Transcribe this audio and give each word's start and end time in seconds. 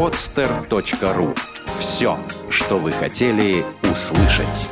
podster.ru. 0.00 1.36
Все, 1.78 2.18
что 2.48 2.78
вы 2.78 2.90
хотели 2.90 3.62
услышать. 3.82 4.66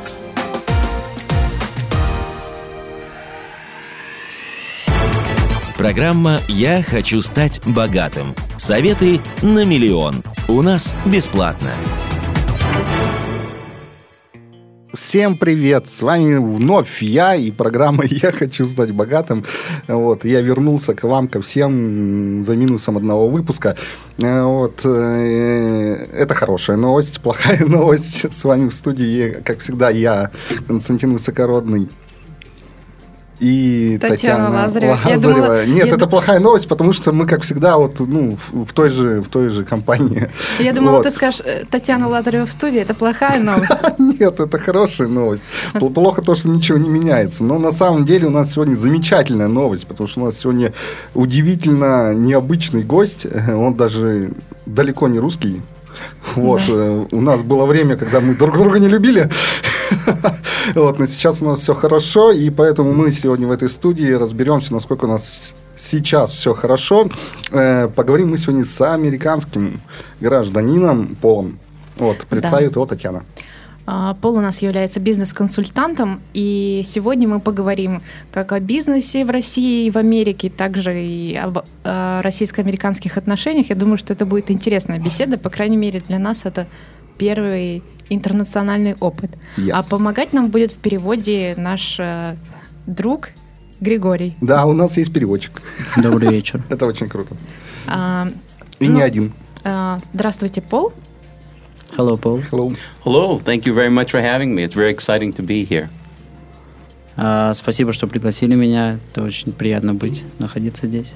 Программа 5.77 6.41
«Я 6.47 6.81
хочу 6.81 7.21
стать 7.21 7.61
богатым». 7.63 8.33
Советы 8.57 9.21
на 9.43 9.65
миллион. 9.65 10.23
У 10.47 10.63
нас 10.63 10.95
бесплатно. 11.05 11.73
Всем 14.93 15.37
привет! 15.37 15.87
С 15.87 16.01
вами 16.01 16.37
вновь 16.37 17.03
я 17.03 17.35
и 17.35 17.51
программа 17.51 18.05
«Я 18.05 18.31
хочу 18.31 18.65
стать 18.65 18.91
богатым». 18.91 19.45
Вот, 19.87 20.25
я 20.25 20.41
вернулся 20.41 20.95
к 20.95 21.03
вам, 21.03 21.27
ко 21.27 21.41
всем 21.41 22.43
за 22.43 22.55
минусом 22.55 22.97
одного 22.97 23.29
выпуска. 23.29 23.75
Э, 24.17 24.41
вот, 24.41 24.81
э, 24.85 26.07
это 26.11 26.33
хорошая 26.33 26.77
новость, 26.77 27.21
плохая 27.23 27.63
новость. 27.65 28.33
С 28.33 28.43
вами 28.43 28.69
в 28.69 28.73
студии, 28.73 29.37
как 29.45 29.59
всегда, 29.59 29.91
я, 29.91 30.31
Константин 30.67 31.13
Высокородный 31.13 31.87
и 33.39 33.97
Татьяна, 34.01 34.15
Татьяна 34.45 34.49
Лазарева. 34.49 34.99
Я 35.05 35.11
Лазарева. 35.11 35.37
думала- 35.41 35.65
Нет, 35.65 35.87
я 35.87 35.93
это 35.95 36.07
плохая 36.07 36.39
новость, 36.39 36.67
потому 36.67 36.93
что 36.93 37.11
мы, 37.11 37.25
как 37.25 37.41
всегда, 37.43 37.77
вот, 37.77 37.99
ну, 37.99 38.37
в, 38.51 38.73
той, 38.73 38.89
же, 38.89 39.21
в 39.21 39.27
той 39.29 39.49
же 39.49 39.63
компании. 39.63 40.29
Я 40.59 40.73
думала, 40.73 40.97
Вот. 40.97 41.03
ты 41.03 41.11
скажешь, 41.11 41.41
э, 41.45 41.63
Татьяна 41.69 42.07
Лазарева 42.09 42.45
в 42.45 42.51
студии, 42.51 42.79
это 42.81 42.93
плохая 42.93 43.39
новость. 43.41 43.71
Нет, 43.99 44.39
это 44.39 44.59
хорошая 44.59 45.07
новость. 45.07 45.43
Пл- 45.73 45.93
Плохо 45.93 46.21
то, 46.21 46.35
что 46.35 46.49
ничего 46.49 46.77
не 46.77 46.89
меняется. 46.89 47.43
Но 47.43 47.59
на 47.59 47.71
самом 47.71 48.05
деле 48.05 48.27
у 48.27 48.31
нас 48.31 48.53
сегодня 48.53 48.75
замечательная 48.75 49.47
новость, 49.47 49.87
потому 49.87 50.07
что 50.07 50.21
у 50.21 50.25
нас 50.25 50.37
сегодня 50.37 50.73
удивительно 51.13 52.13
необычный 52.13 52.83
гость. 52.83 53.25
Он 53.47 53.73
даже 53.75 54.31
далеко 54.65 55.07
не 55.07 55.19
русский. 55.19 55.61
Вот, 56.35 56.61
э, 56.67 57.05
у 57.11 57.21
нас 57.21 57.41
было 57.43 57.65
время, 57.65 57.95
когда 57.95 58.19
мы 58.19 58.35
друг 58.35 58.57
друга 58.57 58.79
не 58.79 58.87
любили. 58.87 59.29
Вот, 60.75 60.99
но 60.99 61.07
сейчас 61.07 61.41
у 61.41 61.45
нас 61.45 61.61
все 61.61 61.73
хорошо, 61.73 62.31
и 62.31 62.51
поэтому 62.51 62.93
мы 62.93 63.11
сегодня 63.11 63.47
в 63.47 63.51
этой 63.51 63.69
студии 63.69 64.11
разберемся, 64.11 64.71
насколько 64.71 65.05
у 65.05 65.07
нас 65.07 65.55
сейчас 65.75 66.31
все 66.31 66.53
хорошо. 66.53 67.09
Э, 67.51 67.89
Поговорим 67.95 68.29
мы 68.29 68.37
сегодня 68.37 68.63
с 68.63 68.81
американским 68.81 69.81
гражданином 70.19 71.15
Полом. 71.21 71.57
Вот, 71.97 72.25
представит 72.29 72.75
его 72.75 72.85
Татьяна. 72.85 73.23
А, 73.91 74.13
Пол 74.13 74.37
у 74.37 74.39
нас 74.39 74.61
является 74.61 74.99
бизнес-консультантом, 74.99 76.21
и 76.35 76.83
сегодня 76.85 77.27
мы 77.27 77.39
поговорим 77.39 78.03
как 78.31 78.51
о 78.51 78.59
бизнесе 78.59 79.25
в 79.25 79.31
России 79.31 79.87
и 79.87 79.89
в 79.89 79.97
Америке, 79.97 80.51
также 80.51 81.03
и 81.03 81.35
об 81.35 81.57
э, 81.57 82.21
российско-американских 82.21 83.17
отношениях. 83.17 83.71
Я 83.71 83.75
думаю, 83.75 83.97
что 83.97 84.13
это 84.13 84.27
будет 84.27 84.51
интересная 84.51 84.99
беседа, 84.99 85.39
по 85.39 85.49
крайней 85.49 85.77
мере, 85.77 86.03
для 86.07 86.19
нас 86.19 86.45
это 86.45 86.67
первый 87.17 87.81
интернациональный 88.09 88.93
опыт. 88.99 89.31
Yes. 89.57 89.71
А 89.71 89.81
помогать 89.81 90.33
нам 90.33 90.49
будет 90.49 90.71
в 90.71 90.77
переводе 90.77 91.55
наш 91.57 91.95
э, 91.99 92.35
друг 92.85 93.29
Григорий. 93.81 94.37
Да, 94.39 94.67
у 94.67 94.73
нас 94.73 94.97
есть 94.97 95.11
переводчик. 95.11 95.63
Добрый 95.97 96.29
вечер. 96.29 96.63
Это 96.69 96.85
очень 96.85 97.09
круто. 97.09 97.35
А, 97.87 98.27
И 98.77 98.87
Ну, 98.87 98.97
не 98.97 99.01
один. 99.01 99.33
а, 99.63 99.99
Здравствуйте, 100.13 100.61
Пол. 100.61 100.93
Hello, 101.99 102.15
Paul. 102.15 102.39
Hello. 102.49 102.71
Hello, 103.03 103.39
thank 103.39 103.65
you 103.65 103.73
very 103.73 103.89
much 103.89 104.11
for 104.11 104.21
having 104.21 104.55
me. 104.55 104.63
It's 104.63 104.73
very 104.73 104.89
exciting 104.89 105.33
to 105.33 105.43
be 105.43 105.65
here. 105.65 105.89
А, 107.17 107.53
спасибо, 107.53 107.91
что 107.91 108.07
пригласили 108.07 108.55
меня. 108.55 108.99
Это 109.11 109.21
очень 109.21 109.51
приятно 109.51 109.93
быть, 109.93 110.23
находиться 110.39 110.87
здесь. 110.87 111.15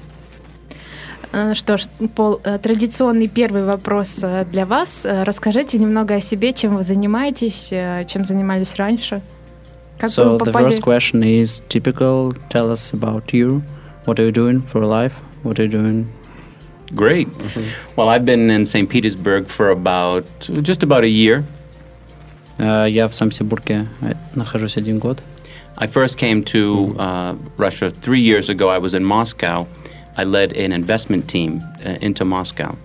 Э, 1.32 1.54
Что 1.54 1.78
ж, 1.78 1.86
Пол, 2.14 2.38
э, 2.44 2.58
традиционный 2.58 3.28
первый 3.28 3.64
вопрос 3.64 4.18
э, 4.22 4.44
для 4.52 4.66
вас. 4.66 5.06
Э, 5.06 5.22
Расскажите 5.22 5.78
немного 5.78 6.16
о 6.16 6.20
себе, 6.20 6.52
чем 6.52 6.76
вы 6.76 6.82
занимаетесь, 6.82 7.72
чем 8.06 8.26
занимались 8.26 8.74
раньше. 8.76 9.22
Как 9.98 10.10
so 10.10 10.32
вы 10.32 10.36
the 10.36 10.44
попали? 10.52 10.68
first 10.68 10.82
question 10.82 11.22
is 11.22 11.62
typical. 11.70 12.34
Tell 12.50 12.70
us 12.70 12.92
about 12.92 13.32
you. 13.32 13.62
What 14.04 14.18
are 14.18 14.26
you 14.26 14.32
doing 14.32 14.60
for 14.60 14.84
life? 14.84 15.14
What 15.44 15.58
are 15.58 15.64
you 15.64 15.70
doing? 15.70 16.08
Great. 16.91 17.27
Well, 17.95 18.09
I've 18.09 18.25
been 18.25 18.49
in 18.49 18.65
St. 18.65 18.89
Petersburg 18.89 19.47
for 19.47 19.69
about 19.69 20.25
just 20.61 20.81
about 20.83 21.03
a 21.03 21.09
year. 21.09 21.45
А, 22.57 22.85
я 22.85 23.07
в 23.07 23.15
Санкт-Петербурге 23.15 23.87
э, 24.01 24.13
нахожусь 24.35 24.77
один 24.77 24.99
год. 24.99 25.21
I 25.77 25.87
first 25.87 26.17
came 26.17 26.43
to 26.45 26.95
uh, 26.97 27.35
Russia 27.57 27.89
three 27.89 28.19
years 28.19 28.49
ago. 28.49 28.69
I 28.69 28.79
was 28.79 28.93
in 28.93 29.05
Moscow. 29.05 29.65
I 30.17 30.25
led 30.25 30.51
an 30.53 30.73
investment 30.73 31.29
team 31.29 31.61
uh, 31.85 31.97
into 32.01 32.25
Moscow. 32.25 32.75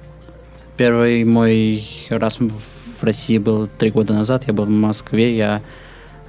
Первый 0.77 1.25
мой 1.25 1.85
раз 2.11 2.39
в 2.39 3.03
России 3.03 3.39
был 3.39 3.69
три 3.79 3.91
года 3.91 4.12
назад. 4.12 4.45
Я 4.47 4.53
был 4.53 4.67
в 4.67 4.71
Москве. 4.71 5.35
Я 5.35 5.62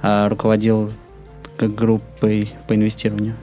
а, 0.02 0.28
руководил 0.28 0.90
как 1.56 1.74
группой 1.74 2.52
по 2.66 2.74
инвестированию. 2.74 3.34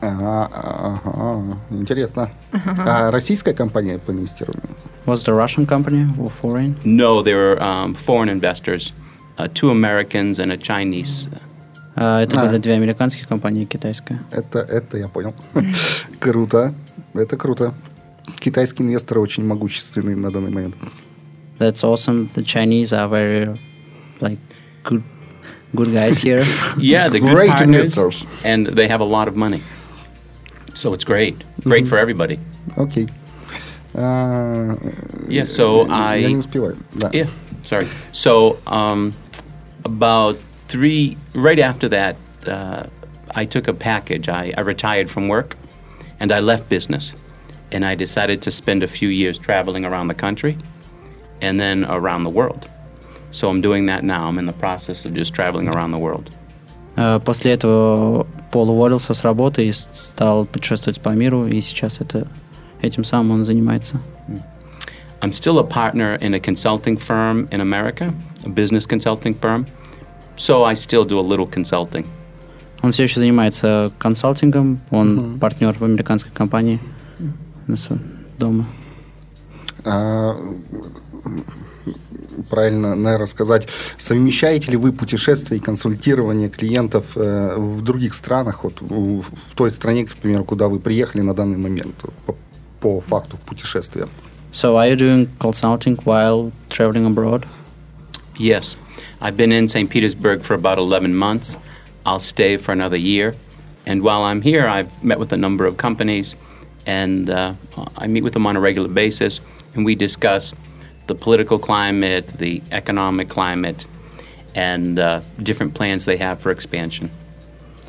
Ага, 0.00 0.50
ага, 0.52 1.58
интересно. 1.70 2.28
А 2.52 3.10
российская 3.12 3.54
компания 3.54 3.98
по 3.98 4.10
инвестированию? 4.10 4.68
Was 5.06 5.24
the 5.24 5.32
Russian 5.36 5.64
company 5.66 6.06
or 6.18 6.28
foreign? 6.42 6.74
No, 6.84 7.22
they 7.22 7.34
were 7.34 7.60
um, 7.62 7.94
foreign 7.94 8.28
investors, 8.28 8.92
uh, 9.38 9.46
two 9.54 9.70
Americans 9.70 10.38
and 10.40 10.50
a 10.50 10.56
Chinese. 10.56 11.28
А, 11.94 12.20
это 12.22 12.40
А. 12.40 12.46
были 12.46 12.58
две 12.58 12.72
американские 12.74 13.26
компании 13.26 13.62
и 13.62 13.66
китайская. 13.66 14.20
Это, 14.32 14.58
это 14.60 14.98
я 14.98 15.06
понял. 15.08 15.34
круто. 16.18 16.74
Это 17.14 17.36
круто. 17.36 17.72
Китайские 18.40 18.88
инвесторы 18.88 19.20
очень 19.20 19.44
могущественные 19.46 20.16
на 20.16 20.32
данный 20.32 20.50
момент. 20.50 20.74
That's 21.58 21.84
awesome. 21.84 22.28
The 22.34 22.42
Chinese 22.44 22.92
are 22.92 23.08
very 23.08 23.56
like 24.20 24.38
good 24.84 25.02
good 25.74 25.94
guys 25.94 26.16
here. 26.18 26.44
Yeah, 26.76 27.08
they're 27.08 27.20
good 27.20 27.34
Great 27.34 27.50
partners, 27.50 27.96
investors. 27.96 28.26
and 28.44 28.66
they 28.68 28.88
have 28.88 29.00
a 29.00 29.04
lot 29.04 29.28
of 29.28 29.36
money. 29.36 29.62
So 30.77 30.93
it's 30.93 31.03
great, 31.03 31.43
great 31.61 31.85
mm-hmm. 31.85 31.89
for 31.89 31.97
everybody. 31.97 32.39
Okay. 32.77 33.07
Uh, 33.95 34.75
yeah. 35.27 35.45
So 35.45 35.87
y- 35.87 35.87
I. 35.89 36.41
pure. 36.51 36.77
yeah. 37.11 37.25
Sorry. 37.63 37.87
So 38.11 38.59
um, 38.67 39.11
about 39.85 40.37
three, 40.67 41.17
right 41.33 41.57
after 41.57 41.89
that, 41.89 42.15
uh, 42.45 42.85
I 43.31 43.45
took 43.45 43.67
a 43.67 43.73
package. 43.73 44.29
I, 44.29 44.53
I 44.55 44.61
retired 44.61 45.09
from 45.09 45.27
work, 45.27 45.57
and 46.19 46.31
I 46.31 46.41
left 46.41 46.69
business, 46.69 47.15
and 47.71 47.83
I 47.83 47.95
decided 47.95 48.43
to 48.43 48.51
spend 48.51 48.83
a 48.83 48.87
few 48.87 49.09
years 49.09 49.39
traveling 49.39 49.83
around 49.83 50.09
the 50.09 50.13
country, 50.13 50.59
and 51.41 51.59
then 51.59 51.85
around 51.85 52.23
the 52.23 52.29
world. 52.29 52.71
So 53.31 53.49
I'm 53.49 53.61
doing 53.61 53.87
that 53.87 54.03
now. 54.03 54.27
I'm 54.27 54.37
in 54.37 54.45
the 54.45 54.53
process 54.53 55.05
of 55.05 55.15
just 55.15 55.33
traveling 55.33 55.69
around 55.69 55.89
the 55.89 55.99
world. 55.99 56.37
Э, 56.97 57.19
После 57.23 57.53
этого 57.53 58.27
Пол 58.51 58.71
уволился 58.71 59.13
с 59.13 59.23
работы 59.23 59.67
и 59.67 59.71
стал 59.71 60.45
путешествовать 60.45 60.99
по 60.99 61.09
миру, 61.09 61.45
и 61.45 61.61
сейчас 61.61 62.01
это 62.01 62.27
этим 62.81 63.03
самым 63.03 63.31
он 63.31 63.45
занимается. 63.45 63.99
I'm 65.21 65.31
still 65.31 65.57
a 65.59 65.63
partner 65.63 66.17
in 66.19 66.33
a 66.33 66.39
consulting 66.39 66.97
firm 66.97 67.47
in 67.49 67.61
America, 67.61 68.13
a 68.45 68.49
business 68.49 68.85
consulting 68.85 69.35
firm. 69.39 69.65
So 70.35 70.63
I 70.63 70.75
still 70.75 71.05
do 71.05 71.19
a 71.19 71.23
little 71.23 71.47
consulting. 71.47 72.05
Он 72.83 72.91
все 72.91 73.03
еще 73.03 73.19
занимается 73.19 73.91
консалтингом, 73.97 74.79
он 74.91 75.39
партнер 75.39 75.73
в 75.73 75.83
американской 75.83 76.31
компании 76.31 76.79
дома. 78.37 78.67
А, 79.83 80.35
правильно, 82.49 82.95
наверное, 82.95 83.27
сказать, 83.27 83.67
совмещаете 83.97 84.71
ли 84.71 84.77
вы 84.77 84.91
путешествия 84.91 85.57
и 85.57 85.59
консультирование 85.59 86.49
клиентов 86.49 87.15
э, 87.15 87.55
в 87.57 87.81
других 87.81 88.13
странах, 88.13 88.63
вот 88.63 88.81
в, 88.81 89.21
в 89.21 89.55
той 89.55 89.71
стране, 89.71 90.05
к 90.05 90.15
примеру, 90.15 90.43
куда 90.43 90.67
вы 90.67 90.79
приехали 90.79 91.21
на 91.21 91.33
данный 91.33 91.57
момент 91.57 91.95
по, 92.25 92.35
по 92.79 92.99
факту 92.99 93.37
путешествия? 93.45 94.07
So 94.51 94.77
are 94.77 94.89
you 94.89 94.95
doing 94.95 95.27
consulting 95.39 95.97
while 96.05 96.51
traveling 96.69 97.05
abroad? 97.05 97.45
Yes. 98.37 98.77
I've 99.21 99.35
been 99.35 99.51
in 99.51 99.67
St. 99.67 99.89
Petersburg 99.89 100.43
for 100.43 100.53
about 100.53 100.77
11 100.77 101.15
months. 101.15 101.57
I'll 102.05 102.19
stay 102.19 102.57
for 102.57 102.71
another 102.71 102.97
year. 102.97 103.35
And 103.85 104.01
while 104.01 104.23
I'm 104.23 104.41
here, 104.41 104.67
I've 104.67 104.91
met 105.03 105.19
with 105.19 105.31
a 105.31 105.37
number 105.37 105.65
of 105.65 105.77
companies, 105.77 106.35
and 106.85 107.29
uh, 107.29 107.53
I 107.97 108.07
meet 108.07 108.23
with 108.23 108.33
them 108.33 108.45
on 108.45 108.55
a 108.55 108.59
regular 108.59 108.89
basis, 108.89 109.39
and 109.73 109.85
we 109.85 109.95
discuss 109.95 110.53
the 111.07 111.15
political 111.15 111.57
climate, 111.57 112.27
the 112.37 112.61
economic 112.71 113.29
climate, 113.29 113.85
and 114.55 114.99
uh, 114.99 115.21
different 115.41 115.73
plans 115.73 116.05
they 116.05 116.17
have 116.17 116.39
for 116.41 116.51
expansion. 116.51 117.09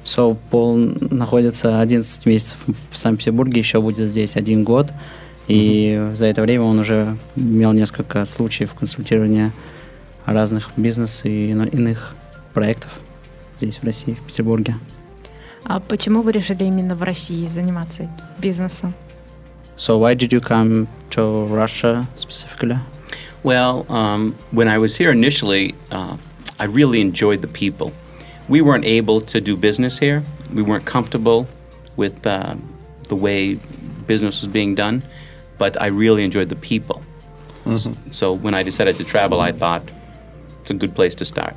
So, 0.05 0.39
Пол 0.51 0.77
находится 0.77 1.83
11 1.83 2.25
месяцев 2.27 2.59
в 2.91 2.97
Санкт-Петербурге, 2.97 3.61
еще 3.61 3.81
будет 3.83 4.09
здесь 4.09 4.37
один 4.37 4.65
год. 4.65 4.91
И 5.49 6.11
за 6.15 6.27
это 6.27 6.43
время 6.43 6.63
он 6.63 6.79
уже 6.79 7.17
имел 7.37 7.73
несколько 7.73 8.25
случаев 8.25 8.75
консультирования 8.75 9.53
разных 10.25 10.71
бизнес 10.77 11.25
и 11.25 11.51
иных 11.51 12.15
проектов 12.55 12.91
здесь, 13.57 13.79
в 13.79 13.85
России, 13.85 14.15
в 14.15 14.27
Петербурге. 14.27 14.77
А 15.65 15.81
почему 15.81 16.23
вы 16.23 16.33
решили 16.33 16.65
именно 16.65 16.95
в 16.95 17.03
России 17.03 17.47
заниматься 17.47 18.09
бизнесом? 18.39 18.95
So 19.77 19.99
why 19.99 20.15
did 20.15 20.33
you 20.33 20.41
come 20.41 20.89
to 21.11 21.47
Russia 21.47 22.07
specifically? 22.17 22.79
Well, 23.44 23.86
um, 23.90 24.36
when 24.52 24.68
I 24.68 24.78
was 24.78 24.96
here 24.96 25.12
initially, 25.12 25.76
uh, 25.92 26.18
I 26.60 26.66
really 26.66 27.02
enjoyed 27.02 27.42
the 27.42 27.48
people. 27.48 27.92
We 28.50 28.62
weren't 28.62 28.86
able 28.86 29.22
to 29.22 29.42
do 29.42 29.56
business 29.56 29.98
here. 29.98 30.24
We 30.54 30.64
weren't 30.64 30.86
comfortable 30.86 31.48
with 31.98 32.26
uh, 32.26 32.56
the 33.10 33.16
way 33.16 33.60
business 34.08 34.42
was 34.42 34.48
being 34.48 34.76
done, 34.76 35.04
but 35.58 35.82
I 35.82 35.88
really 35.88 36.24
enjoyed 36.24 36.50
the 36.50 36.56
people. 36.56 37.02
So 38.12 38.34
when 38.34 38.54
I 38.54 38.64
decided 38.64 38.98
to 38.98 39.06
travel, 39.06 39.40
I 39.40 39.54
thought 39.54 39.84
it's 40.62 40.70
a 40.70 40.74
good 40.74 40.94
place 40.94 41.16
to 41.16 41.26
start. 41.26 41.56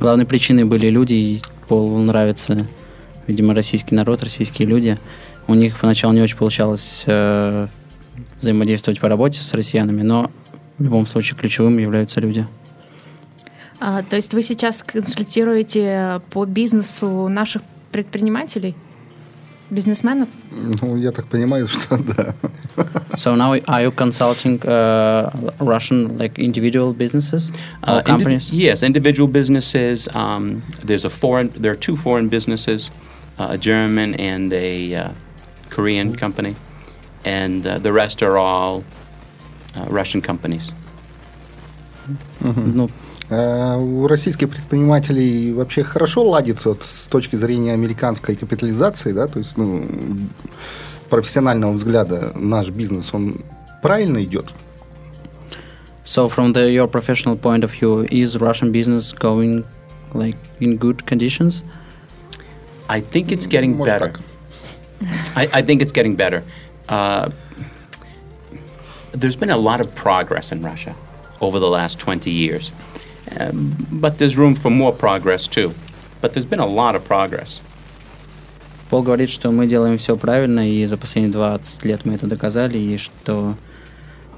Главной 0.00 0.24
причиной 0.24 0.64
были 0.64 0.88
люди, 0.88 1.14
и 1.14 1.42
Полу 1.68 1.98
нравится, 1.98 2.66
видимо, 3.26 3.54
российский 3.54 3.94
народ, 3.94 4.22
российские 4.22 4.66
люди. 4.66 4.96
У 5.46 5.54
них 5.54 5.78
поначалу 5.78 6.14
не 6.14 6.22
очень 6.22 6.36
получалось 6.36 7.04
э, 7.06 7.68
взаимодействовать 8.38 8.98
по 8.98 9.08
работе 9.08 9.40
с 9.40 9.52
россиянами, 9.52 10.02
но 10.02 10.30
в 10.77 10.83
любом 10.83 11.07
случае 11.07 11.37
ключевым 11.37 11.77
являются 11.77 12.19
люди. 12.21 12.45
А, 13.79 14.01
то 14.03 14.15
есть 14.15 14.33
вы 14.33 14.41
сейчас 14.43 14.83
консультируете 14.83 16.21
по 16.31 16.45
бизнесу 16.45 17.27
наших 17.27 17.61
предпринимателей, 17.91 18.75
бизнесменов? 19.69 20.29
Ну, 20.81 20.97
я 20.97 21.11
так 21.11 21.27
понимаю, 21.27 21.67
что 21.67 21.97
да. 21.97 22.35
So 23.15 23.35
now 23.35 23.53
are 23.65 23.83
you 23.83 23.91
consulting 23.91 24.59
uh, 24.63 25.31
Russian 25.59 26.17
like 26.17 26.37
individual 26.39 26.93
businesses 26.93 27.51
or 27.83 27.99
Uh, 27.99 28.01
indiv- 28.01 28.05
companies? 28.05 28.51
yes, 28.51 28.81
individual 28.83 29.27
businesses. 29.27 30.07
Um, 30.13 30.61
there's 30.83 31.05
a 31.05 31.09
foreign. 31.09 31.49
There 31.55 31.71
are 31.71 31.75
two 31.79 31.95
foreign 31.97 32.29
businesses, 32.29 32.91
uh, 33.39 33.47
a 33.51 33.57
German 33.57 34.13
and 34.15 34.53
a 34.53 34.95
uh, 34.95 35.09
Korean 35.69 36.13
company, 36.15 36.55
and 37.25 37.65
uh, 37.65 37.77
the 37.79 37.91
rest 37.91 38.21
are 38.23 38.37
all 38.37 38.77
uh, 38.79 38.83
Russian 39.85 40.21
companies. 40.21 40.73
Ну, 42.39 42.89
А 43.29 43.77
У 43.77 44.07
российских 44.07 44.49
предпринимателей 44.49 45.51
вообще 45.51 45.83
хорошо 45.83 46.23
ладится 46.23 46.69
вот 46.69 46.83
с 46.83 47.07
точки 47.07 47.35
зрения 47.35 47.73
американской 47.73 48.35
капитализации, 48.35 49.11
да, 49.11 49.27
то 49.27 49.39
есть, 49.39 49.57
ну, 49.57 49.85
профессионального 51.09 51.73
взгляда 51.73 52.31
наш 52.35 52.69
бизнес, 52.69 53.13
он 53.13 53.41
правильно 53.81 54.23
идет? 54.23 54.53
so 56.07 56.29
from 56.29 56.53
the, 56.53 56.71
your 56.71 56.87
professional 56.87 57.35
point 57.35 57.65
of 57.65 57.71
view, 57.71 58.07
is 58.09 58.37
Russian 58.37 58.71
business 58.71 59.11
going 59.11 59.65
like 60.13 60.37
in 60.61 60.77
good 60.77 61.05
conditions? 61.05 61.63
I 62.87 63.01
think 63.01 63.31
it's 63.31 63.45
getting 63.45 63.75
Может 63.75 63.85
better. 63.85 64.13
I, 65.35 65.49
I 65.59 65.61
think 65.61 65.81
it's 65.81 65.91
getting 65.91 66.15
better. 66.15 66.43
Uh, 66.87 67.29
there's 69.16 69.36
been 69.36 69.50
a 69.50 69.56
lot 69.56 69.80
of 69.80 69.94
progress 69.94 70.52
in 70.52 70.62
Russia 70.62 70.94
over 71.40 71.58
the 71.58 71.68
last 71.68 71.98
20 71.98 72.30
years, 72.30 72.70
um, 73.38 73.76
but 73.90 74.18
there's 74.18 74.36
room 74.36 74.54
for 74.54 74.70
more 74.70 74.92
progress 74.92 75.46
too. 75.46 75.74
But 76.20 76.34
there's 76.34 76.46
been 76.46 76.60
a 76.60 76.66
lot 76.66 76.94
of 76.94 77.04
progress. 77.04 77.60
Пол 78.90 79.02
говорит, 79.02 79.30
что 79.30 79.50
мы 79.50 79.66
делаем 79.66 79.96
все 79.96 80.16
правильно, 80.16 80.70
и 80.70 80.84
за 80.84 80.98
последние 80.98 81.32
20 81.32 81.84
лет 81.84 82.04
мы 82.04 82.14
это 82.14 82.26
доказали, 82.26 82.76
и 82.76 82.98
что 82.98 83.54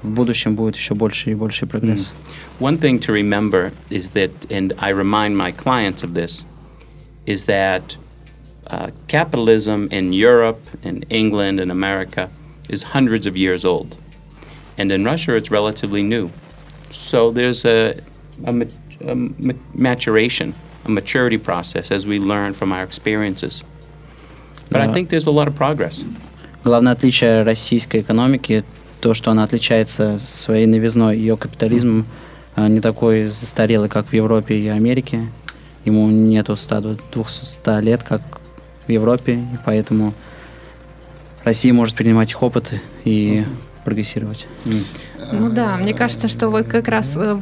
в 0.01 0.09
будущем 0.09 0.55
будет 0.55 0.77
еще 0.77 0.95
больше 0.95 1.31
и 1.31 1.33
больше 1.33 1.65
прогресс. 1.65 2.11
One 2.59 2.77
thing 2.77 2.99
to 2.99 3.11
remember 3.11 3.73
is 3.89 4.11
that, 4.11 4.31
and 4.49 4.73
I 4.79 4.89
remind 4.89 5.37
my 5.37 5.51
clients 5.51 6.03
of 6.03 6.13
this, 6.13 6.45
is 7.25 7.45
that 7.45 7.97
uh, 8.67 8.91
capitalism 9.07 9.89
in 9.91 10.13
Europe, 10.13 10.61
in 10.83 11.03
England, 11.09 11.59
in 11.59 11.69
America 11.69 12.29
is 12.69 12.83
hundreds 12.83 13.27
of 13.27 13.35
years 13.35 13.65
old. 13.65 13.97
And 14.80 14.90
in 14.90 15.04
Russia, 15.04 15.32
it's 15.38 15.50
relatively 15.50 16.02
new. 16.02 16.30
So 16.90 17.30
there's 17.30 17.66
a, 17.66 18.00
a, 18.46 18.52
a 19.12 19.14
ma- 19.14 19.60
maturation, 19.74 20.54
a 20.86 20.90
maturity 20.90 21.36
process 21.36 21.90
as 21.90 22.06
we 22.06 22.18
learn 22.18 22.54
from 22.54 22.72
our 22.72 22.82
experiences. 22.82 23.62
But 24.70 24.80
I 24.80 24.88
think 24.94 25.10
there's 25.10 25.26
a 25.26 25.34
lot 25.38 25.48
of 25.48 25.54
progress. 25.54 26.04
Главное 26.64 26.92
отличие 26.92 27.42
российской 27.42 28.00
экономики 28.00 28.64
то, 29.00 29.12
что 29.14 29.30
она 29.30 29.44
отличается 29.44 30.18
своей 30.18 30.66
новизной. 30.66 31.18
Ее 31.18 31.36
капитализм 31.36 32.06
а, 32.56 32.68
не 32.68 32.80
такой 32.80 33.26
застарелый, 33.26 33.88
как 33.90 34.06
в 34.06 34.12
Европе 34.14 34.58
и 34.58 34.68
Америке. 34.68 35.26
Ему 35.84 36.08
нету 36.08 36.56
100 36.56 36.96
200 37.12 37.82
лет, 37.82 38.02
как 38.02 38.22
в 38.86 38.90
Европе, 38.90 39.34
и 39.34 39.56
поэтому 39.64 40.14
Россия 41.44 41.72
может 41.74 41.96
перенимать 41.96 42.30
их 42.30 42.42
опыт 42.42 42.74
и 43.04 43.44
прогрессировать. 43.84 44.46
Ну 45.32 45.50
да, 45.50 45.76
мне 45.76 45.94
кажется, 45.94 46.28
что 46.28 46.48
вот 46.48 46.66
как 46.66 46.88
раз 46.88 47.16
э, 47.16 47.38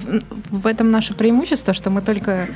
в, 0.50 0.66
этом 0.66 0.90
наше 0.90 1.14
преимущество, 1.14 1.72
что 1.72 1.90
мы 1.90 2.02
только 2.02 2.48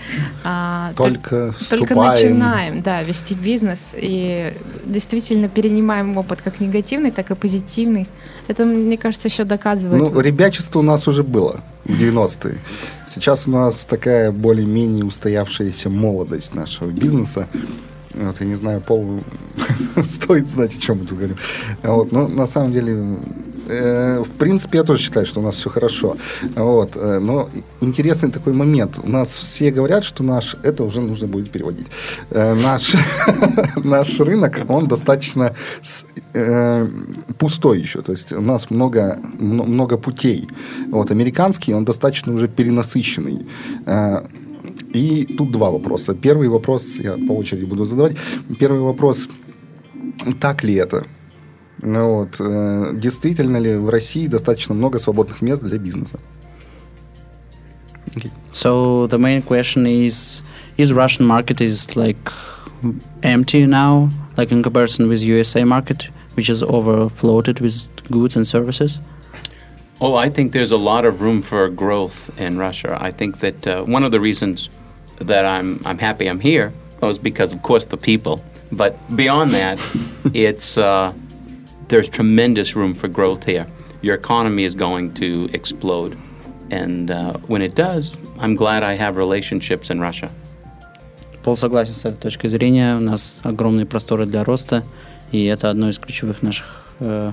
а, 0.44 0.92
толь- 0.94 1.14
Только 1.14 1.30
только 1.30 1.52
вступаем. 1.58 2.10
начинаем, 2.12 2.82
да, 2.82 3.02
вести 3.02 3.34
бизнес 3.34 3.94
и 3.96 4.52
действительно 4.84 5.48
перенимаем 5.48 6.16
опыт 6.18 6.42
как 6.42 6.60
негативный, 6.60 7.10
так 7.12 7.30
и 7.30 7.34
позитивный. 7.34 8.08
Это, 8.48 8.64
мне 8.64 8.98
кажется, 8.98 9.28
еще 9.28 9.44
доказывает. 9.44 10.02
Ну, 10.02 10.20
ребячество 10.20 10.80
у 10.80 10.82
нас 10.82 11.08
уже 11.08 11.22
было 11.22 11.60
в 11.84 11.92
90-е. 11.92 12.58
Сейчас 13.06 13.46
у 13.46 13.50
нас 13.50 13.84
такая 13.88 14.32
более-менее 14.32 15.04
устоявшаяся 15.04 15.88
молодость 15.90 16.54
нашего 16.54 16.90
бизнеса. 16.90 17.46
Вот, 18.14 18.40
я 18.40 18.46
не 18.46 18.54
знаю, 18.54 18.80
пол 18.80 19.20
стоит 20.02 20.50
знать, 20.50 20.76
о 20.76 20.80
чем 20.80 20.98
мы 20.98 21.04
тут 21.04 21.18
говорим. 21.18 21.36
Вот, 21.82 22.12
но 22.12 22.28
на 22.28 22.46
самом 22.46 22.72
деле, 22.72 23.18
э, 23.72 24.22
в 24.22 24.30
принципе, 24.38 24.78
я 24.78 24.84
тоже 24.84 25.02
считаю, 25.02 25.26
что 25.26 25.40
у 25.40 25.42
нас 25.42 25.54
все 25.54 25.70
хорошо. 25.70 26.16
Вот, 26.56 26.92
э, 26.96 27.18
но 27.20 27.48
интересный 27.80 28.30
такой 28.30 28.52
момент. 28.52 28.98
У 29.04 29.08
нас 29.08 29.36
все 29.38 29.70
говорят, 29.70 30.04
что 30.04 30.22
наш, 30.24 30.56
это 30.62 30.84
уже 30.84 31.00
нужно 31.00 31.26
будет 31.28 31.50
переводить. 31.50 31.86
Э, 32.30 32.54
наш, 32.54 32.94
наш 33.84 34.20
рынок, 34.20 34.60
он 34.68 34.86
достаточно 34.88 35.54
с- 35.82 36.04
э, 36.34 36.88
пустой 37.38 37.80
еще. 37.80 38.02
То 38.02 38.12
есть 38.12 38.32
у 38.32 38.40
нас 38.40 38.70
много, 38.70 39.18
мно- 39.40 39.64
много 39.64 39.96
путей. 39.98 40.46
Вот, 40.90 41.10
американский, 41.10 41.74
он 41.74 41.84
достаточно 41.84 42.32
уже 42.32 42.48
перенасыщенный. 42.48 43.46
И 44.94 45.24
тут 45.38 45.50
два 45.52 45.70
вопроса. 45.70 46.14
Первый 46.14 46.48
вопрос, 46.48 46.98
я 46.98 47.12
по 47.28 47.32
очереди 47.32 47.64
буду 47.64 47.84
задавать. 47.84 48.16
Первый 48.60 48.80
вопрос, 48.80 49.28
так 50.40 50.64
ли 50.64 50.74
это? 50.74 51.04
Ну 51.81 52.15
вот, 52.15 52.37
э, 52.39 52.91
действительно 52.95 53.57
ли 53.57 53.75
в 53.75 53.89
России 53.89 54.27
достаточно 54.27 54.73
много 54.73 54.99
свободных 54.99 55.41
мест 55.41 55.63
для 55.63 55.77
бизнеса? 55.77 56.19
So 58.51 59.07
the 59.07 59.19
main 59.19 59.43
question 59.43 59.85
is: 59.85 60.43
Is 60.77 60.91
Russian 60.91 61.25
market 61.25 61.61
is 61.61 61.95
like 61.95 62.31
empty 63.21 63.65
now, 63.67 64.09
like 64.37 64.51
in 64.51 64.63
comparison 64.63 65.07
with 65.07 65.23
USA 65.23 65.63
market, 65.63 66.09
which 66.35 66.49
is 66.49 66.63
overfloated 66.63 67.61
with 67.61 67.85
goods 68.09 68.35
and 68.35 68.47
services? 68.47 68.99
Oh, 69.99 70.15
I 70.15 70.29
think 70.29 70.51
there's 70.51 70.71
a 70.71 70.77
lot 70.77 71.05
of 71.05 71.21
room 71.21 71.41
for 71.41 71.69
growth 71.69 72.29
in 72.39 72.57
Russia. 72.57 72.97
I 72.99 73.11
think 73.11 73.39
that 73.39 73.67
uh, 73.67 73.83
one 73.83 74.03
of 74.03 74.11
the 74.11 74.19
reasons 74.19 74.69
that 75.19 75.45
I'm 75.45 75.79
I'm 75.85 75.97
happy 75.97 76.27
I'm 76.27 76.39
here 76.39 76.73
is 77.03 77.19
because, 77.19 77.53
of 77.53 77.61
course, 77.61 77.85
the 77.85 77.97
people. 77.97 78.39
But 78.71 78.97
beyond 79.15 79.51
that, 79.51 79.79
it's 80.33 80.77
uh, 80.77 81.13
there's 81.91 82.09
tremendous 82.09 82.75
room 82.75 82.95
for 82.95 83.07
growth 83.07 83.43
here. 83.43 83.67
Your 84.01 84.15
economy 84.15 84.65
is 84.65 84.75
going 84.75 85.13
to 85.15 85.49
explode, 85.53 86.17
and 86.69 87.11
uh, 87.11 87.37
when 87.47 87.61
it 87.61 87.75
does, 87.75 88.15
I'm 88.39 88.55
glad 88.55 88.83
I 88.83 88.93
have 88.95 89.17
relationships 89.17 89.89
in 89.89 89.99
Russia. 89.99 90.29
Пол 91.43 91.55
согласен 91.55 91.93
с 91.93 92.05
этой 92.05 92.17
точкой 92.17 92.49
зрения. 92.49 92.97
У 92.97 93.01
нас 93.01 93.37
огромные 93.43 93.85
просторы 93.85 94.25
для 94.25 94.43
роста, 94.43 94.83
и 95.31 95.45
это 95.45 95.69
одно 95.69 95.89
из 95.89 95.97
ключевых 95.97 96.41
наших 96.41 96.83
э, 96.99 97.31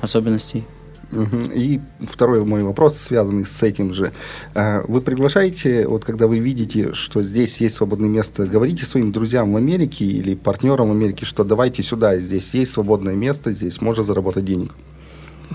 особенностей. 0.00 0.64
И 1.11 1.79
второй 1.99 2.45
мой 2.45 2.63
вопрос, 2.63 2.97
связанный 2.97 3.45
с 3.45 3.61
этим 3.63 3.93
же. 3.93 4.11
А, 4.53 4.83
Вы 4.87 5.01
приглашаете, 5.01 5.87
вот 5.87 6.05
когда 6.05 6.27
вы 6.27 6.39
видите, 6.39 6.93
что 6.93 7.21
здесь 7.21 7.57
есть 7.57 7.75
свободное 7.75 8.09
место, 8.09 8.45
говорите 8.45 8.85
своим 8.85 9.11
друзьям 9.11 9.53
в 9.53 9.57
Америке 9.57 10.05
или 10.05 10.35
партнерам 10.35 10.89
в 10.89 10.91
Америке, 10.91 11.25
что 11.25 11.43
давайте 11.43 11.83
сюда, 11.83 12.17
здесь 12.17 12.53
есть 12.53 12.71
свободное 12.73 13.15
место, 13.15 13.51
здесь 13.51 13.81
можно 13.81 14.03
заработать 14.03 14.45
денег. 14.45 14.71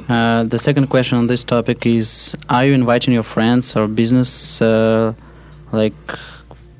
Uh, 0.08 0.44
the 0.44 0.58
second 0.58 0.88
question 0.88 1.16
on 1.16 1.26
this 1.26 1.42
topic 1.42 1.86
is: 1.86 2.36
Are 2.50 2.66
you 2.66 2.74
inviting 2.74 3.14
your 3.14 3.22
friends 3.22 3.74
or 3.74 3.88
business, 3.88 4.60
uh, 4.60 5.14
like 5.72 5.94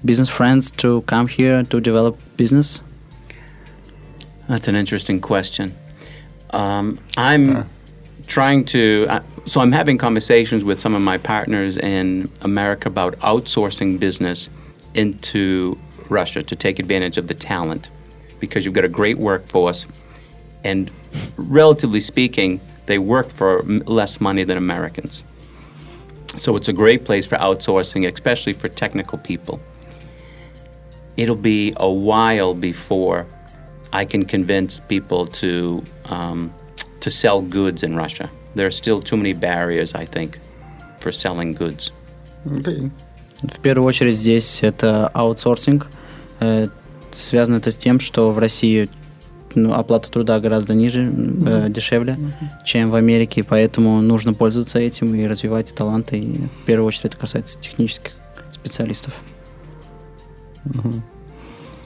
business 0.05 0.29
friends, 0.29 0.71
to 0.73 1.01
come 1.07 1.27
here 1.27 1.65
to 1.65 1.81
develop 1.81 2.19
business? 2.37 2.83
That's 4.49 4.69
an 4.69 4.77
interesting 4.77 5.21
question. 5.21 5.75
Um, 6.51 6.99
I'm 7.17 7.67
trying 8.27 8.65
to, 8.67 9.07
uh, 9.09 9.21
so 9.45 9.61
I'm 9.61 9.73
having 9.73 9.99
conversations 9.99 10.65
with 10.65 10.81
some 10.81 10.95
of 10.95 11.03
my 11.03 11.19
partners 11.19 11.77
in 11.77 12.31
America 12.43 12.89
about 12.89 13.19
outsourcing 13.21 13.99
business 13.99 14.49
into 14.95 15.79
Russia 16.09 16.43
to 16.43 16.57
take 16.57 16.79
advantage 16.79 17.19
of 17.19 17.29
the 17.29 17.35
talent 17.35 17.91
because 18.41 18.65
you've 18.65 18.75
got 18.75 18.85
a 18.85 18.89
great 18.89 19.19
workforce. 19.19 19.87
And 20.65 20.91
relatively 21.37 22.01
speaking, 22.01 22.61
they 22.87 22.99
work 22.99 23.31
for 23.31 23.61
m- 23.61 23.83
less 23.87 24.21
money 24.21 24.45
than 24.45 24.59
Americans. 24.59 25.25
So 26.39 26.57
it's 26.57 26.69
a 26.69 26.73
great 26.73 27.05
place 27.05 27.27
for 27.27 27.37
outsourcing, 27.37 28.13
especially 28.13 28.53
for 28.53 28.69
technical 28.69 29.19
people. 29.19 29.61
It'll 31.17 31.35
be 31.37 31.73
a 31.77 31.91
while 31.91 32.55
before 32.55 33.27
I 33.93 34.05
can 34.05 34.25
convince 34.25 34.81
people 34.81 35.27
to 35.29 35.83
um, 36.07 36.53
to 37.07 37.11
sell 37.11 37.41
goods 37.41 37.83
in 37.85 37.95
Russia. 37.97 38.29
There 38.57 38.67
are 38.67 38.71
still 38.83 39.01
too 39.01 39.17
many 39.17 39.33
barriers, 39.33 39.95
I 39.95 40.05
think, 40.07 40.39
for 40.99 41.13
selling 41.13 41.53
goods. 41.55 41.93
Окей. 42.45 42.91
В 43.43 43.61
первую 43.61 43.87
очередь 43.87 44.17
здесь 44.17 44.63
это 44.63 45.09
аутсорсинг. 45.15 45.87
Э, 46.41 46.67
Связано 47.13 47.57
это 47.57 47.71
с 47.71 47.77
тем, 47.79 47.99
что 48.01 48.31
в 48.31 48.39
России 48.39 48.89
ну, 49.55 49.73
оплата 49.73 50.11
труда 50.11 50.39
гораздо 50.41 50.75
ниже, 50.75 51.03
э, 51.05 51.69
дешевле, 51.71 52.19
чем 52.65 52.91
в 52.91 52.95
Америке, 52.95 53.43
поэтому 53.45 54.03
нужно 54.03 54.35
пользоваться 54.35 54.79
этим 54.79 55.15
и 55.15 55.27
развивать 55.27 55.75
таланты. 55.75 56.19
И 56.19 56.37
в 56.63 56.65
первую 56.67 56.87
очередь 56.89 57.07
это 57.07 57.17
касается 57.17 57.59
технических 57.61 58.13
специалистов. 58.53 59.15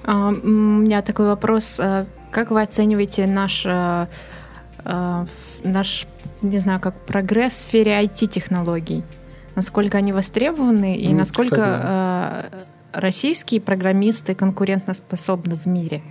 А, 0.04 0.30
м, 0.30 0.78
У 0.78 0.82
меня 0.82 1.02
такой 1.02 1.26
вопрос. 1.26 1.78
А, 1.78 2.06
Как 2.32 2.50
вы 2.50 2.62
оцениваете 2.62 3.26
наш, 3.26 3.64
а, 3.66 4.08
наш 5.64 6.06
не 6.42 6.58
знаю, 6.58 6.80
как 6.80 6.94
прогресс 7.06 7.52
в 7.52 7.58
сфере 7.58 7.92
IT-технологий? 8.02 9.02
Насколько 9.56 9.98
они 9.98 10.12
востребованы 10.12 10.96
и 10.96 11.08
Ну, 11.08 11.18
насколько 11.18 11.50
кстати, 11.56 11.82
а, 11.84 12.44
российские 12.92 13.60
программисты 13.60 14.34
конкурентоспособны 14.34 15.56
в 15.56 15.66
мире? 15.66 16.02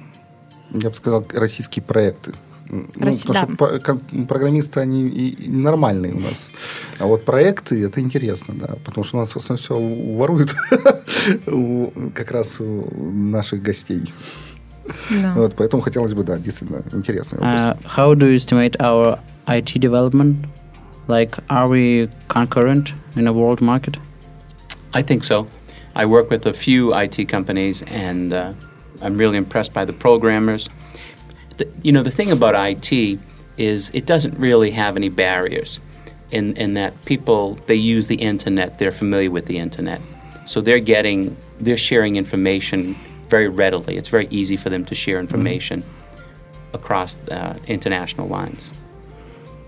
Я 0.72 0.90
бы 0.90 0.96
сказал, 0.96 1.26
российские 1.34 1.82
проекты. 1.84 2.34
Ну, 2.70 2.84
Росси- 2.98 3.26
потому 3.26 3.56
да. 3.58 3.80
что 3.80 3.96
программисты, 4.28 4.80
они 4.80 5.08
и- 5.10 5.50
нормальные 5.50 6.14
у 6.14 6.20
нас. 6.20 6.52
А 7.00 7.08
вот 7.08 7.26
проекты, 7.26 7.84
это 7.84 8.00
интересно, 8.00 8.54
да. 8.54 8.76
Потому 8.86 9.04
что 9.04 9.18
у 9.18 9.20
нас, 9.22 9.32
собственно, 9.32 9.58
все 9.58 9.80
воруют 9.80 10.54
как 12.14 12.32
раз 12.32 12.60
у 12.60 12.88
наших 13.04 13.64
гостей. 13.64 14.14
Да. 15.11 15.33
Вот, 15.35 15.55
поэтому 15.57 15.83
хотелось 15.83 16.15
бы, 16.15 16.25
да, 16.25 16.39
действительно, 16.39 16.83
интересный 16.93 17.39
вопрос. 17.39 17.61
Uh, 17.61 17.77
how 17.85 18.15
do 18.15 18.27
you 18.27 18.37
estimate 18.37 18.77
our 18.81 19.19
IT 19.47 19.81
development? 19.81 20.47
Like, 21.09 21.39
are 21.49 21.69
we 21.69 22.09
concurrent 22.29 22.93
in 23.17 23.27
a 23.27 23.33
world 23.33 23.61
market? 23.61 23.97
I 24.93 25.03
think 25.03 25.25
so. 25.25 25.47
I 25.95 26.07
work 26.07 26.31
with 26.31 26.47
a 26.47 26.53
few 26.53 26.95
IT 26.95 27.29
companies, 27.29 27.83
and 27.91 28.33
uh, 28.33 28.53
I'm 29.01 29.17
really 29.17 29.37
impressed 29.37 29.73
by 29.73 29.85
the 29.85 29.93
programmers. 29.93 30.69
The, 31.57 31.69
you 31.83 31.93
know, 31.93 32.03
the 32.03 32.11
thing 32.11 32.33
about 32.33 32.55
IT 32.55 33.19
is 33.57 33.91
it 33.95 34.07
doesn't 34.07 34.39
really 34.39 34.71
have 34.73 34.97
any 34.97 35.09
barriers, 35.09 35.81
in 36.31 36.57
in 36.57 36.75
that 36.75 37.05
people 37.05 37.59
they 37.67 37.77
use 37.77 38.09
the 38.09 38.17
internet, 38.17 38.79
they're 38.79 38.93
familiar 38.93 39.31
with 39.31 39.47
the 39.47 39.59
internet, 39.59 40.01
so 40.47 40.61
they're 40.61 40.81
getting 40.81 41.37
they're 41.61 41.77
sharing 41.77 42.17
information 42.17 42.97
very 43.30 43.48
readily. 43.48 43.98
It's 43.98 44.10
very 44.10 44.28
easy 44.30 44.58
for 44.58 44.70
them 44.70 44.84
to 44.86 44.96
share 44.96 45.20
information 45.20 45.84
across 46.74 47.20
uh, 47.30 47.56
international 47.68 48.28
lines. 48.28 48.72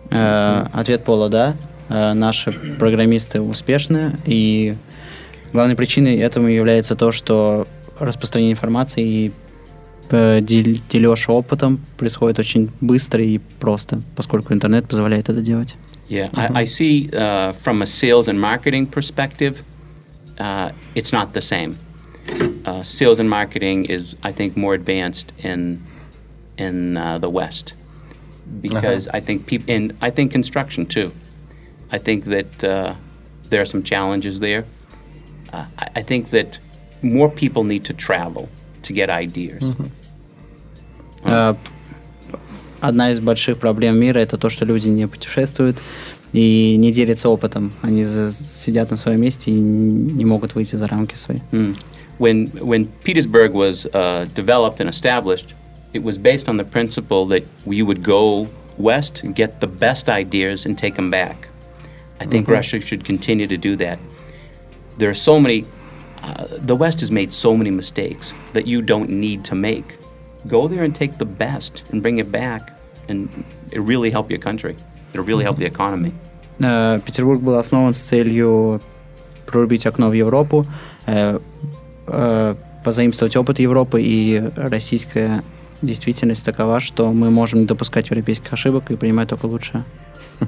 Э, 0.09 0.67
Ответ 0.73 1.03
Пола– 1.03 1.29
да. 1.29 1.55
Э, 1.89 2.13
Наши 2.13 2.51
программисты 2.51 3.41
успешны, 3.41 4.17
и 4.25 4.75
главной 5.53 5.75
причиной 5.75 6.17
этому 6.17 6.47
является 6.47 6.95
то, 6.95 7.11
что 7.11 7.67
распространение 7.99 8.53
информации 8.53 9.03
и 9.03 9.31
э, 10.09 10.41
дел- 10.41 10.81
дележ 10.89 11.29
опытом 11.29 11.79
происходит 11.97 12.39
очень 12.39 12.71
быстро 12.81 13.23
и 13.23 13.39
просто, 13.59 14.01
поскольку 14.15 14.53
интернет 14.53 14.87
позволяет 14.87 15.29
это 15.29 15.41
делать. 15.41 15.75
Yeah, 16.09 16.29
I, 16.33 16.63
I 16.63 16.65
see 16.65 17.09
uh, 17.13 17.53
from 17.63 17.81
a 17.81 17.85
sales 17.85 18.27
and 18.27 18.37
marketing 18.37 18.85
perspective, 18.87 19.63
uh, 20.37 20.71
it's 20.93 21.13
not 21.13 21.31
the 21.31 21.41
same. 21.41 21.77
Uh, 22.64 22.82
sales 22.82 23.20
and 23.20 23.30
marketing 23.30 23.84
is, 23.84 24.16
I 24.24 24.32
think, 24.32 24.56
more 24.56 24.74
advanced 24.74 25.32
in 25.38 25.80
in 26.58 26.96
uh, 26.96 27.18
the 27.18 27.28
West 27.30 27.74
because 28.60 29.06
I 29.08 29.20
think 29.20 29.46
people, 29.46 29.72
and 29.72 29.92
I 30.00 30.10
think 30.10 30.32
construction 30.32 30.86
too. 30.86 31.12
I 31.92 31.98
think 31.98 32.24
that 32.24 32.64
uh, 32.64 32.94
there 33.50 33.60
are 33.60 33.66
some 33.66 33.82
challenges 33.84 34.40
there. 34.40 34.64
Uh, 35.52 35.64
I, 35.78 35.86
I 36.00 36.02
think 36.02 36.30
that 36.30 36.58
more 37.02 37.30
people 37.30 37.62
need 37.62 37.84
to 37.84 37.92
travel 37.94 38.48
to 38.82 38.92
get 38.92 39.08
ideas. 39.10 39.62
Э, 41.24 41.54
Одна 42.80 43.10
из 43.12 43.20
больших 43.20 43.58
проблем 43.58 43.96
мира – 43.98 44.20
это 44.20 44.36
то, 44.36 44.50
что 44.50 44.64
люди 44.64 44.88
не 44.88 45.06
путешествуют 45.08 45.78
и 46.32 46.76
не 46.76 46.92
делятся 46.92 47.28
опытом. 47.28 47.72
Они 47.82 48.04
за- 48.04 48.30
сидят 48.30 48.90
на 48.90 48.96
своем 48.96 49.20
месте 49.20 49.50
и 49.50 49.54
не 49.54 50.24
могут 50.24 50.54
выйти 50.54 50.76
за 50.76 50.86
рамки 50.86 51.14
свои. 51.16 51.38
Mm. 51.52 51.76
When 52.20 52.46
when 52.66 52.86
Petersburg 53.04 53.52
was 53.52 53.86
uh, 53.86 54.26
developed 54.34 54.80
and 54.80 54.88
established, 54.88 55.54
it 55.92 56.02
was 56.02 56.18
based 56.18 56.48
on 56.48 56.56
the 56.56 56.64
principle 56.64 57.26
that 57.26 57.44
you 57.66 57.84
would 57.86 58.02
go 58.02 58.48
west 58.78 59.22
and 59.22 59.34
get 59.34 59.60
the 59.60 59.66
best 59.66 60.08
ideas 60.08 60.66
and 60.66 60.78
take 60.78 60.94
them 60.94 61.10
back. 61.10 61.48
I 62.20 62.24
think 62.24 62.48
Russia 62.48 62.80
should 62.80 63.04
continue 63.04 63.46
to 63.46 63.56
do 63.56 63.76
that. 63.76 63.98
There 64.98 65.10
are 65.10 65.14
so 65.14 65.38
many. 65.38 65.66
Uh, 66.22 66.46
the 66.50 66.74
West 66.74 67.00
has 67.00 67.10
made 67.10 67.32
so 67.32 67.54
many 67.56 67.70
mistakes 67.70 68.34
that 68.52 68.66
you 68.66 68.80
don't 68.82 69.10
need 69.10 69.44
to 69.44 69.54
make. 69.54 69.98
Go 70.46 70.66
there 70.66 70.82
and 70.82 70.94
take 70.94 71.18
the 71.18 71.26
best 71.26 71.82
and 71.90 72.02
bring 72.02 72.18
it 72.18 72.32
back, 72.32 72.72
and 73.08 73.44
it 73.70 73.80
really 73.80 74.10
help 74.10 74.30
your 74.30 74.38
country. 74.40 74.74
It'll 75.12 75.26
really 75.26 75.44
help 75.44 75.58
the 75.58 75.66
economy. 75.66 76.12
Э, 76.58 76.98
Петербург 77.04 77.40
был 77.42 77.56
основан 77.56 77.94
с 77.94 78.00
целью 78.00 78.80
прорубить 79.46 79.86
окно 79.86 80.08
в 80.08 80.14
Европу, 80.14 80.64
э, 82.11 82.55
э, 82.55 82.83
позаимствовать 82.83 83.35
опыт 83.35 83.59
Европы, 83.59 84.01
и 84.01 84.51
российская 84.55 85.43
действительность 85.81 86.45
такова, 86.45 86.79
что 86.79 87.11
мы 87.11 87.31
можем 87.31 87.59
не 87.59 87.65
допускать 87.65 88.09
европейских 88.09 88.51
ошибок 88.53 88.91
и 88.91 88.95
принимать 88.95 89.29
только 89.29 89.45
лучшее. 89.45 89.83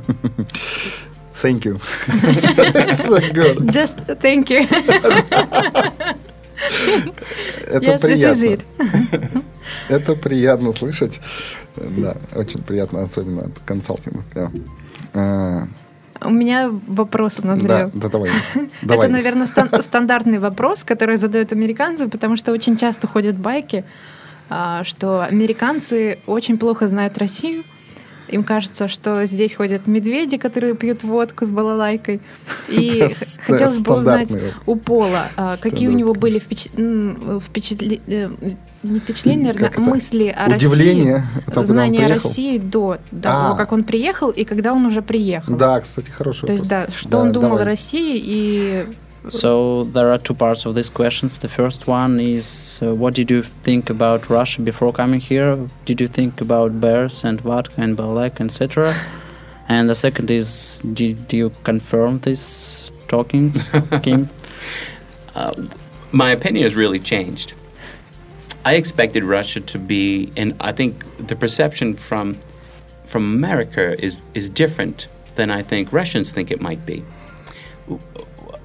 Thank 1.41 1.65
you. 1.65 1.75
so 2.95 3.19
good. 3.33 3.65
Just 3.65 4.05
thank 4.21 4.49
you. 4.49 4.65
Это 7.67 7.85
yes, 7.85 8.01
this 8.01 8.23
is 8.23 8.43
it. 8.43 8.63
приятно. 8.77 9.43
Это 9.89 10.15
приятно 10.15 10.71
слышать. 10.71 11.19
Да, 11.75 12.15
очень 12.33 12.61
приятно, 12.61 13.01
особенно 13.01 13.45
от 13.45 13.59
консалтинга. 13.65 14.51
У 16.25 16.29
меня 16.29 16.69
вопрос 16.87 17.35
Да, 17.37 17.47
назрел. 17.55 17.91
да, 17.93 18.09
давай. 18.09 18.29
Давай. 18.81 19.07
Это, 19.07 19.13
наверное, 19.13 19.47
стан- 19.47 19.81
стандартный 19.81 20.39
вопрос, 20.39 20.83
который 20.83 21.17
задают 21.17 21.51
американцы, 21.51 22.07
потому 22.07 22.35
что 22.35 22.51
очень 22.51 22.77
часто 22.77 23.07
ходят 23.07 23.35
байки, 23.37 23.83
а, 24.49 24.83
что 24.83 25.21
американцы 25.23 26.19
очень 26.27 26.57
плохо 26.57 26.87
знают 26.87 27.17
Россию. 27.17 27.63
Им 28.29 28.43
кажется, 28.43 28.87
что 28.87 29.25
здесь 29.25 29.53
ходят 29.53 29.85
медведи, 29.87 30.37
которые 30.37 30.75
пьют 30.75 31.03
водку 31.03 31.45
с 31.45 31.51
балалайкой. 31.51 32.21
И 32.69 32.99
Да, 33.01 33.09
хотелось 33.45 33.81
бы 33.81 33.95
узнать 33.95 34.29
у 34.65 34.75
Пола, 34.75 35.23
а, 35.35 35.55
какие 35.57 35.87
у 35.89 35.91
него 35.91 36.13
были 36.13 36.39
впеч- 36.39 36.71
м, 36.77 37.39
впечатли- 37.39 38.01
э, 38.07 38.29
не 38.83 38.99
впечатления, 38.99 39.45
наверное, 39.47 39.69
Как 39.69 39.79
это? 39.79 39.89
мысли 39.89 40.27
о 40.37 40.53
Удивление 40.55 41.15
России, 41.15 41.47
о 41.47 41.51
том, 41.51 41.65
знания 41.65 42.05
о? 42.05 42.09
России 42.09 42.57
до 42.57 42.97
А. 43.11 43.21
того, 43.21 43.55
как 43.55 43.71
он 43.71 43.83
приехал, 43.83 44.29
и 44.29 44.43
когда 44.43 44.73
он 44.73 44.85
уже 44.85 45.01
приехал. 45.01 45.55
Да, 45.55 45.79
кстати, 45.79 46.09
хороший 46.09 46.47
То 46.47 46.53
есть, 46.53 46.65
вопрос. 46.69 46.87
да, 46.89 46.97
что 46.97 47.09
Да, 47.09 47.19
он 47.19 47.31
думал 47.31 47.49
давай. 47.49 47.63
о 47.63 47.65
России 47.65 48.21
и 48.23 48.85
So 49.29 49.85
there 49.93 50.11
are 50.11 50.17
two 50.17 50.35
parts 50.35 50.65
of 50.65 50.75
these 50.75 50.89
questions. 50.89 51.37
The 51.39 51.47
first 51.47 51.87
one 51.87 52.19
is 52.19 52.79
uh, 52.81 52.93
what 52.93 53.13
did 53.13 53.31
you 53.31 53.43
think 53.63 53.89
about 53.89 54.29
Russia 54.29 54.61
before 54.61 54.91
coming 54.91 55.21
here? 55.21 55.57
Did 55.85 56.01
you 56.01 56.07
think 56.09 56.41
about 56.41 56.81
bears 56.81 57.23
and 57.23 57.39
vodka 57.39 57.81
and 57.81 57.95
balak, 57.95 58.41
etc.? 58.41 58.93
And 59.69 59.87
the 59.87 59.95
second 59.95 60.29
is 60.29 60.81
did 60.93 61.31
you 61.31 61.53
confirm 61.63 62.19
these 62.19 62.91
talkings, 63.07 63.69
Kim? 64.03 64.29
uh, 65.35 65.53
my 66.11 66.29
opinion 66.31 66.65
has 66.65 66.75
really 66.75 66.99
changed. 66.99 67.53
I 68.65 68.75
expected 68.75 69.23
Russia 69.23 69.59
to 69.59 69.79
be, 69.79 70.31
and 70.37 70.55
I 70.61 70.71
think 70.71 71.03
the 71.27 71.35
perception 71.35 71.95
from 71.95 72.39
from 73.05 73.23
America 73.23 74.01
is 74.03 74.21
is 74.33 74.49
different 74.49 75.07
than 75.35 75.51
I 75.51 75.61
think 75.63 75.91
Russians 75.91 76.31
think 76.31 76.51
it 76.51 76.61
might 76.61 76.85
be. 76.85 77.03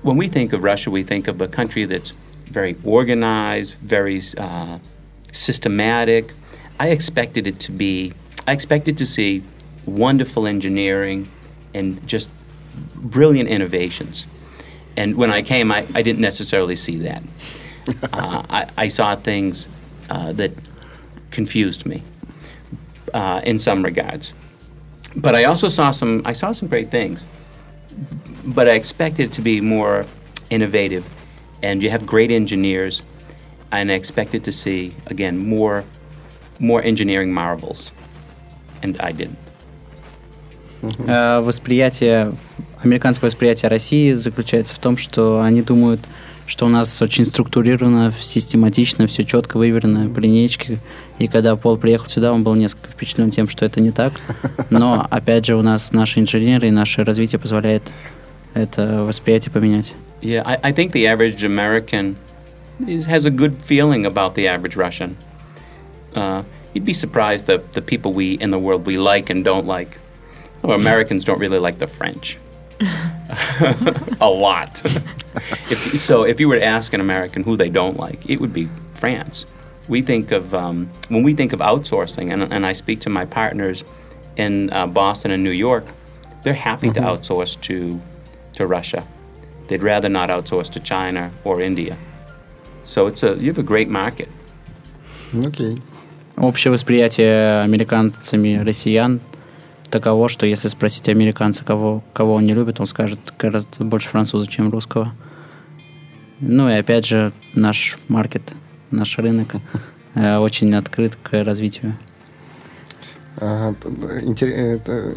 When 0.02 0.16
we 0.16 0.28
think 0.28 0.52
of 0.52 0.62
Russia, 0.62 0.90
we 0.90 1.02
think 1.02 1.26
of 1.26 1.40
a 1.40 1.48
country 1.48 1.84
that's 1.84 2.12
very 2.46 2.76
organized, 2.84 3.74
very 3.74 4.22
uh, 4.36 4.78
systematic. 5.32 6.32
I 6.78 6.90
expected 6.90 7.46
it 7.46 7.58
to 7.60 7.72
be. 7.72 8.12
I 8.46 8.52
expected 8.52 8.96
to 8.98 9.06
see 9.06 9.42
wonderful 9.84 10.46
engineering 10.46 11.28
and 11.74 12.06
just 12.06 12.28
brilliant 12.94 13.48
innovations. 13.48 14.26
And 14.96 15.16
when 15.16 15.30
I 15.30 15.42
came, 15.42 15.72
I, 15.72 15.86
I 15.94 16.02
didn't 16.02 16.20
necessarily 16.20 16.76
see 16.76 16.98
that. 16.98 17.22
uh, 18.12 18.42
I, 18.48 18.70
I 18.76 18.88
saw 18.88 19.16
things 19.16 19.68
uh, 20.09 20.31
that 20.33 20.51
confused 21.31 21.85
me 21.85 22.01
uh, 23.13 23.41
in 23.43 23.59
some 23.59 23.83
regards. 23.83 24.33
but 25.15 25.35
I 25.35 25.43
also 25.45 25.69
saw 25.69 25.91
some. 25.91 26.21
I 26.25 26.33
saw 26.33 26.53
some 26.53 26.67
great 26.67 26.89
things, 26.89 27.23
but 28.45 28.67
I 28.67 28.73
expected 28.73 29.25
it 29.25 29.33
to 29.33 29.41
be 29.41 29.61
more 29.61 30.05
innovative, 30.49 31.03
and 31.61 31.83
you 31.83 31.89
have 31.91 32.05
great 32.05 32.31
engineers, 32.31 33.01
and 33.71 33.91
I 33.91 33.95
expected 33.95 34.43
to 34.45 34.51
see 34.51 34.93
again 35.07 35.37
more, 35.37 35.83
more 36.59 36.81
engineering 36.81 37.31
marvels, 37.31 37.91
and 38.81 38.97
I 38.99 39.11
didn't. 39.11 39.37
Э, 41.07 41.41
Восприятие, 41.41 42.33
американское 42.83 43.29
восприятие 43.29 43.69
России 43.69 44.13
заключается 44.13 44.73
в 44.75 44.79
том, 44.79 44.97
что 44.97 45.41
они 45.41 45.61
думают, 45.61 46.01
что 46.48 46.64
у 46.64 46.68
нас 46.70 47.00
очень 47.02 47.26
структурировано, 47.26 48.12
систематично, 48.18 49.06
все 49.06 49.24
четко 49.24 49.58
выверено 49.58 50.08
по 50.08 50.18
линейке. 50.18 50.78
И 51.18 51.28
когда 51.28 51.54
Пол 51.56 51.76
приехал 51.76 52.08
сюда, 52.08 52.32
он 52.32 52.42
был 52.42 52.54
несколько 52.54 52.88
впечатлен 52.88 53.30
тем, 53.30 53.48
что 53.48 53.66
это 53.66 53.80
не 53.82 53.90
так. 53.90 54.14
Но, 54.70 55.06
опять 55.10 55.44
же, 55.44 55.56
у 55.56 55.62
нас 55.62 55.92
наши 55.92 56.20
инженеры 56.20 56.68
и 56.68 56.70
наше 56.70 57.04
развитие 57.04 57.38
позволяет 57.38 57.82
это 58.54 59.04
восприятие 59.04 59.52
поменять. 59.52 59.94
Yeah, 60.22 60.42
I, 60.44 60.58
I 60.62 60.72
think 60.72 60.92
the 60.92 61.06
average 61.06 61.44
American 61.44 62.16
has 63.06 63.26
a 63.26 63.30
good 63.30 63.62
feeling 63.62 64.06
about 64.06 64.34
the 64.34 64.48
average 64.48 64.74
Russian. 64.74 65.16
Uh, 66.14 66.42
you'd 66.72 66.86
be 66.86 66.94
surprised 66.94 67.46
the 67.46 67.62
the 67.72 67.82
people 67.82 68.12
we 68.12 68.32
in 68.40 68.50
the 68.50 68.58
world 68.58 68.86
we 68.86 68.96
like 68.96 69.30
and 69.30 69.44
don't 69.44 69.66
like. 69.66 69.98
Well, 70.62 70.76
Americans 70.76 71.24
don't 71.24 71.38
really 71.38 71.60
like 71.60 71.78
the 71.78 71.86
French. 71.86 72.38
a 74.19 74.29
lot. 74.29 74.81
if, 75.69 75.99
so, 75.99 76.23
if 76.23 76.39
you 76.39 76.47
were 76.47 76.59
to 76.59 76.63
ask 76.63 76.93
an 76.93 77.01
American 77.01 77.43
who 77.43 77.57
they 77.57 77.69
don't 77.69 77.97
like, 77.97 78.29
it 78.29 78.39
would 78.39 78.53
be 78.53 78.69
France. 78.93 79.45
We 79.89 80.01
think 80.01 80.31
of 80.31 80.53
um, 80.53 80.89
when 81.09 81.23
we 81.23 81.33
think 81.33 81.53
of 81.53 81.59
outsourcing, 81.59 82.31
and, 82.31 82.51
and 82.53 82.65
I 82.65 82.73
speak 82.73 83.01
to 83.01 83.09
my 83.09 83.25
partners 83.25 83.83
in 84.37 84.71
uh, 84.71 84.87
Boston 84.87 85.31
and 85.31 85.43
New 85.43 85.51
York. 85.51 85.85
They're 86.43 86.53
happy 86.53 86.91
to 86.91 86.99
outsource 86.99 87.59
to 87.61 88.01
to 88.53 88.67
Russia. 88.67 89.05
They'd 89.67 89.83
rather 89.83 90.09
not 90.09 90.29
outsource 90.29 90.69
to 90.71 90.79
China 90.79 91.31
or 91.43 91.61
India. 91.61 91.97
So 92.83 93.07
it's 93.07 93.23
a 93.23 93.35
you 93.35 93.47
have 93.47 93.59
a 93.59 93.63
great 93.63 93.89
market. 93.89 94.29
Окей. 95.33 95.81
Общее 96.35 96.71
восприятие 96.71 97.61
американцами 97.63 98.57
россиян 98.57 99.19
таково, 99.90 100.28
что 100.28 100.46
если 100.46 100.68
спросить 100.68 101.08
американца, 101.08 101.64
кого, 101.64 102.02
кого 102.12 102.34
он 102.34 102.46
не 102.46 102.52
любит, 102.52 102.80
он 102.80 102.86
скажет 102.86 103.18
гораздо 103.38 103.84
больше 103.84 104.08
француза, 104.08 104.46
чем 104.46 104.70
русского. 104.70 105.12
Ну 106.40 106.68
и 106.68 106.74
опять 106.74 107.06
же, 107.06 107.32
наш 107.54 107.98
маркет, 108.08 108.42
наш 108.90 109.18
рынок 109.18 109.56
э, 110.14 110.36
очень 110.38 110.74
открыт 110.74 111.16
к 111.22 111.42
развитию. 111.42 111.96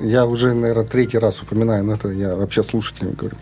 Я 0.04 0.25
уже, 0.25 0.54
наверное, 0.54 0.86
третий 0.86 1.18
раз 1.18 1.42
упоминаю, 1.42 1.84
но 1.84 1.94
это 1.96 2.10
я 2.10 2.36
вообще 2.36 2.62
слушателям 2.62 3.13
говорю. 3.13 3.36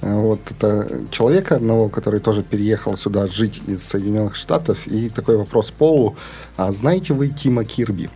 А, 0.00 0.14
Вот 0.14 0.40
это 0.50 1.00
человека 1.10 1.56
одного, 1.56 1.88
который 1.88 2.20
тоже 2.20 2.44
переехал 2.44 2.96
сюда 2.96 3.26
жить 3.26 3.60
из 3.66 3.82
Соединенных 3.82 4.36
Штатов. 4.36 4.86
И 4.86 5.08
такой 5.08 5.36
вопрос 5.36 5.72
Полу. 5.72 6.16
А 6.56 6.70
знаете 6.70 7.14
вы 7.14 7.28
Тима 7.28 7.64
Кирби? 7.64 8.10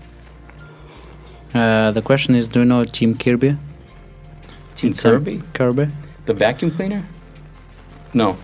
Uh, 1.57 1.91
the 1.93 2.03
question 2.03 2.35
is, 2.35 2.49
do 2.49 2.59
you 2.61 2.65
know 2.67 2.85
Team 2.85 3.15
Kirby? 3.15 3.57
Team 4.75 4.91
It's 4.91 5.03
Kirby, 5.03 5.43
Kirby? 5.55 5.89
the 6.27 6.35
vacuum 6.35 6.71
cleaner. 6.71 7.03
No, 8.13 8.37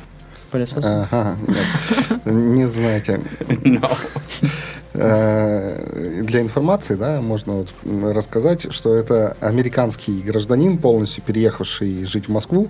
Пылесос? 0.51 0.85
Ага, 0.85 1.37
нет. 1.47 2.27
не 2.27 2.67
знаете. 2.67 3.21
no. 3.65 3.91
Э, 4.95 6.23
Для 6.23 6.41
информации, 6.41 6.95
да, 6.95 7.21
можно 7.21 7.53
вот 7.55 7.75
рассказать, 8.15 8.73
что 8.73 8.95
это 8.95 9.37
американский 9.41 10.21
гражданин, 10.21 10.79
полностью 10.79 11.23
переехавший 11.25 12.05
жить 12.05 12.29
в 12.29 12.33
Москву. 12.33 12.69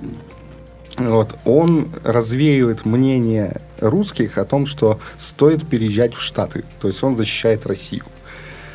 Вот, 0.99 1.37
он 1.45 1.89
развеивает 2.05 2.85
мнение 2.85 3.61
русских 3.81 4.39
о 4.39 4.45
том, 4.45 4.67
что 4.67 5.01
стоит 5.17 5.67
переезжать 5.67 6.15
в 6.15 6.21
Штаты. 6.21 6.65
То 6.81 6.89
есть 6.89 7.03
он 7.03 7.17
защищает 7.17 7.67
Россию. 7.67 8.05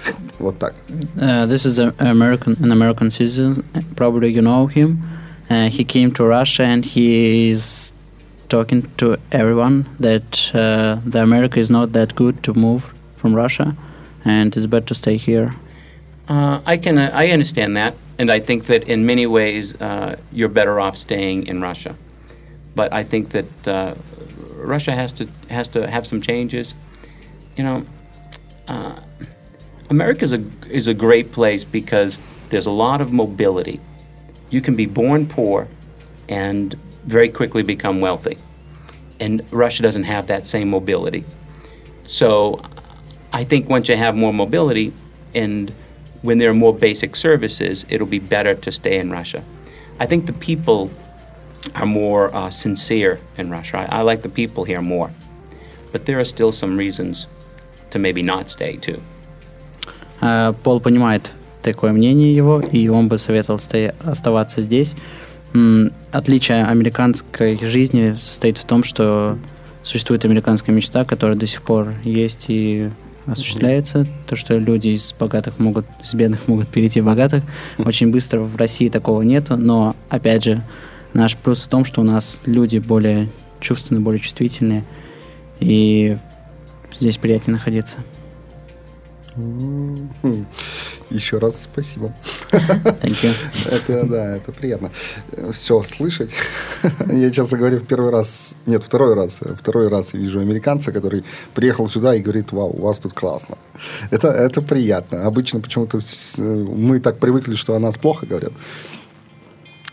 Вот 0.39 0.59
так. 0.59 0.75
Uh, 1.21 1.47
this 1.47 1.65
is 1.65 1.79
a 1.79 1.95
American, 1.99 2.57
an 2.63 2.73
American 2.73 3.11
citizen. 3.11 3.65
Probably 3.97 4.31
you 4.31 4.43
know 4.43 4.67
him. 4.67 5.01
Uh, 5.49 5.69
he 5.69 5.85
came 5.85 6.11
to 6.13 6.25
Russia 6.25 6.65
and 6.65 6.85
he 6.85 7.51
is 7.51 7.93
talking 8.49 8.83
to 8.97 9.17
everyone 9.31 9.87
that 9.99 10.51
uh, 10.55 11.01
the 11.07 11.23
America 11.23 11.59
is 11.59 11.71
not 11.71 11.93
that 11.93 12.15
good 12.15 12.43
to 12.43 12.53
move 12.55 12.93
from 13.17 13.35
Russia, 13.35 13.75
and 14.25 14.57
it's 14.57 14.67
better 14.67 14.87
to 14.87 14.95
stay 14.95 15.17
here. 15.17 15.55
Uh, 16.29 16.61
I 16.67 16.77
can 16.77 16.99
uh, 16.99 17.11
I 17.13 17.31
understand 17.31 17.77
that, 17.77 17.95
and 18.19 18.31
I 18.31 18.41
think 18.41 18.65
that 18.67 18.83
in 18.85 19.07
many 19.07 19.27
ways 19.27 19.75
uh, 19.81 20.17
you're 20.33 20.55
better 20.61 20.81
off 20.81 20.97
staying 20.97 21.47
in 21.47 21.61
Russia. 21.61 21.95
But 22.75 22.93
I 22.93 23.05
think 23.05 23.31
that 23.31 23.51
uh, 23.67 23.95
Russia 24.57 24.93
has 24.93 25.13
to 25.15 25.25
has 25.49 25.69
to 25.69 25.87
have 25.87 26.07
some 26.07 26.21
changes. 26.21 26.75
You 27.57 27.65
know, 27.65 27.87
uh, 28.69 28.97
America 29.90 30.26
is 30.26 30.34
a 30.34 30.44
is 30.70 30.88
a 30.88 30.94
great 30.94 31.32
place 31.32 31.64
because 31.64 32.20
there's 32.50 32.66
a 32.66 32.72
lot 32.72 33.02
of 33.02 33.12
mobility. 33.12 33.80
You 34.50 34.62
can 34.62 34.76
be 34.76 34.86
born 34.86 35.28
poor 35.28 35.68
and 36.30 36.78
very 37.06 37.30
quickly 37.30 37.64
become 37.64 38.02
wealthy, 38.02 38.38
and 39.20 39.42
Russia 39.52 39.84
doesn't 39.84 40.04
have 40.04 40.28
that 40.28 40.46
same 40.46 40.70
mobility. 40.70 41.24
So 42.08 42.62
I 43.34 43.44
think 43.44 43.70
once 43.70 43.90
you 43.90 43.96
have 43.96 44.16
more 44.16 44.34
mobility 44.34 44.94
and 45.36 45.74
when 46.22 46.38
there 46.38 46.50
are 46.50 46.54
more 46.54 46.74
basic 46.74 47.16
services, 47.16 47.86
it'll 47.90 48.08
be 48.08 48.20
better 48.20 48.56
to 48.56 48.72
stay 48.72 48.98
in 48.98 49.12
Russia. 49.12 49.44
I 50.00 50.06
think 50.06 50.26
the 50.26 50.34
people 50.34 50.92
are 51.76 51.86
more 51.86 52.34
uh, 52.34 52.50
sincere 52.50 53.20
in 53.38 53.50
Russia. 53.50 53.78
I, 53.78 54.00
I 54.00 54.02
like 54.02 54.22
the 54.22 54.30
people 54.30 54.64
here 54.64 54.82
more. 54.82 55.12
But 55.92 56.06
there 56.06 56.20
are 56.20 56.26
still 56.26 56.52
some 56.52 56.78
reasons 56.78 57.28
to 57.92 58.00
maybe 58.00 58.22
not 58.22 58.50
stay 58.50 58.78
too. 58.78 59.02
Uh, 60.20 60.56
Пол 60.64 60.80
понимает 60.80 61.32
такое 61.62 61.92
мнение 61.92 62.36
его, 62.36 62.60
и 62.60 62.88
он 62.88 63.08
бы 63.08 63.18
советовал 63.18 63.60
оставаться 64.04 64.62
здесь. 64.62 64.96
Отличие 66.12 66.66
американской 66.66 67.60
жизни 67.62 68.16
состоит 68.20 68.58
в 68.58 68.66
том, 68.66 68.84
что 68.84 69.38
существует 69.84 70.26
американская 70.26 70.76
мечта, 70.76 71.06
которая 71.06 71.38
до 71.38 71.48
сих 71.48 71.62
пор 71.62 71.94
есть 72.04 72.46
и 72.50 72.90
осуществляется. 73.26 74.08
То, 74.28 74.36
что 74.36 74.58
люди 74.58 74.90
из 74.90 75.14
богатых 75.18 75.60
могут, 75.60 75.86
из 76.04 76.14
бедных 76.14 76.48
могут 76.48 76.68
перейти 76.68 77.02
в 77.02 77.06
богатых. 77.06 77.44
Очень 77.78 78.12
быстро 78.12 78.40
в 78.40 78.56
России 78.56 78.90
такого 78.90 79.22
нету, 79.22 79.58
но, 79.58 79.96
опять 80.10 80.44
же, 80.44 80.64
наш 81.14 81.36
плюс 81.36 81.62
в 81.62 81.68
том, 81.68 81.86
что 81.86 82.02
у 82.02 82.04
нас 82.04 82.40
люди 82.46 82.78
более 82.78 83.30
чувственные, 83.60 84.02
более 84.02 84.20
чувствительные, 84.20 84.86
и 85.60 86.18
здесь 87.00 87.18
приятнее 87.18 87.58
находиться. 87.58 87.98
Еще 91.10 91.38
раз 91.38 91.64
спасибо. 91.64 92.14
Это, 93.72 94.04
да, 94.06 94.36
это 94.36 94.52
приятно. 94.52 94.92
Все 95.54 95.82
слышать. 95.84 96.32
Я, 97.12 97.30
честно 97.30 97.58
говоря, 97.58 97.78
в 97.78 97.86
первый 97.86 98.12
раз, 98.12 98.56
нет, 98.66 98.84
второй 98.84 99.14
раз, 99.16 99.40
второй 99.60 99.88
раз 99.90 100.14
вижу 100.14 100.40
американца, 100.40 100.92
который 100.92 101.24
приехал 101.54 101.88
сюда 101.90 102.16
и 102.16 102.22
говорит, 102.22 102.52
вау, 102.52 102.70
у 102.78 102.82
вас 102.82 103.00
тут 103.00 103.14
классно. 103.14 103.58
Это, 104.12 104.28
это 104.30 104.62
приятно. 104.62 105.26
Обычно 105.26 105.60
почему-то 105.60 106.00
с- 106.02 106.38
мы 106.38 107.00
так 107.00 107.20
привыкли, 107.20 107.56
что 107.56 107.76
о 107.76 107.80
нас 107.80 107.98
плохо 107.98 108.26
говорят. 108.26 108.52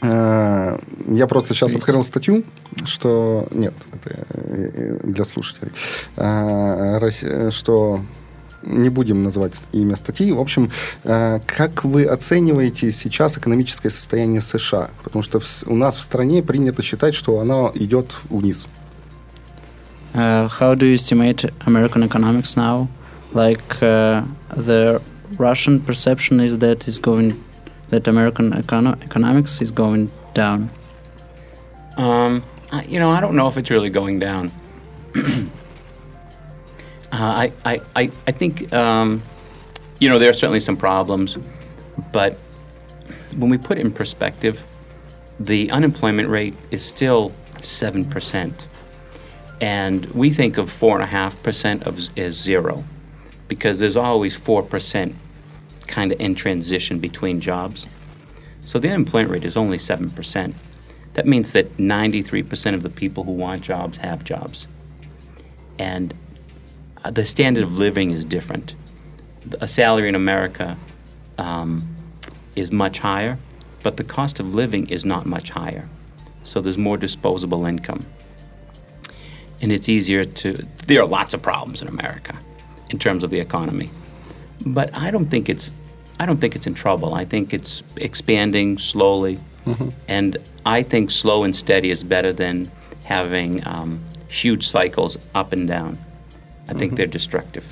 Э, 0.02 0.78
Я 1.08 1.26
просто 1.26 1.54
сейчас 1.54 1.74
открыл 1.74 2.02
статью, 2.02 2.44
что... 2.84 3.46
Нет, 3.50 3.74
это 3.92 4.26
э, 4.30 4.98
для 5.04 5.24
слушателей. 5.24 5.72
Э, 6.16 7.50
Что 7.50 8.00
не 8.66 8.88
будем 8.88 9.22
называть 9.22 9.60
имя 9.72 9.96
статьи. 9.96 10.32
В 10.32 10.40
общем, 10.40 10.70
э, 11.04 11.40
как 11.46 11.84
вы 11.84 12.04
оцениваете 12.04 12.92
сейчас 12.92 13.38
экономическое 13.38 13.90
состояние 13.90 14.40
США? 14.40 14.90
Потому 15.02 15.22
что 15.22 15.40
у 15.66 15.76
нас 15.76 15.96
в 15.96 16.00
стране 16.00 16.42
принято 16.42 16.82
считать, 16.82 17.14
что 17.14 17.38
оно 17.40 17.72
идет 17.74 18.14
вниз. 18.30 18.66
Uh, 20.14 20.48
how 20.60 20.76
do 20.76 20.86
you 20.86 20.94
estimate 20.94 21.44
American 21.66 22.04
economics 22.04 22.56
now? 22.56 22.86
Like 23.32 23.82
uh, 23.82 24.22
the 24.54 25.02
Russian 25.38 25.80
perception 25.80 26.38
is 26.38 26.58
that 26.58 26.86
is 26.86 27.00
going 27.00 27.34
that 27.90 28.06
American 28.06 28.52
econo- 28.52 28.96
economics 29.02 29.60
is 29.60 29.72
going 29.72 30.10
down. 30.32 30.70
Um, 31.96 32.44
I, 32.70 32.84
you 32.84 33.00
know, 33.00 33.10
I 33.10 33.20
don't 33.20 33.34
know 33.34 33.48
if 33.48 33.56
it's 33.56 33.70
really 33.70 33.90
going 33.90 34.20
down. 34.20 34.50
Uh, 37.14 37.48
I, 37.64 37.78
I, 37.94 38.10
I, 38.26 38.32
think, 38.32 38.72
um, 38.72 39.22
you 40.00 40.08
know, 40.08 40.18
there 40.18 40.28
are 40.28 40.34
certainly 40.34 40.58
some 40.58 40.76
problems, 40.76 41.38
but 42.10 42.34
when 43.36 43.50
we 43.50 43.56
put 43.56 43.78
it 43.78 43.82
in 43.82 43.92
perspective, 43.92 44.60
the 45.38 45.70
unemployment 45.70 46.28
rate 46.28 46.54
is 46.72 46.84
still 46.84 47.32
7%. 47.58 48.66
And 49.60 50.06
we 50.06 50.30
think 50.30 50.58
of 50.58 50.70
4.5% 50.70 51.86
of 51.86 52.18
as 52.18 52.34
zero 52.34 52.82
because 53.46 53.78
there's 53.78 53.96
always 53.96 54.36
4% 54.36 55.14
kind 55.86 56.10
of 56.10 56.20
in 56.20 56.34
transition 56.34 56.98
between 56.98 57.40
jobs. 57.40 57.86
So 58.64 58.80
the 58.80 58.88
unemployment 58.88 59.30
rate 59.30 59.44
is 59.44 59.56
only 59.56 59.78
7%. 59.78 60.52
That 61.12 61.26
means 61.28 61.52
that 61.52 61.76
93% 61.76 62.74
of 62.74 62.82
the 62.82 62.90
people 62.90 63.22
who 63.22 63.32
want 63.32 63.62
jobs 63.62 63.98
have 63.98 64.24
jobs. 64.24 64.66
And 65.78 66.12
the 67.10 67.26
standard 67.26 67.64
of 67.64 67.78
living 67.78 68.10
is 68.10 68.24
different. 68.24 68.74
A 69.60 69.68
salary 69.68 70.08
in 70.08 70.14
America 70.14 70.76
um, 71.38 71.96
is 72.56 72.70
much 72.70 72.98
higher, 72.98 73.38
but 73.82 73.96
the 73.96 74.04
cost 74.04 74.40
of 74.40 74.54
living 74.54 74.88
is 74.88 75.04
not 75.04 75.26
much 75.26 75.50
higher. 75.50 75.88
So 76.44 76.60
there's 76.60 76.78
more 76.78 76.96
disposable 76.96 77.66
income. 77.66 78.00
And 79.60 79.72
it's 79.72 79.88
easier 79.88 80.24
to, 80.24 80.66
there 80.86 81.00
are 81.00 81.06
lots 81.06 81.34
of 81.34 81.42
problems 81.42 81.82
in 81.82 81.88
America 81.88 82.38
in 82.90 82.98
terms 82.98 83.22
of 83.22 83.30
the 83.30 83.40
economy. 83.40 83.90
But 84.66 84.94
I 84.94 85.10
don't 85.10 85.26
think 85.26 85.48
it's, 85.48 85.70
I 86.20 86.26
don't 86.26 86.38
think 86.40 86.54
it's 86.56 86.66
in 86.66 86.74
trouble. 86.74 87.14
I 87.14 87.24
think 87.24 87.52
it's 87.52 87.82
expanding 87.96 88.78
slowly. 88.78 89.40
And 90.08 90.36
I 90.66 90.82
think 90.82 91.10
slow 91.10 91.44
and 91.44 91.56
steady 91.56 91.90
is 91.90 92.04
better 92.04 92.32
than 92.32 92.70
having 93.04 93.66
um, 93.66 94.00
huge 94.28 94.68
cycles 94.68 95.16
up 95.34 95.52
and 95.52 95.66
down. 95.66 95.98
I 96.68 96.74
think 96.74 96.94
they're 96.96 97.10
destructive. 97.10 97.64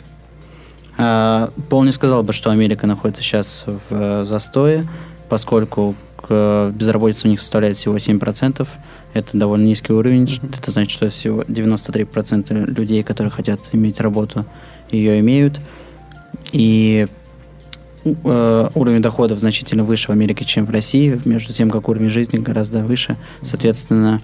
А, 0.98 1.50
Пол 1.68 1.84
не 1.84 1.92
сказал 1.92 2.22
бы, 2.22 2.32
что 2.32 2.50
Америка 2.50 2.86
находится 2.86 3.22
сейчас 3.22 3.64
в 3.66 3.80
э, 3.90 4.24
застое, 4.24 4.86
поскольку 5.28 5.94
к- 6.16 6.70
безработица 6.74 7.26
у 7.26 7.30
них 7.30 7.40
составляет 7.40 7.76
всего 7.76 7.96
7%. 7.96 8.68
Это 9.14 9.36
довольно 9.36 9.64
низкий 9.66 9.92
уровень. 9.92 10.28
Это 10.56 10.70
значит, 10.70 10.90
что 10.90 11.08
всего 11.10 11.42
93% 11.42 12.66
людей, 12.66 13.02
которые 13.02 13.30
хотят 13.30 13.60
иметь 13.72 14.00
работу, 14.00 14.44
ее 14.90 15.20
имеют. 15.20 15.60
И 16.52 17.08
э, 18.04 18.68
уровень 18.74 19.02
доходов 19.02 19.38
значительно 19.38 19.84
выше 19.84 20.08
в 20.08 20.10
Америке, 20.10 20.44
чем 20.44 20.66
в 20.66 20.70
России, 20.70 21.20
между 21.24 21.52
тем, 21.52 21.70
как 21.70 21.88
уровень 21.88 22.10
жизни 22.10 22.38
гораздо 22.38 22.80
выше. 22.84 23.16
Соответственно, 23.42 24.20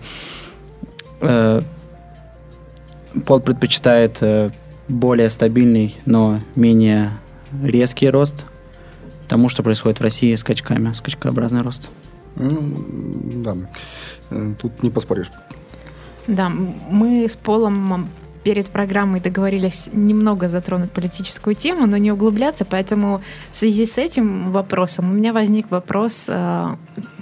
э, 1.21 1.63
Пол 3.27 3.41
предпочитает 3.41 4.19
э, 4.21 4.51
более 4.89 5.31
стабильный, 5.31 5.97
но 6.07 6.41
менее 6.55 7.13
резкий 7.63 8.11
рост 8.11 8.45
тому, 9.29 9.49
что 9.49 9.63
происходит 9.63 10.01
в 10.01 10.03
России 10.03 10.35
скачками, 10.35 10.93
скачкообразный 10.93 11.63
рост. 11.63 11.91
Ну, 12.37 12.85
да. 13.45 13.57
Э, 14.31 14.55
Тут 14.61 14.83
не 14.83 14.91
поспоришь. 14.91 15.31
Да, 16.27 16.49
мы 16.49 17.27
с 17.29 17.37
Полом 17.37 18.09
перед 18.45 18.67
программой 18.69 19.21
договорились 19.21 19.91
немного 19.93 20.49
затронуть 20.49 20.91
политическую 20.91 21.55
тему, 21.55 21.87
но 21.87 21.97
не 21.97 22.13
углубляться, 22.13 22.65
поэтому 22.65 23.21
в 23.51 23.57
связи 23.57 23.85
с 23.85 23.99
этим 23.99 24.53
вопросом 24.53 25.11
у 25.11 25.15
меня 25.15 25.33
возник 25.33 25.71
вопрос 25.71 26.27
э, 26.31 26.69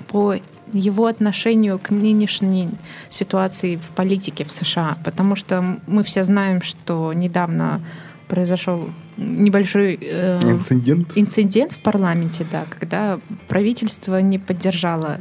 по 0.09 0.37
его 0.77 1.07
отношению 1.07 1.79
к 1.79 1.91
нынешней 1.91 2.71
ситуации 3.11 3.77
в 3.77 3.89
политике 3.95 4.45
в 4.45 4.53
США, 4.53 4.97
потому 5.05 5.37
что 5.37 5.65
мы 5.87 6.03
все 6.03 6.23
знаем, 6.23 6.63
что 6.63 7.13
недавно 7.13 7.81
произошел 8.29 8.91
небольшой 9.17 9.99
э, 10.01 10.41
Инцидент. 10.43 11.13
инцидент 11.15 11.73
в 11.73 11.79
парламенте, 11.79 12.47
да, 12.51 12.65
когда 12.69 13.19
правительство 13.49 14.21
не 14.21 14.39
поддержало 14.39 15.19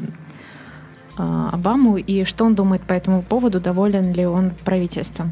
э, 1.17 1.47
Обаму, 1.51 1.97
и 1.97 2.25
что 2.25 2.45
он 2.45 2.55
думает 2.55 2.81
по 2.81 2.93
этому 2.93 3.21
поводу, 3.21 3.59
доволен 3.59 4.13
ли 4.13 4.25
он 4.25 4.51
правительством? 4.63 5.31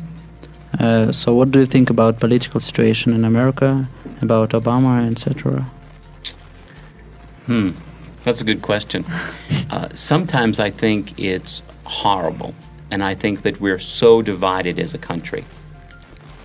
Uh, 0.80 1.12
so, 1.12 1.36
what 1.36 1.52
do 1.52 1.60
you 1.60 1.68
think 1.68 1.92
about 1.92 2.20
political 2.20 2.60
situation 2.60 3.14
in 3.14 3.26
America, 3.26 3.88
about 4.22 4.54
Obama, 4.54 5.08
etc.? 5.12 5.68
Hmm, 7.46 7.74
that's 8.24 8.42
a 8.42 8.46
good 8.46 8.62
question. 8.62 9.06
Uh, 9.70 9.90
sometimes 9.96 10.60
I 10.60 10.70
think 10.70 11.18
it's 11.20 11.64
horrible, 11.86 12.54
and 12.92 13.04
I 13.04 13.16
think 13.16 13.42
that 13.42 13.60
we're 13.60 13.80
so 13.80 14.22
divided 14.22 14.78
as 14.78 14.94
a 14.94 15.00
country. 15.00 15.44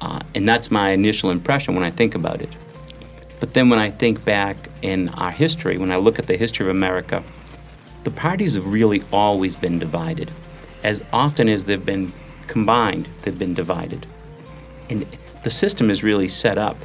Uh, 0.01 0.21
and 0.35 0.49
that's 0.49 0.71
my 0.71 0.93
initial 0.93 1.31
impression 1.31 1.75
when 1.75 1.85
I 1.85 1.91
think 1.91 2.15
about 2.15 2.41
it. 2.41 2.49
But 3.39 3.53
then 3.53 3.69
when 3.69 3.79
I 3.79 3.91
think 3.91 4.25
back 4.25 4.57
in 4.81 5.11
our 5.11 5.31
history, 5.31 5.77
when 5.77 5.93
I 5.93 5.97
look 5.97 6.19
at 6.19 6.27
the 6.27 6.39
history 6.39 6.65
of 6.65 6.71
America, 6.71 7.23
the 8.05 8.11
parties 8.11 8.55
have 8.55 8.67
really 8.67 9.05
always 9.13 9.57
been 9.57 9.79
divided. 9.79 10.31
As 10.83 11.03
often 11.13 11.51
as 11.51 11.67
they've 11.67 11.85
been 11.85 12.15
combined, 12.47 13.09
they've 13.23 13.39
been 13.39 13.53
divided. 13.53 14.07
And 14.89 15.07
the 15.45 15.51
system 15.51 15.91
is 15.91 16.03
really 16.03 16.29
set 16.29 16.57
up 16.57 16.79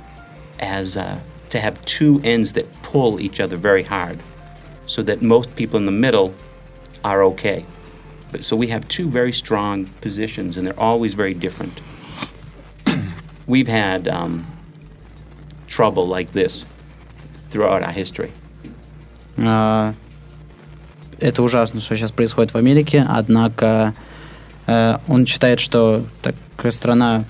as 0.60 0.98
uh, 0.98 1.22
to 1.52 1.60
have 1.62 1.84
two 1.86 2.20
ends 2.26 2.52
that 2.54 2.70
pull 2.82 3.22
each 3.22 3.40
other 3.40 3.56
very 3.56 3.84
hard 3.84 4.20
so 4.93 5.03
that 5.03 5.23
most 5.23 5.55
people 5.57 5.79
in 5.79 5.87
the 5.87 5.93
middle 5.93 6.33
are 7.05 7.23
okay. 7.25 7.65
But, 8.33 8.45
so 8.45 8.57
we 8.57 8.69
have 8.69 8.87
two 8.89 9.09
very 9.09 9.33
strong 9.33 9.87
positions, 10.01 10.57
and 10.57 10.67
they're 10.67 10.81
always 10.81 11.15
very 11.15 11.35
different. 11.35 11.81
We've 13.47 13.69
had 13.69 14.09
um, 14.09 14.47
trouble 15.67 16.07
like 16.07 16.33
this 16.33 16.65
throughout 17.51 17.83
our 17.83 17.93
history. 17.93 18.33
А, 19.39 19.95
Это 21.21 21.43
ужасно, 21.43 21.81
что 21.81 21.97
сейчас 21.97 22.13
происходит 22.13 22.53
в 22.53 22.57
Америке, 22.57 23.05
однако 23.09 23.95
э, 24.67 24.99
он 25.09 25.27
считает, 25.27 25.59
что 25.59 26.05
такая 26.23 26.71
страна 26.71 27.25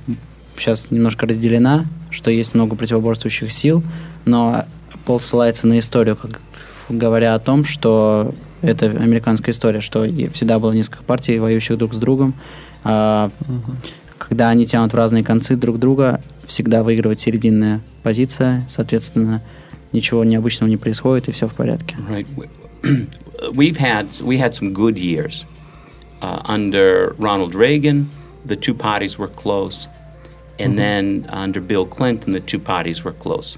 сейчас 0.57 0.91
немножко 0.91 1.27
разделена, 1.27 1.87
что 2.11 2.31
есть 2.31 2.55
много 2.55 2.77
противоборствующих 2.77 3.51
сил, 3.51 3.83
но 4.27 4.67
Пол 5.07 5.21
ссылается 5.21 5.67
на 5.67 5.79
историю, 5.79 6.17
как, 6.17 6.43
говоря 6.98 7.36
о 7.36 7.40
том, 7.40 7.66
что 7.66 8.34
это 8.62 8.86
американская 8.86 9.54
история, 9.54 9.82
что 9.82 10.06
всегда 10.32 10.60
было 10.60 10.72
несколько 10.72 11.04
партий, 11.04 11.40
воюющих 11.40 11.78
друг 11.78 11.94
с 11.94 11.98
другом. 11.98 12.34
А, 12.84 13.30
Когда 14.18 14.50
они 14.50 14.66
тянут 14.66 14.94
в 14.94 14.96
разные 14.96 15.24
концы 15.24 15.56
друг 15.56 15.80
друга, 15.80 16.22
всегда 16.48 16.84
выигрывает 16.84 17.20
серединная 17.20 17.82
позиция, 18.04 18.66
соответственно, 18.70 19.42
ничего 19.92 20.24
необычного 20.24 20.70
не 20.70 20.78
происходит, 20.78 21.28
и 21.28 21.32
все 21.32 21.48
в 21.48 21.54
порядке. 21.54 21.98
Right. 22.10 22.28
We've 23.54 23.78
had 23.78 24.22
we 24.22 24.38
had 24.38 24.54
some 24.56 24.72
good 24.72 24.98
years 24.98 25.46
uh, 26.22 26.42
under 26.46 27.16
Ronald 27.18 27.54
Reagan. 27.54 28.10
The 28.46 28.56
two 28.56 28.74
parties 28.74 29.18
were 29.18 29.30
close, 29.30 29.88
and 30.60 30.78
then 30.78 31.26
under 31.30 31.60
Bill 31.62 31.86
Clinton, 31.86 32.34
the 32.34 32.40
two 32.40 32.60
parties 32.60 33.04
were 33.04 33.14
close. 33.14 33.58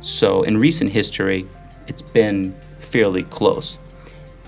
So 0.00 0.42
in 0.42 0.58
recent 0.58 0.92
history, 0.92 1.46
it's 1.88 2.02
been 2.02 2.54
fairly 2.94 3.24
close, 3.38 3.78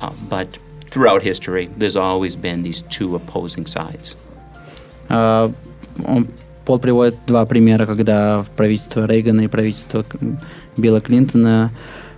uh, 0.00 0.12
but 0.30 0.46
throughout 0.90 1.22
history, 1.22 1.68
there's 1.78 1.96
always 1.96 2.37
been 2.37 2.62
these 2.62 2.82
two 2.88 3.09
opposing 3.20 3.66
sides. 3.66 4.16
Он- 5.09 6.28
Пол 6.64 6.80
приводит 6.80 7.16
два 7.28 7.46
примера, 7.46 7.87
когда 7.87 8.42
в 8.42 8.50
правительство 8.50 9.06
Рейгана 9.06 9.42
и 9.42 9.46
правительство 9.46 10.04
Билла 10.76 11.00
Клинтона 11.00 11.70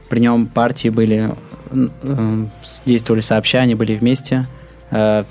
при 0.08 0.20
нем 0.20 0.46
партии 0.46 0.88
были 0.88 1.34
э, 1.70 2.46
действовали 2.86 3.20
сообща, 3.20 3.58
они 3.60 3.74
были 3.74 3.94
вместе. 3.94 4.46
Э, 4.90 5.24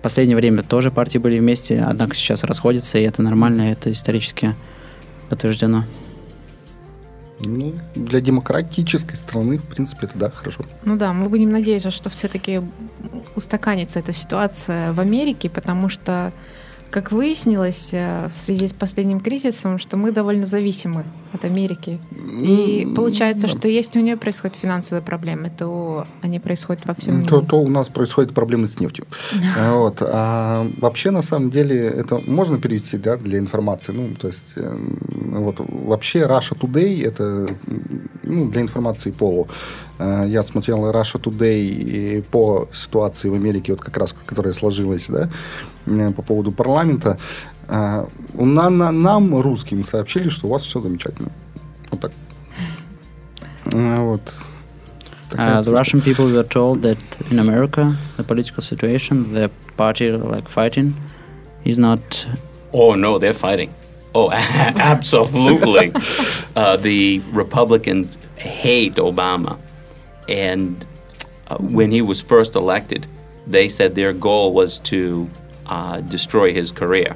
В 0.00 0.02
последнее 0.02 0.36
время 0.36 0.62
тоже 0.64 0.90
партии 0.90 1.18
были 1.18 1.38
вместе, 1.38 1.80
однако 1.88 2.16
сейчас 2.16 2.42
расходятся, 2.44 2.98
и 2.98 3.02
это 3.02 3.22
нормально, 3.22 3.70
это 3.70 3.90
исторически 3.92 4.54
подтверждено. 5.28 5.84
Ну, 7.40 7.74
для 7.94 8.20
демократической 8.20 9.14
страны, 9.14 9.58
в 9.58 9.64
принципе, 9.64 10.06
это 10.06 10.18
да, 10.18 10.30
хорошо. 10.30 10.64
Ну 10.84 10.96
да, 10.96 11.12
мы 11.12 11.28
будем 11.28 11.50
надеяться, 11.50 11.90
что 11.90 12.08
все-таки 12.08 12.62
устаканится 13.34 13.98
эта 13.98 14.12
ситуация 14.12 14.92
в 14.92 15.00
Америке, 15.00 15.50
потому 15.50 15.88
что, 15.88 16.32
как 16.90 17.12
выяснилось 17.12 17.90
э, 17.92 18.28
в 18.28 18.32
связи 18.32 18.68
с 18.68 18.72
последним 18.72 19.20
кризисом, 19.20 19.78
что 19.78 19.96
мы 19.96 20.12
довольно 20.12 20.46
зависимы 20.46 21.04
от 21.36 21.44
Америки. 21.44 21.98
И 22.42 22.88
получается, 22.96 23.46
да. 23.46 23.52
что 23.52 23.68
если 23.68 24.00
у 24.00 24.02
нее 24.02 24.16
происходят 24.16 24.56
финансовые 24.56 25.02
проблемы, 25.02 25.50
то 25.56 26.04
они 26.22 26.40
происходят 26.40 26.84
во 26.86 26.94
всем 26.94 27.22
То, 27.22 27.36
мире. 27.36 27.46
то 27.48 27.56
у 27.60 27.68
нас 27.68 27.88
происходят 27.88 28.34
проблемы 28.34 28.66
с 28.66 28.80
нефтью. 28.80 29.06
А, 29.58 29.74
Вот. 29.78 29.98
А 30.00 30.66
вообще, 30.80 31.10
на 31.10 31.22
самом 31.22 31.50
деле, 31.50 31.76
это 31.76 32.18
можно 32.18 32.58
перевести 32.58 32.98
да, 32.98 33.16
для 33.16 33.38
информации. 33.38 33.92
Ну, 33.92 34.14
то 34.14 34.28
есть, 34.28 34.56
эм, 34.56 34.98
вот, 35.44 35.56
вообще 35.58 36.20
Russia 36.20 36.58
Today 36.58 37.06
это 37.06 37.46
ну, 38.22 38.48
для 38.50 38.60
информации 38.60 39.12
полу. 39.12 39.46
Э, 39.98 40.24
Я 40.26 40.42
смотрел 40.42 40.90
Russia 40.90 41.20
Today 41.20 42.22
по 42.22 42.68
ситуации 42.72 43.28
в 43.28 43.34
Америке, 43.34 43.72
вот 43.72 43.80
как 43.80 43.96
раз, 43.96 44.14
которая 44.26 44.52
сложилась, 44.52 45.06
да, 45.08 45.28
э, 45.86 46.10
по 46.10 46.22
поводу 46.22 46.52
парламента. 46.52 47.18
А, 47.67 48.05
у 48.35 48.45
на- 48.45 48.69
на- 48.69 48.91
нам, 48.91 49.39
русским, 49.39 49.83
сообщили, 49.83 50.29
что 50.29 50.47
у 50.47 50.49
вас 50.51 50.63
все 50.63 50.79
замечательно. 50.81 51.29
Вот 51.89 52.01
так. 52.01 52.11
А, 53.73 54.03
Вот. 54.05 54.21
Такая 55.29 55.59
Uh, 55.59 55.63
the 55.63 55.71
вот 55.71 55.79
Russian 55.79 56.01
people 56.01 56.29
were 56.29 56.43
told 56.43 56.81
that 56.81 56.97
in 57.29 57.39
America, 57.39 57.95
the 58.17 58.23
political 58.23 58.61
situation, 58.61 59.33
the 59.33 59.49
party 59.77 60.11
like 60.11 60.49
fighting, 60.49 60.93
is 61.63 61.77
not. 61.77 62.27
Oh 62.73 62.95
no, 62.95 63.17
they're 63.17 63.33
fighting. 63.33 63.69
Oh, 64.13 64.29
absolutely. 64.31 65.93
uh, 66.57 66.75
the 66.75 67.21
Republicans 67.31 68.17
hate 68.35 68.95
Obama. 68.95 69.57
And 70.27 70.85
uh, 71.47 71.57
when 71.59 71.91
he 71.91 72.01
was 72.01 72.19
first 72.21 72.55
elected, 72.55 73.07
they 73.47 73.69
said 73.69 73.95
their 73.95 74.11
goal 74.11 74.53
was 74.53 74.79
to 74.91 75.29
uh, 75.67 76.01
destroy 76.01 76.51
his 76.53 76.71
career. 76.71 77.15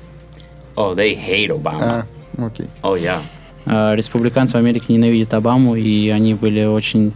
Oh, 0.76 0.94
they 0.94 1.14
hate 1.16 1.50
Obama. 1.50 2.06
А, 2.38 2.46
окей. 2.46 2.66
Oh, 2.83 2.94
yeah. 3.00 3.18
А, 3.66 3.94
Республиканцы 3.94 4.56
в 4.56 4.61
Америке 4.61 4.87
ненавидят 4.88 5.35
Обаму, 5.35 5.74
и 5.76 6.09
они 6.09 6.35
были 6.35 6.64
очень 6.64 7.12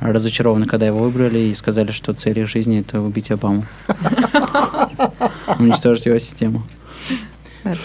разочарованы, 0.00 0.66
когда 0.66 0.86
его 0.86 0.98
выбрали, 0.98 1.38
и 1.38 1.54
сказали, 1.54 1.92
что 1.92 2.12
цель 2.14 2.38
их 2.38 2.48
жизни– 2.48 2.80
это 2.80 3.00
убить 3.00 3.30
Обаму. 3.30 3.64
Уничтожить 5.58 6.06
его 6.06 6.18
систему. 6.18 6.62
Это 7.64 7.80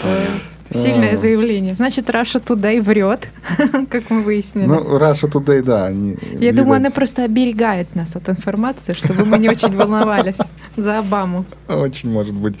сильное 0.70 1.16
заявление. 1.16 1.74
Значит, 1.74 2.10
Раша 2.10 2.38
Today 2.38 2.80
врет, 2.82 3.28
как 3.90 4.10
мы 4.10 4.22
выяснили. 4.22 4.66
Ну, 4.66 4.98
Russia 4.98 5.30
Today, 5.30 5.62
да. 5.62 5.86
Они, 5.86 6.16
Я 6.38 6.52
думаю, 6.52 6.76
она 6.76 6.88
видать, 6.88 6.94
просто 6.94 7.24
оберегает 7.24 7.94
нас 7.94 8.14
от 8.14 8.28
информации, 8.28 8.92
чтобы 8.92 9.24
мы 9.24 9.38
не 9.38 9.48
очень 9.48 9.74
волновались 9.74 10.38
за 10.76 10.98
Обаму. 10.98 11.44
Очень 11.68 12.10
может 12.10 12.34
быть. 12.34 12.56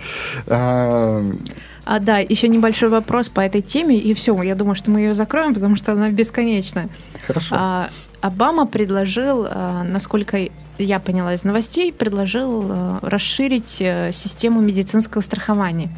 А, 1.84 1.98
да, 1.98 2.18
еще 2.18 2.48
небольшой 2.48 2.88
вопрос 2.88 3.28
по 3.28 3.40
этой 3.40 3.62
теме, 3.62 3.96
и 3.96 4.14
все, 4.14 4.40
я 4.42 4.54
думаю, 4.54 4.74
что 4.74 4.90
мы 4.90 5.00
ее 5.00 5.12
закроем, 5.12 5.54
потому 5.54 5.76
что 5.76 5.92
она 5.92 6.10
бесконечная. 6.10 6.88
хорошо. 7.26 7.56
А, 7.58 7.88
Обама 8.20 8.66
предложил, 8.66 9.46
а, 9.48 9.82
насколько 9.82 10.48
я 10.78 10.98
поняла 10.98 11.34
из 11.34 11.44
новостей, 11.44 11.92
предложил 11.92 12.66
а, 12.70 12.98
расширить 13.02 13.80
э, 13.80 14.12
систему 14.12 14.60
медицинского 14.60 15.22
страхования. 15.22 15.90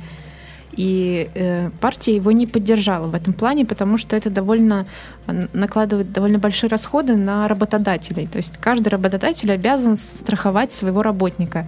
И 0.72 1.30
э, 1.34 1.70
партия 1.80 2.16
его 2.16 2.32
не 2.32 2.46
поддержала 2.46 3.06
в 3.06 3.14
этом 3.14 3.34
плане, 3.34 3.66
потому 3.66 3.98
что 3.98 4.16
это 4.16 4.30
довольно 4.30 4.86
э, 5.26 5.46
накладывает 5.52 6.12
довольно 6.12 6.38
большие 6.38 6.70
расходы 6.70 7.16
на 7.16 7.46
работодателей. 7.46 8.26
То 8.26 8.38
есть 8.38 8.56
каждый 8.58 8.88
работодатель 8.88 9.52
обязан 9.52 9.96
страховать 9.96 10.72
своего 10.72 11.02
работника. 11.02 11.66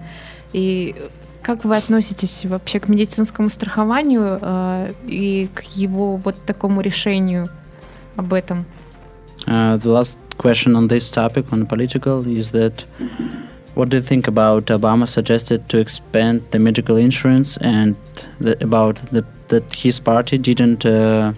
И 0.52 0.94
как 1.43 1.65
вы 1.65 1.77
относитесь 1.77 2.45
вообще 2.45 2.79
к 2.79 2.87
медицинскому 2.87 3.49
страхованию 3.49 4.39
э, 4.41 4.93
и 5.07 5.49
к 5.53 5.63
его 5.63 6.17
вот 6.17 6.35
такому 6.45 6.81
решению 6.81 7.47
об 8.15 8.33
этом? 8.33 8.65
Uh, 9.47 9.77
the 9.77 9.89
last 9.89 10.19
question 10.37 10.75
on 10.75 10.87
this 10.87 11.09
topic, 11.09 11.51
on 11.51 11.65
political, 11.65 12.27
is 12.27 12.51
that 12.51 12.85
what 13.73 13.89
do 13.89 13.97
you 13.97 14.03
think 14.03 14.27
about 14.27 14.65
Obama 14.65 15.07
suggested 15.07 15.67
to 15.69 15.79
expand 15.79 16.41
the 16.51 16.59
medical 16.59 16.97
insurance 16.97 17.57
and 17.57 17.95
the, 18.39 18.61
about 18.61 18.97
the, 19.11 19.23
that 19.47 19.73
his 19.73 19.99
party 19.99 20.37
didn't 20.37 20.85
uh, 20.85 21.33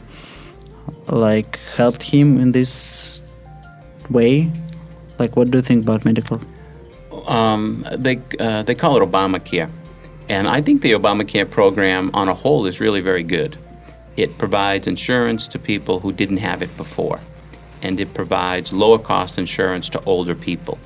like 1.07 1.59
helped 1.77 2.03
him 2.03 2.39
in 2.39 2.51
this 2.51 3.21
way? 4.09 4.51
Like, 5.19 5.35
what 5.35 5.51
do 5.51 5.59
you 5.59 5.61
think 5.61 5.83
about 5.83 6.03
medical? 6.03 6.41
Um, 7.27 7.85
they, 7.95 8.19
uh, 8.39 8.63
they 8.63 8.73
call 8.73 8.97
it 8.97 9.03
Obamacare. 9.09 9.69
And 10.28 10.48
I 10.48 10.60
think 10.60 10.82
the 10.82 10.92
Obamacare 10.92 11.48
program 11.48 12.10
on 12.12 12.28
a 12.28 12.34
whole 12.34 12.66
is 12.66 12.80
really 12.80 13.00
very 13.00 13.22
good. 13.22 13.58
It 14.16 14.38
provides 14.38 14.86
insurance 14.86 15.46
to 15.48 15.58
people 15.58 16.00
who 16.00 16.12
didn't 16.12 16.38
have 16.38 16.62
it 16.62 16.76
before, 16.76 17.20
and 17.82 18.00
it 18.00 18.12
provides 18.14 18.72
lower 18.72 18.98
cost 18.98 19.38
insurance 19.38 19.88
to 19.90 20.02
older 20.04 20.34
people. 20.34 20.78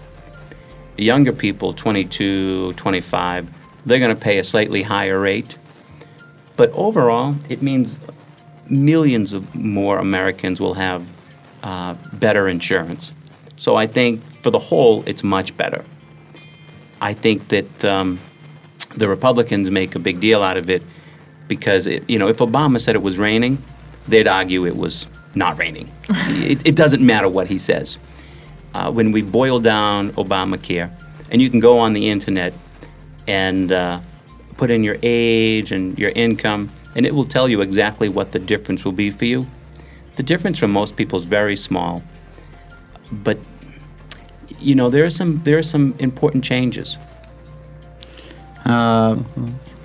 Younger 0.98 1.33
people, 1.33 1.72
22, 1.72 2.74
25, 2.74 3.48
they're 3.87 3.98
going 3.98 4.14
to 4.14 4.20
pay 4.20 4.38
a 4.38 4.44
slightly 4.44 4.83
higher 4.83 5.18
rate. 5.18 5.57
But 6.57 6.70
overall, 6.72 7.37
it 7.48 7.62
means 7.62 7.98
millions 8.68 9.33
of 9.33 9.55
more 9.55 9.98
Americans 9.98 10.61
will 10.61 10.74
have 10.74 11.07
uh, 11.62 11.94
better 12.14 12.48
insurance. 12.48 13.14
So 13.57 13.76
I 13.76 13.87
think 13.87 14.22
for 14.31 14.50
the 14.50 14.59
whole, 14.59 15.03
it's 15.07 15.22
much 15.22 15.57
better. 15.57 15.85
I 17.00 17.14
think 17.14 17.48
that 17.48 17.85
um, 17.85 18.18
the 18.96 19.09
Republicans 19.09 19.70
make 19.70 19.94
a 19.94 19.98
big 19.98 20.20
deal 20.20 20.42
out 20.42 20.57
of 20.57 20.68
it 20.68 20.83
because, 21.48 21.87
it, 21.87 22.09
you 22.09 22.18
know, 22.18 22.29
if 22.29 22.38
Obama 22.38 22.81
said 22.81 22.94
it 22.94 23.03
was 23.03 23.18
raining, 23.18 23.62
they'd 24.09 24.29
argue 24.29 24.66
it 24.66 24.76
was 24.76 25.07
not 25.35 25.59
raining. 25.59 25.92
it, 26.09 26.64
it 26.66 26.76
doesn't 26.76 27.05
matter 27.05 27.29
what 27.29 27.48
he 27.48 27.59
says. 27.59 27.98
Uh, 28.74 28.90
when 28.90 29.12
we 29.12 29.22
boil 29.22 29.59
down 29.61 30.11
Obamacare, 30.12 30.90
and 31.31 31.40
you 31.40 31.50
can 31.50 31.61
go 31.61 31.79
on 31.79 31.92
the 31.92 32.09
internet 32.09 32.53
and 33.26 33.72
uh, 33.72 34.00
put 34.57 34.70
in 34.70 34.83
your 34.83 34.96
age 35.03 35.72
and 35.72 35.98
your 35.98 36.11
income, 36.11 36.70
and 36.94 37.07
it 37.07 37.14
will 37.14 37.24
tell 37.24 37.48
you 37.48 37.61
exactly 37.61 38.09
what 38.09 38.33
the 38.33 38.38
difference 38.38 38.85
will 38.85 38.92
be 38.92 39.11
for 39.11 39.24
you. 39.24 39.46
The 40.16 40.22
difference 40.22 40.59
for 40.59 40.68
most 40.68 40.96
people 40.96 41.18
is 41.18 41.24
very 41.24 41.57
small, 41.57 42.03
but 43.11 43.38
you 44.59 44.74
know 44.74 44.90
there 44.90 45.05
are 45.05 45.11
some 45.11 45.42
there 45.44 45.57
are 45.57 45.62
some 45.62 45.94
important 45.98 46.44
changes. 46.44 46.98
А, 48.64 49.18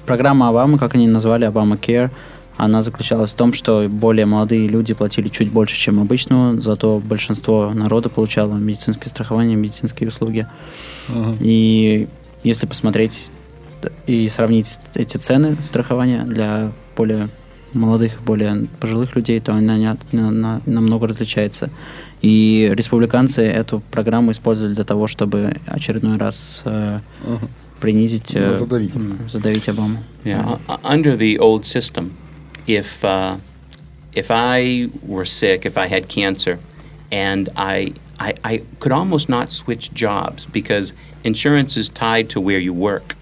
Программа 0.05 0.49
Обамы, 0.49 0.77
как 0.77 0.93
они 0.95 1.07
назвали, 1.07 1.45
Обама 1.45 1.75
Care, 1.77 2.11
она 2.57 2.83
заключалась 2.83 3.33
в 3.33 3.37
том, 3.37 3.53
что 3.53 3.85
более 3.89 4.25
молодые 4.25 4.67
люди 4.67 4.93
платили 4.93 5.29
чуть 5.29 5.51
больше, 5.51 5.75
чем 5.75 5.99
обычно, 5.99 6.59
зато 6.61 6.99
большинство 7.03 7.71
народа 7.73 8.09
получало 8.09 8.53
медицинское 8.55 9.09
страхование, 9.09 9.57
медицинские 9.57 10.07
услуги. 10.09 10.45
И 11.39 12.07
если 12.43 12.65
посмотреть 12.67 13.27
и 14.07 14.29
сравнить 14.29 14.79
эти 14.93 15.17
цены 15.17 15.55
страхования 15.61 16.23
для 16.23 16.71
более 16.95 17.29
молодых, 17.73 18.21
более 18.25 18.67
пожилых 18.79 19.15
людей, 19.15 19.39
то 19.41 19.53
она 19.53 19.75
не- 19.77 19.97
на- 20.13 20.31
на- 20.31 20.61
намного 20.65 21.07
различается. 21.07 21.69
И 22.21 22.71
республиканцы 22.73 23.41
эту 23.45 23.81
программу 23.91 24.31
использовали 24.31 24.73
для 24.75 24.85
того, 24.85 25.07
чтобы 25.07 25.55
очередной 25.67 26.17
раз 26.17 26.61
э, 26.65 26.99
Мгм. 27.25 27.49
принизить, 27.80 28.34
э, 28.34 28.46
Ну, 28.46 28.54
задавить. 28.54 28.94
м, 28.96 29.28
задавить 29.30 29.68
Обаму. 29.68 29.98
Yeah, 30.24 30.58
u- 30.68 30.78
under 30.84 31.16
the 31.16 31.38
old 31.38 31.64
system, 31.64 32.10
if 32.66 33.02
uh, 33.02 33.38
if 34.14 34.26
I 34.30 34.90
were 35.06 35.24
sick, 35.24 35.64
if 35.64 35.76
I 35.78 35.86
had 35.88 36.08
cancer, 36.08 36.58
and 37.10 37.48
I, 37.56 37.94
I 38.18 38.34
I 38.44 38.60
could 38.80 38.92
almost 38.92 39.28
not 39.28 39.50
switch 39.50 39.90
jobs 39.94 40.46
because 40.52 40.92
insurance 41.24 41.76
is 41.76 41.88
tied 41.88 42.28
to 42.30 42.40
where 42.40 42.58
you 42.58 42.74
work. 42.74 43.16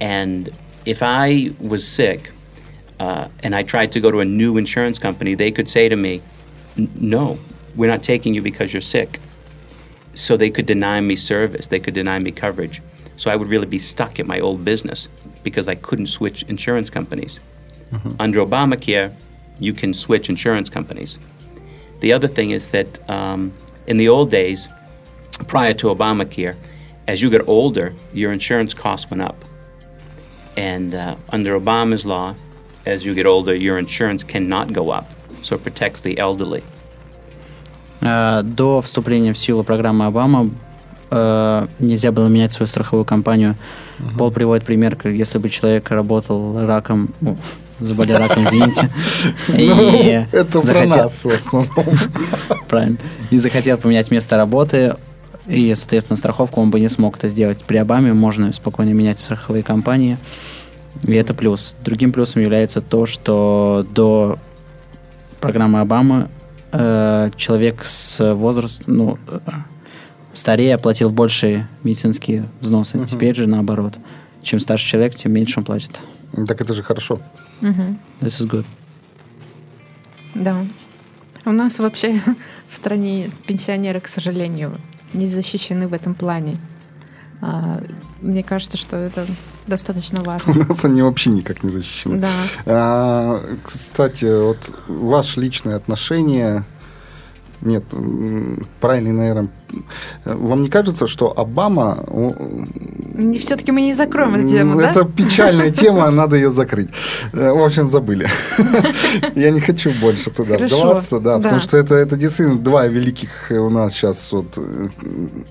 And 0.00 0.50
if 0.84 1.02
I 1.02 1.52
was 1.60 1.86
sick, 1.86 2.32
uh, 3.00 3.28
and 3.42 3.54
I 3.54 3.62
tried 3.62 3.92
to 3.92 4.00
go 4.00 4.10
to 4.10 4.20
a 4.20 4.24
new 4.24 4.56
insurance 4.56 4.98
company, 4.98 5.34
they 5.34 5.50
could 5.50 5.68
say 5.68 5.88
to 5.88 5.96
me, 5.96 6.20
"N- 6.76 6.88
"No, 6.98 7.38
we're 7.76 7.90
not 7.90 8.02
taking 8.02 8.34
you 8.34 8.42
because 8.42 8.72
you're 8.72 8.80
sick." 8.82 9.20
So 10.14 10.36
they 10.36 10.50
could 10.50 10.66
deny 10.66 11.00
me 11.00 11.16
service. 11.16 11.66
They 11.68 11.80
could 11.80 11.94
deny 11.94 12.18
me 12.18 12.30
coverage. 12.32 12.80
So 13.18 13.30
I 13.30 13.36
would 13.36 13.48
really 13.48 13.66
be 13.66 13.78
stuck 13.78 14.18
at 14.18 14.26
my 14.26 14.40
old 14.40 14.64
business 14.64 15.08
because 15.42 15.68
I 15.68 15.76
couldn't 15.76 16.08
switch 16.08 16.42
insurance 16.44 16.90
companies. 16.90 17.40
Under 18.18 18.40
Obamacare, 18.44 19.14
you 19.60 19.72
can 19.72 19.94
switch 19.94 20.28
insurance 20.28 20.68
companies. 20.68 21.18
The 22.00 22.12
other 22.12 22.26
thing 22.26 22.50
is 22.50 22.68
that 22.68 23.08
um, 23.08 23.52
in 23.86 23.98
the 23.98 24.08
old 24.08 24.30
days, 24.30 24.68
prior 25.46 25.74
to 25.74 25.94
Obamacare, 25.94 26.56
as 27.06 27.22
you 27.22 27.30
get 27.30 27.46
older, 27.46 27.94
your 28.12 28.32
insurance 28.32 28.74
costs 28.74 29.10
went 29.10 29.22
up. 29.22 29.36
And 30.56 30.94
uh, 30.94 31.16
under 31.30 31.58
Obama's 31.58 32.04
law, 32.04 32.34
as 32.86 33.04
you 33.04 33.14
get 33.14 33.26
older, 33.26 33.54
your 33.54 33.78
insurance 33.78 34.24
cannot 34.24 34.72
go 34.72 34.90
up. 34.90 35.06
So 35.42 35.56
it 35.56 35.62
protects 35.62 36.00
the 36.00 36.18
elderly. 36.18 36.62
Э, 38.00 38.42
До 38.42 38.80
вступления 38.80 39.32
в 39.32 39.38
силу 39.38 39.64
программы 39.64 40.06
Обама 40.06 40.50
э, 41.11 41.67
нельзя 41.79 42.11
было 42.11 42.27
менять 42.27 42.51
свою 42.51 42.67
страховую 42.67 43.05
компанию. 43.05 43.55
Пол 44.17 44.31
приводит 44.31 44.65
пример, 44.65 44.95
как 44.95 45.13
если 45.13 45.37
бы 45.37 45.49
человек 45.49 45.89
работал 45.89 46.65
раком, 46.65 47.09
ну, 47.21 47.37
заболел 47.79 48.17
раком, 48.17 48.45
извините, 48.45 48.89
Ну, 49.47 49.55
и 49.55 50.25
это 50.31 50.61
про 50.61 50.85
нас 50.85 51.25
в 51.25 51.29
основном. 51.29 51.69
правильно, 52.67 52.97
и 53.29 53.37
захотел 53.37 53.77
поменять 53.77 54.11
место 54.11 54.37
работы, 54.37 54.95
и, 55.47 55.73
соответственно, 55.75 56.17
страховку 56.17 56.61
он 56.61 56.69
бы 56.69 56.79
не 56.79 56.89
смог 56.89 57.17
это 57.17 57.27
сделать. 57.27 57.63
При 57.63 57.77
Обаме 57.77 58.13
можно 58.13 58.51
спокойно 58.53 58.91
менять 58.91 59.19
страховые 59.19 59.63
компании, 59.63 60.17
и 61.03 61.13
это 61.13 61.33
плюс. 61.33 61.75
Другим 61.83 62.11
плюсом 62.11 62.41
является 62.41 62.81
то, 62.81 63.05
что 63.05 63.85
до 63.93 64.37
программы 65.39 65.79
Обамы 65.79 66.29
э, 66.71 67.31
человек 67.35 67.85
с 67.85 68.33
возрастом, 68.33 68.85
ну, 68.87 69.19
старее 70.39 70.77
платил 70.77 71.09
больше 71.09 71.67
медицинские 71.83 72.45
взносы. 72.61 73.05
Теперь 73.05 73.35
же 73.35 73.45
наоборот. 73.45 73.97
Чем 74.41 74.59
старше 74.59 74.87
человек, 74.87 75.15
тем 75.15 75.33
меньше 75.33 75.59
он 75.59 75.65
платит. 75.65 75.99
Так 76.47 76.61
это 76.61 76.73
же 76.73 76.81
хорошо. 76.81 77.19
Мгм. 77.61 77.99
This 78.21 78.41
is 78.41 78.49
good. 78.49 78.65
Да. 80.33 80.65
У 81.45 81.51
нас 81.51 81.79
вообще 81.79 82.21
в 82.69 82.75
стране 82.75 83.31
пенсионеры, 83.47 83.99
к 83.99 84.07
сожалению, 84.07 84.79
не 85.13 85.27
защищены 85.27 85.87
в 85.87 85.93
этом 85.93 86.15
плане. 86.15 86.57
А, 87.41 87.81
Мне 88.21 88.43
кажется, 88.43 88.77
что 88.77 88.95
это 88.95 89.27
достаточно 89.67 90.23
важно. 90.23 90.53
У 90.55 90.55
нас 90.55 90.85
они 90.85 91.01
вообще 91.01 91.31
никак 91.31 91.63
не 91.63 91.69
защищены. 91.69 92.17
Да. 92.17 92.29
А, 92.65 93.43
кстати, 93.63 94.25
вот 94.25 94.73
ваши 94.87 95.41
личные 95.41 95.75
отношения 95.75 96.63
нет, 97.61 97.83
правильно, 98.79 99.13
наверное. 99.13 99.49
Вам 100.25 100.63
не 100.63 100.69
кажется, 100.69 101.07
что 101.07 101.33
Обама... 101.37 102.03
Все-таки 103.39 103.71
мы 103.71 103.81
не 103.81 103.93
закроем 103.93 104.35
эту 104.35 104.47
тему, 104.47 104.79
Это 104.79 105.03
да? 105.03 105.09
печальная 105.11 105.71
тема, 105.71 106.09
надо 106.09 106.35
ее 106.35 106.49
закрыть. 106.49 106.89
Э, 107.33 107.51
в 107.51 107.61
общем, 107.61 107.87
забыли. 107.87 108.29
Я 109.35 109.51
не 109.51 109.59
хочу 109.59 109.91
больше 110.01 110.29
туда 110.31 110.57
вдаваться, 110.57 111.19
да, 111.19 111.37
потому 111.37 111.59
что 111.59 111.77
это, 111.77 111.95
это 111.95 112.15
действительно 112.15 112.57
два 112.59 112.87
великих 112.87 113.51
у 113.51 113.69
нас 113.69 113.93
сейчас 113.93 114.31
вот 114.31 114.57
э, 114.57 114.87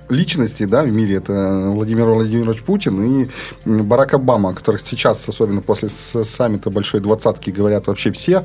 личности 0.08 0.64
да, 0.64 0.82
в 0.82 0.90
мире. 0.90 1.16
Это 1.16 1.70
Владимир 1.74 2.06
Владимирович 2.06 2.62
Путин 2.62 3.22
и 3.22 3.28
Барак 3.64 4.14
Обама, 4.14 4.50
о 4.50 4.54
которых 4.54 4.80
сейчас, 4.80 5.28
особенно 5.28 5.60
после 5.60 5.88
саммита 5.88 6.70
Большой 6.70 7.00
Двадцатки, 7.00 7.50
говорят 7.50 7.86
вообще 7.86 8.10
все. 8.12 8.44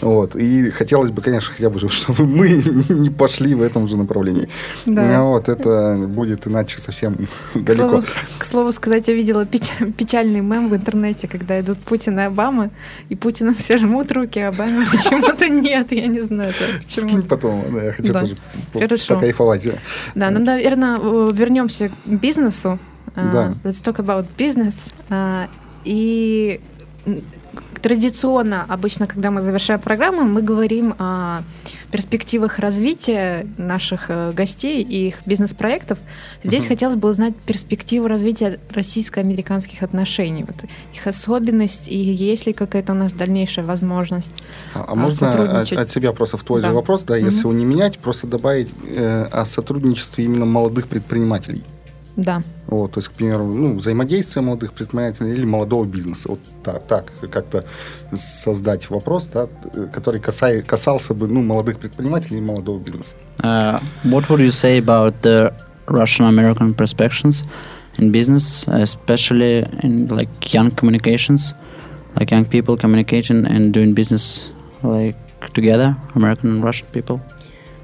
Вот. 0.00 0.36
И 0.36 0.70
хотелось 0.70 1.10
бы, 1.10 1.22
конечно, 1.22 1.54
хотя 1.54 1.70
бы, 1.70 1.78
чтобы 1.88 2.24
мы 2.24 2.48
не 2.88 3.10
пошли 3.10 3.54
в 3.54 3.62
этом 3.62 3.88
же 3.88 3.96
направлении. 3.96 4.48
Да. 4.86 5.02
Вот, 5.16 5.48
это 5.48 5.96
будет 6.08 6.46
иначе 6.46 6.78
совсем 6.78 7.16
далеко. 7.54 8.02
К 8.38 8.44
слову 8.44 8.72
сказать, 8.72 9.08
я 9.08 9.14
видела 9.14 9.46
печальный 9.46 10.40
мем 10.40 10.68
в 10.68 10.76
интернете, 10.76 11.28
когда 11.28 11.60
идут 11.60 11.78
Путин 11.78 12.18
и 12.18 12.22
Обама, 12.22 12.70
и 13.08 13.16
Путину 13.16 13.54
все 13.54 13.78
жмут 13.78 14.12
руки, 14.12 14.38
а 14.38 14.48
Обаме 14.48 14.82
почему-то 14.90 15.48
нет, 15.48 15.92
я 15.92 16.06
не 16.06 16.20
знаю. 16.20 16.52
Скинь 16.88 17.22
потом, 17.22 17.64
да, 17.72 17.84
я 17.84 17.92
хочу 17.92 18.12
тоже 18.12 18.36
покайфовать. 19.08 19.68
Да, 20.14 20.30
ну, 20.30 20.40
наверное, 20.40 20.98
вернемся 21.32 21.88
к 21.88 22.08
бизнесу. 22.08 22.78
А, 23.14 23.32
да. 23.32 23.54
let's 23.64 23.82
talk 23.82 23.96
about 23.96 24.26
business. 24.36 24.92
Uh, 25.08 25.48
и 25.84 26.60
традиционно, 27.78 28.64
обычно, 28.68 29.06
когда 29.06 29.30
мы 29.30 29.42
завершаем 29.42 29.80
программу, 29.80 30.22
мы 30.22 30.42
говорим 30.42 30.94
о 30.98 31.42
перспективах 31.90 32.58
развития 32.58 33.46
наших 33.56 34.06
э, 34.10 34.32
гостей 34.32 34.82
и 34.82 35.08
их 35.08 35.16
бизнес-проектов. 35.26 35.98
Здесь 36.44 36.64
uh-huh. 36.64 36.68
хотелось 36.68 36.96
бы 36.96 37.08
узнать 37.08 37.34
перспективу 37.36 38.08
развития 38.08 38.58
российско-американских 38.70 39.82
отношений, 39.82 40.44
вот 40.44 40.56
их 40.94 41.06
особенность 41.06 41.88
и 41.88 41.98
есть 41.98 42.46
ли 42.46 42.52
какая-то 42.52 42.92
у 42.92 42.96
нас 42.96 43.12
дальнейшая 43.12 43.64
возможность 43.64 44.42
А, 44.74 44.84
а 44.88 44.94
можно 44.94 45.60
от, 45.60 45.72
от 45.72 45.90
себя 45.90 46.12
просто 46.12 46.36
в 46.36 46.44
твой 46.44 46.60
да. 46.60 46.68
же 46.68 46.74
вопрос, 46.74 47.02
да, 47.04 47.18
uh-huh. 47.18 47.24
если 47.24 47.40
его 47.40 47.52
не 47.52 47.64
менять, 47.64 47.98
просто 47.98 48.26
добавить 48.26 48.68
э, 48.84 49.24
о 49.30 49.44
сотрудничестве 49.46 50.24
именно 50.24 50.44
молодых 50.44 50.88
предпринимателей? 50.88 51.64
Да. 52.18 52.42
Вот, 52.66 52.92
то 52.92 52.98
есть, 52.98 53.10
к 53.10 53.12
примеру, 53.12 53.44
ну, 53.44 53.76
взаимодействие 53.76 54.42
молодых 54.42 54.72
предпринимателей 54.72 55.30
или 55.34 55.44
молодого 55.44 55.84
бизнеса. 55.84 56.30
Вот 56.30 56.40
так, 56.64 56.84
так 56.88 57.12
как-то 57.30 57.64
создать 58.12 58.90
вопрос, 58.90 59.28
да, 59.32 59.46
который 59.92 60.20
касай, 60.20 60.62
касался 60.62 61.14
бы 61.14 61.28
ну, 61.28 61.42
молодых 61.42 61.78
предпринимателей 61.78 62.38
и 62.38 62.40
молодого 62.40 62.80
бизнеса. 62.80 63.14
Uh, 63.38 63.80
what 64.02 64.28
would 64.28 64.40
you 64.40 64.50
say 64.50 64.78
about 64.78 65.14
the 65.22 65.54
Russian-American 65.86 66.74
perspectives 66.74 67.44
in 67.98 68.10
business, 68.10 68.66
especially 68.66 69.64
in 69.84 70.08
like 70.08 70.28
young 70.52 70.72
communications, 70.72 71.54
like 72.18 72.32
young 72.32 72.44
people 72.44 72.76
communicating 72.76 73.46
and 73.46 73.72
doing 73.72 73.94
business 73.94 74.50
like 74.82 75.16
together, 75.52 75.96
American 76.16 76.56
and 76.56 76.64
Russian 76.64 76.88
people? 76.92 77.20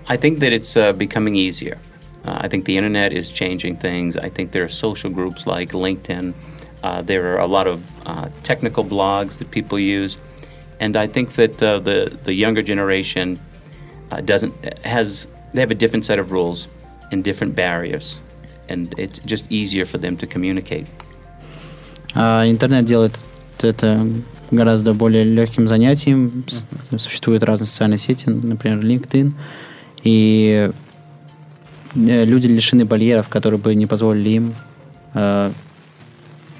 I 0.09 0.17
think 0.17 0.41
that 0.41 0.53
it's 0.53 0.77
uh, 0.77 0.93
becoming 0.93 1.37
easier. 1.37 1.79
Uh, 2.26 2.38
I 2.42 2.48
think 2.48 2.66
the 2.66 2.78
internet 2.78 3.14
is 3.14 3.30
changing 3.30 3.78
things. 3.78 4.18
I 4.18 4.30
think 4.30 4.52
there 4.52 4.64
are 4.64 4.70
social 4.70 5.10
groups 5.10 5.48
like 5.48 5.72
LinkedIn. 5.72 6.34
Uh, 6.84 7.02
there 7.02 7.34
are 7.34 7.40
a 7.40 7.48
lot 7.48 7.68
of 7.68 7.82
uh, 8.06 8.30
technical 8.44 8.84
blogs 8.84 9.38
that 9.38 9.52
people 9.52 9.80
use, 9.80 10.18
and 10.80 10.96
I 10.96 11.08
think 11.08 11.34
that 11.34 11.62
uh, 11.62 11.80
the 11.80 12.18
the 12.24 12.34
younger 12.34 12.62
generation 12.62 13.38
uh, 14.12 14.22
doesn't 14.22 14.54
has 14.86 15.28
they 15.54 15.62
have 15.62 15.72
a 15.72 15.76
different 15.76 16.06
set 16.06 16.20
of 16.20 16.32
rules 16.32 16.68
and 17.12 17.24
different 17.24 17.56
barriers, 17.56 18.22
and 18.70 18.94
it's 18.98 19.20
just 19.20 19.50
easier 19.52 19.86
for 19.86 19.98
them 19.98 20.18
to 20.18 20.28
communicate. 20.28 20.88
интернет 22.16 22.86
делает 22.86 23.20
это 23.62 24.08
гораздо 24.52 24.94
более 24.94 25.24
легким 25.24 25.68
занятием. 25.68 26.46
Существуют 26.98 27.44
разные 27.44 27.68
социальные 27.68 27.98
сети, 27.98 28.30
например, 28.30 28.80
LinkedIn, 28.80 29.34
и 30.04 30.72
люди 31.96 32.48
лишены 32.48 32.86
барьеров, 32.86 33.30
которые 33.30 33.60
бы 33.60 33.76
не 33.76 33.86
позволили 33.86 34.30
им 34.30 34.56
э, 35.14 35.52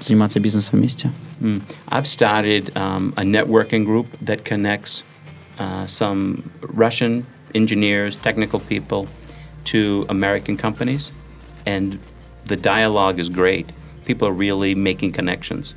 заниматься 0.00 0.40
бизнесом 0.40 0.78
вместе. 0.78 1.12
Mm. 1.40 1.62
I've 1.88 2.06
started 2.06 2.72
um, 2.76 3.12
a 3.16 3.22
networking 3.22 3.84
group 3.84 4.06
that 4.22 4.44
connects 4.44 5.02
uh, 5.58 5.86
some 5.86 6.50
Russian 6.60 7.26
engineers, 7.54 8.16
technical 8.16 8.60
people 8.60 9.08
to 9.64 10.04
American 10.08 10.56
companies, 10.56 11.12
and 11.66 11.98
the 12.46 12.56
dialogue 12.56 13.18
is 13.18 13.28
great. 13.28 13.66
People 14.04 14.26
are 14.28 14.32
really 14.32 14.74
making 14.74 15.12
connections. 15.12 15.74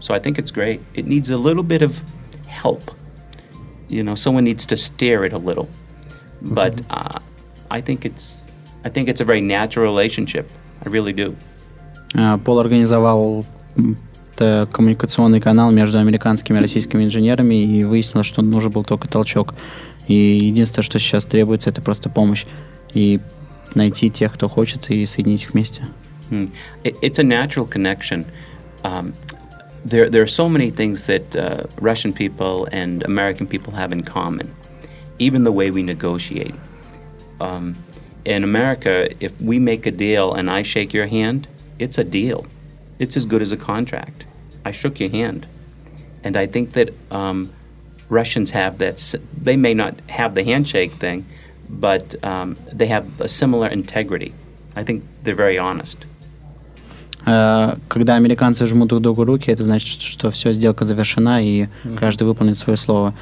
So 0.00 0.14
I 0.14 0.18
think 0.18 0.38
it's 0.38 0.50
great. 0.50 0.80
It 0.94 1.06
needs 1.06 1.30
a 1.30 1.36
little 1.36 1.62
bit 1.62 1.82
of 1.82 2.00
help. 2.46 2.82
You 3.88 4.02
know, 4.02 4.14
someone 4.14 4.44
needs 4.44 4.66
to 4.66 4.76
steer 4.76 5.24
it 5.24 5.32
a 5.32 5.38
little. 5.38 5.64
Mm-hmm. 5.64 6.54
But 6.54 6.82
uh, 6.90 7.20
I 7.70 7.80
think 7.80 8.04
it's 8.04 8.44
I 8.83 8.89
think 8.89 9.09
it's 9.09 9.21
a 9.21 9.25
very 9.25 9.41
natural 9.41 9.85
relationship. 9.85 10.49
I 10.85 10.89
really 10.89 11.13
do. 11.13 11.35
Пол 12.45 12.59
организовал 12.59 13.45
коммуникационный 14.37 15.41
канал 15.41 15.71
между 15.71 15.99
американскими 15.99 16.57
и 16.57 16.61
российскими 16.61 17.03
инженерами 17.03 17.55
и 17.55 17.83
выяснилось, 17.83 18.25
что 18.25 18.41
нужен 18.41 18.71
был 18.71 18.85
только 18.85 19.07
толчок. 19.07 19.53
И 20.07 20.13
единственное, 20.13 20.83
что 20.83 20.97
сейчас 20.97 21.25
требуется, 21.25 21.69
это 21.69 21.81
просто 21.81 22.09
помощь. 22.09 22.45
И 22.93 23.19
найти 23.75 24.09
тех, 24.09 24.33
кто 24.33 24.47
хочет, 24.49 24.89
и 24.89 25.05
соединить 25.05 25.43
их 25.43 25.53
вместе. 25.53 25.83
It's 26.83 27.19
a 27.19 27.23
natural 27.23 27.67
connection. 27.67 28.25
Um, 28.83 29.13
there, 29.83 30.09
there 30.09 30.21
are 30.21 30.27
so 30.27 30.47
many 30.47 30.69
things 30.69 31.05
that 31.07 31.35
uh, 31.35 31.65
Russian 31.81 32.13
people 32.13 32.67
and 32.71 33.03
American 33.03 33.45
people 33.45 33.73
have 33.73 33.91
in 33.91 34.03
common. 34.03 34.49
Even 35.19 35.43
the 35.43 35.51
way 35.51 35.69
we 35.69 35.83
negotiate. 35.83 36.55
Um, 37.41 37.75
in 38.28 38.44
America, 38.44 39.08
if 39.20 39.32
we 39.40 39.58
make 39.58 39.86
a 39.86 39.90
deal 39.90 40.32
and 40.34 40.50
I 40.50 40.62
shake 40.62 40.92
your 40.92 41.06
hand, 41.06 41.46
it's 41.78 41.98
a 41.98 42.04
deal. 42.04 42.46
It's 42.98 43.16
as 43.16 43.26
good 43.26 43.42
as 43.42 43.52
a 43.52 43.56
contract. 43.56 44.24
I 44.64 44.72
shook 44.72 45.00
your 45.00 45.10
hand. 45.10 45.46
And 46.22 46.36
I 46.36 46.46
think 46.46 46.72
that 46.72 46.90
um, 47.10 47.50
Russians 48.08 48.50
have 48.50 48.78
that, 48.78 49.14
they 49.36 49.56
may 49.56 49.74
not 49.74 49.94
have 50.08 50.34
the 50.34 50.44
handshake 50.44 50.94
thing, 50.94 51.26
but 51.68 52.14
um, 52.24 52.56
they 52.72 52.86
have 52.86 53.06
a 53.20 53.28
similar 53.28 53.68
integrity. 53.68 54.32
I 54.76 54.84
think 54.84 55.04
they're 55.22 55.34
very 55.34 55.58
honest. 55.58 55.98
Когда 57.24 58.16
американцы 58.16 58.66
жмут 58.66 58.88
друг 58.88 59.00
другу 59.00 59.24
руки, 59.24 59.50
это 59.50 59.64
значит, 59.64 60.02
что 60.02 60.30
все, 60.30 60.52
сделка 60.52 60.84
завершена, 60.84 61.42
и 61.42 61.68
каждый 61.98 62.24
выполнит 62.24 62.58
свое 62.58 62.76
слово. 62.76 63.14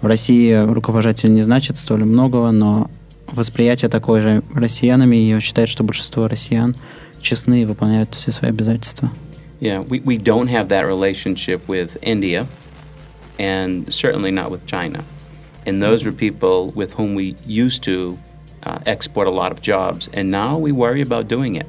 В 0.00 0.06
России 0.06 0.54
рукопожатие 0.54 1.30
не 1.30 1.42
значит 1.42 1.76
столь 1.76 2.04
многого, 2.04 2.50
но 2.50 2.90
восприятие 3.27 3.89
такое 3.89 4.21
же 4.21 4.43
россиянами, 4.53 5.15
и 5.15 5.39
считает, 5.39 5.69
что 5.69 5.83
большинство 5.83 6.27
россиян 6.27 6.75
честны 7.21 7.63
и 7.63 7.65
выполняют 7.65 8.15
все 8.15 8.31
свои 8.31 8.51
обязательства. 8.51 9.11
Yeah, 9.59 9.81
we, 9.87 10.01
we 10.01 10.17
don't 10.17 10.47
have 10.49 10.69
that 10.69 10.85
relationship 10.85 11.67
with 11.67 11.97
India, 12.01 12.47
and 13.39 13.91
certainly 13.91 14.31
not 14.31 14.51
with 14.51 14.65
China. 14.67 15.03
And 15.65 15.81
those 15.81 16.05
were 16.05 16.11
people 16.11 16.71
with 16.75 16.93
whom 16.93 17.15
we 17.15 17.35
used 17.45 17.83
to 17.83 18.17
uh, 18.63 18.79
export 18.85 19.27
a 19.27 19.31
lot 19.31 19.51
of 19.51 19.61
jobs, 19.61 20.09
and 20.13 20.29
now 20.29 20.57
we 20.57 20.71
worry 20.71 21.01
about 21.01 21.27
doing 21.27 21.55
it. 21.55 21.65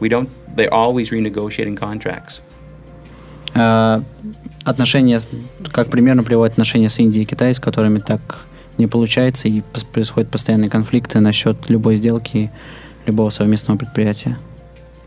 We 0.00 0.08
don't. 0.08 0.28
They're 0.56 0.72
always 0.74 1.10
renegotiating 1.10 1.76
contracts. 1.76 2.42
Uh, 3.54 4.02
отношения, 4.64 5.20
как 5.72 5.88
примерно 5.90 6.22
приводят 6.24 6.52
отношения 6.52 6.90
с 6.90 6.98
Индией 6.98 7.22
и 7.22 7.26
Китаем, 7.26 7.54
с 7.54 7.60
которыми 7.60 8.00
так 8.00 8.47
не 8.78 8.86
получается, 8.86 9.48
и 9.48 9.62
происходят 9.92 10.30
постоянные 10.30 10.70
конфликты 10.70 11.20
насчет 11.20 11.68
любой 11.68 11.96
сделки, 11.96 12.50
любого 13.06 13.30
совместного 13.30 13.78
предприятия. 13.78 14.38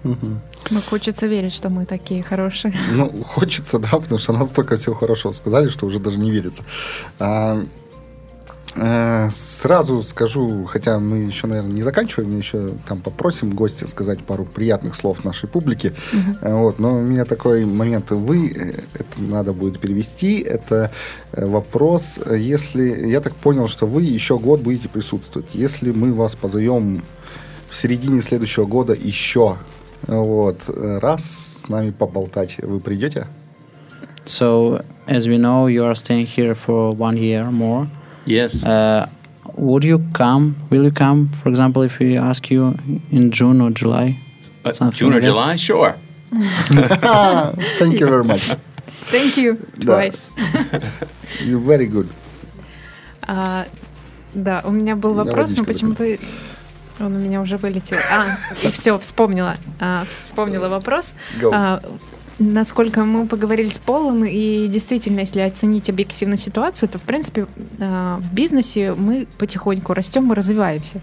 Угу. 0.04 0.28
Ну, 0.72 0.82
хочется 0.82 1.28
верить, 1.28 1.54
что 1.54 1.70
мы 1.70 1.86
такие 1.86 2.24
хорошие. 2.24 2.74
Ну, 2.92 3.12
хочется, 3.24 3.80
да, 3.80 3.90
потому 3.90 4.18
что 4.18 4.34
настолько 4.34 4.76
всего 4.76 4.96
хорошего 4.96 5.32
сказали, 5.32 5.68
что 5.70 5.86
уже 5.86 6.00
даже 6.00 6.20
не 6.20 6.32
верится. 6.32 6.64
А, 7.20 7.64
сразу 8.74 10.02
скажу, 10.02 10.66
хотя 10.66 11.00
мы 11.00 11.20
еще, 11.20 11.48
наверное, 11.48 11.74
не 11.74 11.84
заканчиваем, 11.84 12.38
еще 12.38 12.70
там 12.88 13.02
попросим 13.02 13.52
гостя 13.52 13.86
сказать 13.86 14.20
пару 14.24 14.46
приятных 14.46 14.96
слов 14.96 15.26
нашей 15.26 15.50
публике. 15.50 15.94
Uh-huh. 16.14 16.62
Вот, 16.62 16.80
но 16.80 16.98
у 16.98 17.02
меня 17.02 17.26
такой 17.26 17.66
момент. 17.66 18.12
Вы, 18.12 18.50
э, 18.50 18.74
это 18.94 19.22
надо 19.22 19.54
будет 19.54 19.80
перевести, 19.80 20.40
это 20.40 20.92
вопрос, 21.34 22.20
если, 22.30 23.10
я 23.10 23.22
так 23.22 23.36
понял, 23.36 23.68
что 23.68 23.86
вы 23.86 24.04
еще 24.04 24.38
год 24.38 24.62
будете 24.62 24.90
присутствовать. 24.90 25.50
Если 25.54 25.92
мы 25.92 26.14
вас 26.14 26.36
позовем 26.36 27.04
в 27.70 27.76
середине 27.76 28.22
следующего 28.22 28.66
года 28.66 28.94
еще 28.94 29.58
Вот. 30.08 30.64
Раз 30.68 31.64
с 31.64 31.70
нами 31.70 31.92
поболтать 31.92 32.58
вы 32.62 32.80
придете? 32.80 33.28
So, 34.26 34.84
as 35.08 35.28
we 35.28 35.38
know, 35.38 35.68
you 35.68 35.84
are 35.84 35.96
staying 35.96 36.28
here 36.28 36.56
for 36.56 36.96
one 36.96 37.18
year 37.18 37.50
more. 37.52 37.88
Yes. 38.25 38.65
Uh, 38.65 39.07
would 39.57 39.85
you 39.85 39.99
come? 40.13 40.57
Will 40.71 40.85
you 40.85 40.91
come, 40.91 41.29
for 41.29 41.49
example, 41.49 41.83
if 41.83 41.99
we 41.99 42.17
ask 42.17 42.51
you 42.51 42.77
in 43.11 43.31
June 43.31 43.61
or 43.61 43.71
July? 43.71 44.19
Uh, 44.65 44.73
something 44.73 44.97
June 44.99 45.13
or 45.13 45.15
like 45.15 45.23
that? 45.23 45.29
July? 45.29 45.57
Sure. 45.57 45.97
Thank 47.79 48.01
you 48.01 48.07
very 48.09 48.25
much. 48.25 48.51
Thank 49.11 49.37
you 49.37 49.57
Да. 49.79 49.93
twice. 50.01 50.31
You're 51.45 51.61
very 51.61 51.87
good. 51.87 52.09
А, 53.23 53.67
да, 54.35 54.61
у 54.65 54.71
меня 54.71 54.97
был 54.97 55.15
Да, 55.15 55.25
вопрос, 55.25 55.51
но 55.57 55.63
водичка 55.63 55.73
почему-то 55.73 56.19
он 56.99 57.15
у 57.15 57.19
меня 57.19 57.41
уже 57.41 57.57
вылетел. 57.57 57.97
А, 58.13 58.27
и 58.67 58.71
все, 58.71 58.99
вспомнила. 58.99 59.57
А, 59.81 60.05
вспомнила 60.09 60.69
вопрос. 60.69 61.15
Go. 61.41 61.51
А, 61.53 61.83
насколько 62.40 63.04
мы 63.04 63.28
поговорили 63.28 63.70
с 63.70 63.78
Полом, 63.78 64.26
и 64.26 64.68
действительно, 64.68 65.22
если 65.22 65.42
оценить 65.42 65.90
объективно 65.90 66.38
ситуацию, 66.38 66.90
то, 66.90 67.00
в 67.00 67.04
принципе, 67.04 67.48
а, 67.80 68.18
в 68.20 68.34
бизнесе 68.34 68.94
мы 68.94 69.28
потихоньку 69.38 69.94
растем 69.94 70.32
и 70.32 70.36
развиваемся. 70.36 71.02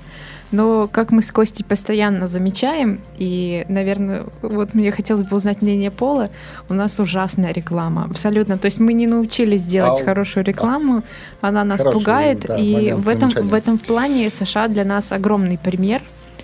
Но, 0.51 0.89
как 0.91 1.11
мы 1.11 1.22
с 1.22 1.31
Костей 1.31 1.62
постоянно 1.62 2.26
замечаем, 2.26 3.01
и, 3.18 3.66
наверное, 3.68 4.24
вот 4.41 4.72
мне 4.72 4.91
хотелось 4.91 5.26
бы 5.26 5.37
узнать 5.37 5.61
мнение 5.61 5.91
Пола, 5.91 6.31
у 6.70 6.74
нас 6.74 6.99
ужасная 6.99 7.53
реклама. 7.53 8.07
Абсолютно. 8.11 8.57
То 8.57 8.66
есть 8.66 8.81
мы 8.81 8.95
не 8.95 9.07
научились 9.07 9.64
делать 9.64 10.01
Ау. 10.01 10.07
хорошую 10.07 10.45
рекламу, 10.45 11.03
она 11.43 11.64
нас 11.64 11.81
Хороший, 11.81 11.99
пугает, 11.99 12.41
да, 12.49 12.57
и 12.57 12.93
в 12.93 13.09
этом, 13.09 13.29
в 13.29 13.53
этом 13.53 13.76
плане 13.79 14.31
США 14.31 14.68
для 14.68 14.85
нас 14.85 15.12
огромный 15.12 15.59
пример, 15.59 16.01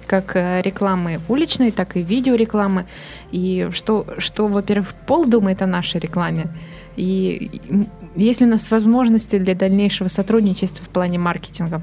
как 0.07 0.37
э, 0.37 0.63
рекламы 0.63 1.21
уличной, 1.29 1.71
так 1.71 1.97
и 1.97 2.03
видеорекламы. 2.03 2.87
И 3.33 3.69
что, 3.73 4.07
что 4.19 4.47
во-первых, 4.47 4.95
Пол 5.07 5.27
думает 5.27 5.63
о 5.63 5.67
нашей 5.67 6.01
рекламе, 6.01 6.49
и 6.97 7.61
есть 8.15 8.41
ли 8.41 8.47
у 8.47 8.51
нас 8.51 8.71
возможности 8.71 9.39
для 9.39 9.55
дальнейшего 9.55 10.09
сотрудничества 10.09 10.85
в 10.85 10.89
плане 10.89 11.19
маркетинга? 11.19 11.83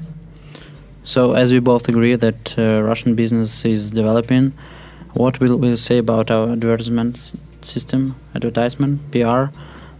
So, 1.04 1.34
as 1.34 1.52
we 1.52 1.58
both 1.58 1.88
agree 1.88 2.14
that 2.14 2.54
uh, 2.56 2.80
Russian 2.82 3.14
business 3.14 3.64
is 3.64 3.90
developing, 3.90 4.52
what 5.14 5.40
will 5.40 5.58
we 5.58 5.74
say 5.74 5.98
about 5.98 6.30
our 6.30 6.52
advertisement 6.52 7.34
system, 7.60 8.14
advertisement, 8.34 9.00
PR? 9.10 9.46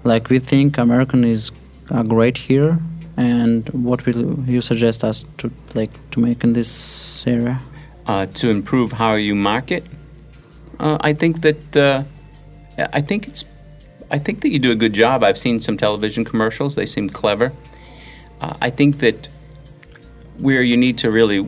Like 0.04 0.30
we 0.30 0.38
think 0.38 0.78
American 0.78 1.24
is 1.24 1.50
are 1.90 2.04
great 2.04 2.38
here, 2.38 2.78
and 3.16 3.68
what 3.70 4.06
will 4.06 4.38
you 4.46 4.60
suggest 4.60 5.04
us 5.04 5.24
to 5.38 5.50
like 5.74 5.90
to 6.12 6.20
make 6.20 6.44
in 6.44 6.52
this 6.52 7.26
area? 7.26 7.60
Uh, 8.06 8.26
to 8.26 8.50
improve 8.50 8.92
how 8.92 9.14
you 9.14 9.34
market. 9.34 9.84
Uh, 10.78 10.98
I 11.00 11.12
think 11.12 11.42
that 11.42 11.76
uh, 11.76 12.04
I 12.92 13.00
think 13.00 13.28
it's 13.28 13.44
I 14.10 14.18
think 14.18 14.42
that 14.42 14.50
you 14.50 14.58
do 14.58 14.70
a 14.70 14.74
good 14.74 14.92
job. 14.92 15.22
I've 15.22 15.38
seen 15.38 15.60
some 15.60 15.76
television 15.76 16.24
commercials; 16.24 16.74
they 16.74 16.86
seem 16.86 17.08
clever. 17.08 17.52
Uh, 18.40 18.54
I 18.60 18.70
think 18.70 18.98
that 18.98 19.28
where 20.38 20.62
you 20.62 20.76
need 20.76 20.98
to 20.98 21.10
really 21.10 21.46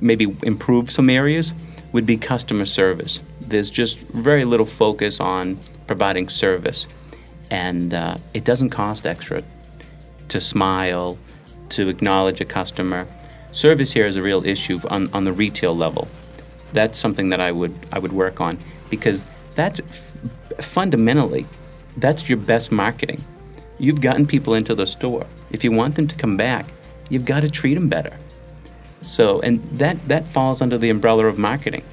maybe 0.00 0.36
improve 0.42 0.90
some 0.90 1.10
areas 1.10 1.52
would 1.92 2.06
be 2.06 2.16
customer 2.16 2.66
service. 2.66 3.20
There's 3.40 3.70
just 3.70 3.98
very 3.98 4.44
little 4.44 4.66
focus 4.66 5.20
on 5.20 5.58
providing 5.86 6.28
service, 6.28 6.86
and 7.50 7.94
uh, 7.94 8.16
it 8.34 8.44
doesn't 8.44 8.70
cost 8.70 9.06
extra 9.06 9.42
to 10.28 10.40
smile, 10.40 11.18
to 11.70 11.88
acknowledge 11.88 12.40
a 12.40 12.44
customer 12.44 13.06
Service 13.55 13.91
here 13.91 14.05
is 14.05 14.15
a 14.15 14.21
real 14.21 14.45
issue 14.45 14.79
on, 14.89 15.09
on 15.13 15.25
the 15.25 15.33
retail 15.33 15.75
level. 15.75 16.07
That's 16.73 16.97
something 16.97 17.29
that 17.29 17.41
I 17.41 17.51
would 17.51 17.73
I 17.91 17.99
would 17.99 18.13
work 18.13 18.39
on 18.39 18.57
because 18.89 19.25
that 19.55 19.79
f- 19.79 20.13
fundamentally 20.59 21.45
that's 21.97 22.29
your 22.29 22.37
best 22.37 22.71
marketing. 22.71 23.19
You've 23.77 23.99
gotten 23.99 24.25
people 24.25 24.53
into 24.53 24.75
the 24.75 24.85
store. 24.85 25.25
If 25.51 25.63
you 25.63 25.71
want 25.71 25.95
them 25.95 26.07
to 26.07 26.15
come 26.15 26.37
back, 26.37 26.65
you've 27.09 27.25
got 27.25 27.41
to 27.41 27.49
treat 27.49 27.73
them 27.73 27.89
better. 27.89 28.13
So, 29.01 29.41
and 29.41 29.59
that 29.73 29.97
that 30.07 30.27
falls 30.27 30.61
under 30.61 30.77
the 30.77 30.89
umbrella 30.89 31.25
of 31.25 31.37
marketing. 31.37 31.83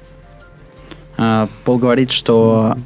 А, 1.17 1.49
Пол 1.65 1.77
говорит, 1.77 2.11
что 2.11 2.77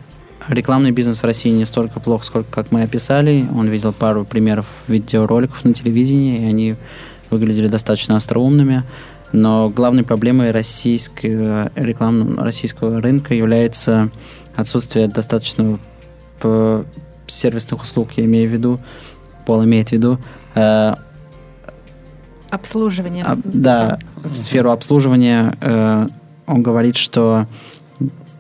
рекламный 0.50 0.92
бизнес 0.92 1.22
в 1.22 1.26
России 1.26 1.50
не 1.50 1.66
столько 1.66 2.00
плох, 2.00 2.24
сколько 2.24 2.50
как 2.52 2.72
мы 2.72 2.82
описали. 2.84 3.46
Он 3.56 3.68
видел 3.68 3.94
пару 3.94 4.26
примеров 4.26 4.66
видеороликов 4.88 5.64
на 5.64 5.74
телевидении, 5.74 6.42
и 6.42 6.46
они 6.46 6.76
выглядели 7.31 7.69
достаточно 7.69 8.17
остроумными. 8.17 8.83
Но 9.33 9.69
главной 9.69 10.05
проблемой 10.05 10.51
российского 10.53 11.71
рекламного 11.75 12.45
российского 12.45 13.01
рынка 13.01 13.35
является 13.35 14.11
отсутствие 14.57 15.07
достаточного 15.09 15.79
п- 16.41 16.85
сервисных 17.27 17.83
услуг. 17.83 18.13
Я 18.17 18.25
имею 18.25 18.49
в 18.49 18.53
виду, 18.53 18.79
Пол 19.45 19.65
имеет 19.65 19.91
в 19.91 19.93
виду, 19.93 20.19
э, 20.55 20.95
Обслуживание. 22.51 23.25
а, 23.27 23.37
да, 23.45 23.99
в 24.25 24.35
сферу 24.37 24.71
обслуживания 24.71 25.55
э, 25.61 26.07
он 26.47 26.63
говорит, 26.63 26.97
что, 26.97 27.47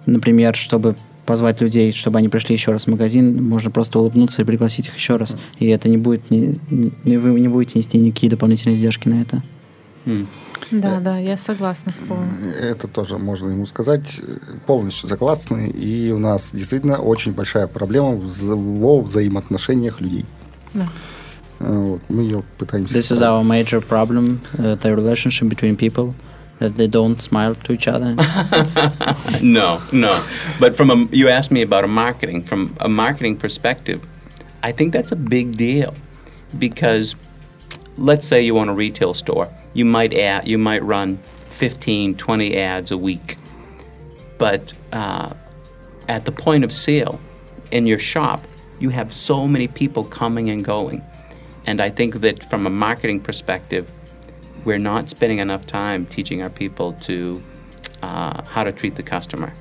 например, 0.06 0.56
чтобы 0.56 0.96
позвать 1.28 1.60
людей, 1.60 1.92
чтобы 1.92 2.18
они 2.18 2.30
пришли 2.30 2.54
еще 2.54 2.72
раз 2.72 2.84
в 2.84 2.86
магазин, 2.88 3.46
можно 3.46 3.70
просто 3.70 3.98
улыбнуться 3.98 4.40
и 4.40 4.44
пригласить 4.46 4.88
их 4.88 4.96
еще 4.96 5.16
раз. 5.16 5.36
И 5.58 5.66
это 5.66 5.86
не 5.90 5.98
будет, 5.98 6.30
не, 6.30 6.58
не- 6.70 7.18
вы 7.18 7.38
не 7.38 7.48
будете 7.48 7.78
нести 7.78 7.98
никакие 7.98 8.30
дополнительные 8.30 8.76
издержки 8.76 9.08
на 9.08 9.20
это. 9.20 9.42
Hmm. 10.06 10.26
Да, 10.70 11.00
да, 11.00 11.18
я 11.18 11.36
согласна 11.36 11.92
с 11.92 12.08
Полом. 12.08 12.30
Это 12.58 12.88
тоже 12.88 13.18
можно 13.18 13.50
ему 13.50 13.66
сказать. 13.66 14.20
Полностью 14.66 15.08
согласны. 15.08 15.68
И 15.68 16.10
у 16.10 16.18
нас 16.18 16.50
действительно 16.52 16.96
очень 16.96 17.32
большая 17.32 17.66
проблема 17.66 18.18
во 18.18 19.00
взаимоотношениях 19.02 20.00
людей. 20.00 20.24
Да. 20.72 20.88
Вот, 21.58 22.00
мы 22.08 22.22
ее 22.22 22.42
пытаемся... 22.56 22.94
This 22.98 23.12
is 23.12 23.20
our 23.20 23.42
major 23.42 23.82
problem, 23.86 24.40
uh, 24.56 24.76
the 24.80 24.94
relationship 24.94 25.48
between 25.48 25.76
people, 25.76 26.14
that 26.58 26.76
they 26.76 26.86
don't 26.86 27.22
smile 27.22 27.54
to 27.54 27.72
each 27.72 27.86
other. 27.86 28.14
no, 29.42 29.82
no. 29.92 30.26
But 30.58 30.76
from 30.76 30.90
a, 30.90 31.04
you 31.14 31.28
asked 31.28 31.50
me 31.50 31.62
about 31.62 31.84
a 31.84 31.88
marketing. 31.88 32.42
From 32.42 32.76
a 32.80 32.88
marketing 32.88 33.36
perspective, 33.36 34.04
I 34.62 34.72
think 34.72 34.92
that's 34.92 35.12
a 35.12 35.16
big 35.16 35.56
deal 35.56 35.94
because 36.58 37.14
let's 37.96 38.26
say 38.26 38.42
you 38.42 38.58
own 38.58 38.68
a 38.68 38.74
retail 38.74 39.14
store. 39.14 39.48
You 39.74 39.84
might 39.84 40.14
add, 40.14 40.48
you 40.48 40.58
might 40.58 40.82
run 40.82 41.18
15, 41.50 42.16
20 42.16 42.56
ads 42.56 42.90
a 42.90 42.98
week. 42.98 43.36
But 44.38 44.72
uh, 44.92 45.34
at 46.08 46.24
the 46.24 46.32
point 46.32 46.64
of 46.64 46.72
sale 46.72 47.20
in 47.70 47.86
your 47.86 47.98
shop, 47.98 48.46
you 48.78 48.90
have 48.90 49.12
so 49.12 49.46
many 49.46 49.68
people 49.68 50.04
coming 50.04 50.50
and 50.50 50.64
going. 50.64 51.02
And 51.66 51.80
I 51.80 51.90
think 51.90 52.20
that 52.20 52.48
from 52.48 52.66
a 52.66 52.70
marketing 52.70 53.20
perspective, 53.20 53.90
we're 54.65 54.79
not 54.79 55.09
spending 55.09 55.39
enough 55.39 55.65
time 55.65 56.05
teaching 56.05 56.41
our 56.41 56.49
people 56.49 56.93
to 57.07 57.41
uh, 58.01 58.41
how 58.49 58.63
to 58.63 58.71
treat 58.71 58.95
the 58.95 59.03
customer. 59.03 59.51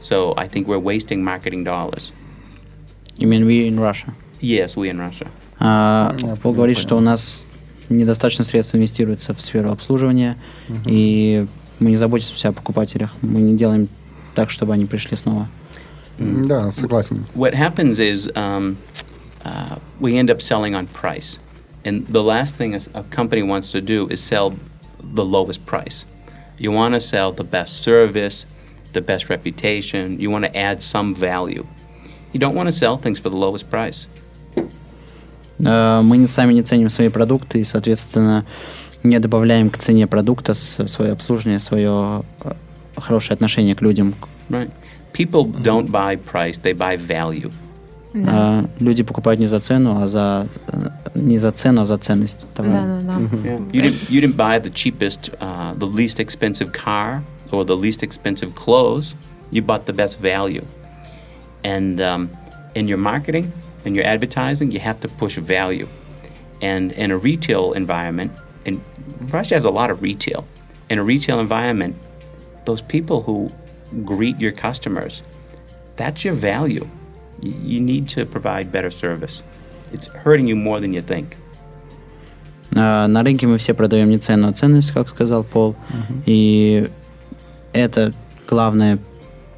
So 0.00 0.32
I 0.36 0.48
think 0.48 0.66
we're 0.68 0.78
wasting 0.78 1.22
marketing 1.22 1.64
dollars. 1.64 2.12
You 3.16 3.28
mean 3.28 3.44
we 3.46 3.66
in 3.66 3.78
Russia? 3.78 4.14
Yes, 4.40 4.76
we 4.76 4.88
in 4.88 4.98
Russia. 4.98 5.28
А, 5.58 6.14
Я 6.20 6.36
Пол 6.36 6.36
понял, 6.36 6.54
говорит, 6.56 6.76
понял. 6.76 6.86
что 6.86 6.96
у 6.96 7.00
нас 7.00 7.44
недостаточно 7.90 8.44
средств 8.44 8.74
инвестируется 8.74 9.34
в 9.34 9.42
сферу 9.42 9.70
обслуживания, 9.70 10.36
и 10.86 11.46
мы 11.80 11.90
не 11.90 11.96
заботимся 11.98 12.48
о 12.48 12.52
покупателях, 12.52 13.10
мы 13.20 13.40
не 13.40 13.56
делаем 13.56 13.88
так, 14.34 14.50
чтобы 14.50 14.72
они 14.72 14.86
пришли 14.86 15.16
снова. 15.16 15.48
Да, 16.18 16.70
согласен. 16.70 17.26
What 17.34 17.54
happens 17.54 17.98
is 17.98 18.30
um, 18.34 18.76
uh, 19.44 19.78
we 20.00 20.16
end 20.16 20.30
up 20.30 20.40
selling 20.40 20.74
on 20.74 20.86
price. 20.86 21.38
And 21.84 22.06
the 22.08 22.22
last 22.22 22.56
thing 22.56 22.74
a, 22.74 22.80
a 22.94 23.02
company 23.04 23.42
wants 23.42 23.70
to 23.72 23.80
do 23.80 24.06
is 24.08 24.20
sell 24.22 24.52
the 25.14 25.24
lowest 25.24 25.64
price. 25.66 26.04
You 26.58 26.72
want 26.72 26.94
to 26.94 27.00
sell 27.00 27.32
the 27.32 27.44
best 27.44 27.82
service, 27.82 28.44
the 28.92 29.00
best 29.00 29.30
reputation, 29.30 30.20
you 30.20 30.30
want 30.30 30.44
to 30.44 30.54
add 30.56 30.82
some 30.82 31.14
value. 31.14 31.64
You 32.32 32.40
don't 32.40 32.54
want 32.54 32.68
to 32.68 32.72
sell 32.72 32.96
things 32.98 33.18
for 33.18 33.30
the 33.30 33.36
lowest 33.36 33.70
price. 33.70 34.08
Э, 35.58 36.00
Мы 36.02 36.16
не 36.18 36.26
сами 36.26 36.52
не 36.54 36.62
ценим 36.62 36.90
свои 36.90 37.08
продукты 37.08 37.60
и, 37.60 37.64
соответственно, 37.64 38.44
не 39.02 39.18
добавляем 39.18 39.70
к 39.70 39.78
цене 39.78 40.06
продукта 40.06 40.54
с- 40.54 40.86
свое 40.88 41.12
обслуживание, 41.12 41.58
свое 41.60 42.24
э, 42.44 42.52
хорошее 42.96 43.34
отношение 43.34 43.74
к 43.74 43.80
людям. 43.82 44.14
Right? 44.48 44.70
People 45.12 45.44
don't 45.62 45.88
buy 45.90 46.16
price, 46.18 46.60
they 46.62 46.74
buy 46.74 46.96
value. 46.96 47.52
Да. 48.12 48.30
А 48.32 48.64
Люди 48.80 49.02
покупают 49.02 49.40
не 49.40 49.46
за 49.48 49.60
цену, 49.60 50.02
а 50.02 50.08
за 50.08 50.46
э, 50.66 50.88
не 51.14 51.38
за 51.38 51.50
цену, 51.52 51.80
а 51.80 51.84
за 51.84 51.96
ценность 51.98 52.46
Да, 52.54 52.62
товара. 52.62 52.98
да, 53.00 53.00
да. 53.00 53.18
Yeah. 53.20 53.58
You 53.72 53.82
didn't 53.82 54.10
you 54.10 54.20
didn't 54.20 54.36
buy 54.36 54.58
the 54.58 54.70
cheapest, 54.70 55.30
uh, 55.40 55.74
the 55.78 55.86
least 55.86 56.18
expensive 56.20 56.72
car 56.72 57.22
or 57.52 57.64
the 57.64 57.76
least 57.76 58.02
expensive 58.02 58.54
clothes. 58.54 59.14
You 59.50 59.62
bought 59.62 59.84
the 59.86 59.92
best 59.92 60.18
value. 60.20 60.64
And 61.64 62.00
um, 62.00 62.30
in 62.74 62.88
your 62.88 62.98
marketing, 62.98 63.52
in 63.84 63.94
your 63.94 64.06
advertising, 64.14 64.70
you 64.70 64.80
have 64.80 65.00
to 65.00 65.08
push 65.08 65.36
value. 65.36 65.88
And 66.62 66.92
in 66.92 67.10
a 67.10 67.18
retail 67.18 67.72
environment, 67.72 68.30
and 68.66 68.80
Russia 69.36 69.54
has 69.56 69.64
a 69.64 69.70
lot 69.70 69.90
of 69.90 70.02
retail. 70.02 70.46
In 70.90 70.98
a 70.98 71.04
retail 71.04 71.40
environment, 71.40 71.94
those 72.66 72.82
people 72.82 73.22
who 73.22 73.48
greet 74.04 74.38
your 74.38 74.52
customers, 74.52 75.22
that's 75.96 76.24
your 76.24 76.34
value. 76.34 76.86
You 77.42 77.80
need 77.80 78.08
to 78.10 78.24
provide 78.26 78.70
better 78.70 78.90
service. 78.90 79.42
It's 79.91 80.09
hurting 80.23 80.47
you 80.47 80.55
more 80.55 80.79
than 80.79 80.93
you 80.93 81.05
think. 81.05 81.35
А, 82.75 83.07
на 83.07 83.23
рынке 83.23 83.47
мы 83.47 83.57
все 83.57 83.73
продаем 83.73 84.09
не 84.09 84.17
цену, 84.17 84.47
а 84.47 84.51
ценность, 84.51 84.91
как 84.91 85.09
сказал 85.09 85.43
Пол. 85.43 85.75
Uh-huh. 85.89 86.23
И 86.25 86.89
это 87.73 88.11
главный 88.47 88.99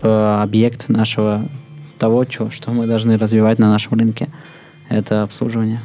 э, 0.01 0.39
объект 0.41 0.89
нашего 0.89 1.49
того, 1.97 2.25
что, 2.29 2.51
что 2.51 2.71
мы 2.71 2.85
должны 2.85 3.17
развивать 3.17 3.59
на 3.59 3.71
нашем 3.71 3.97
рынке. 3.97 4.29
Это 4.89 5.23
обслуживание. 5.23 5.81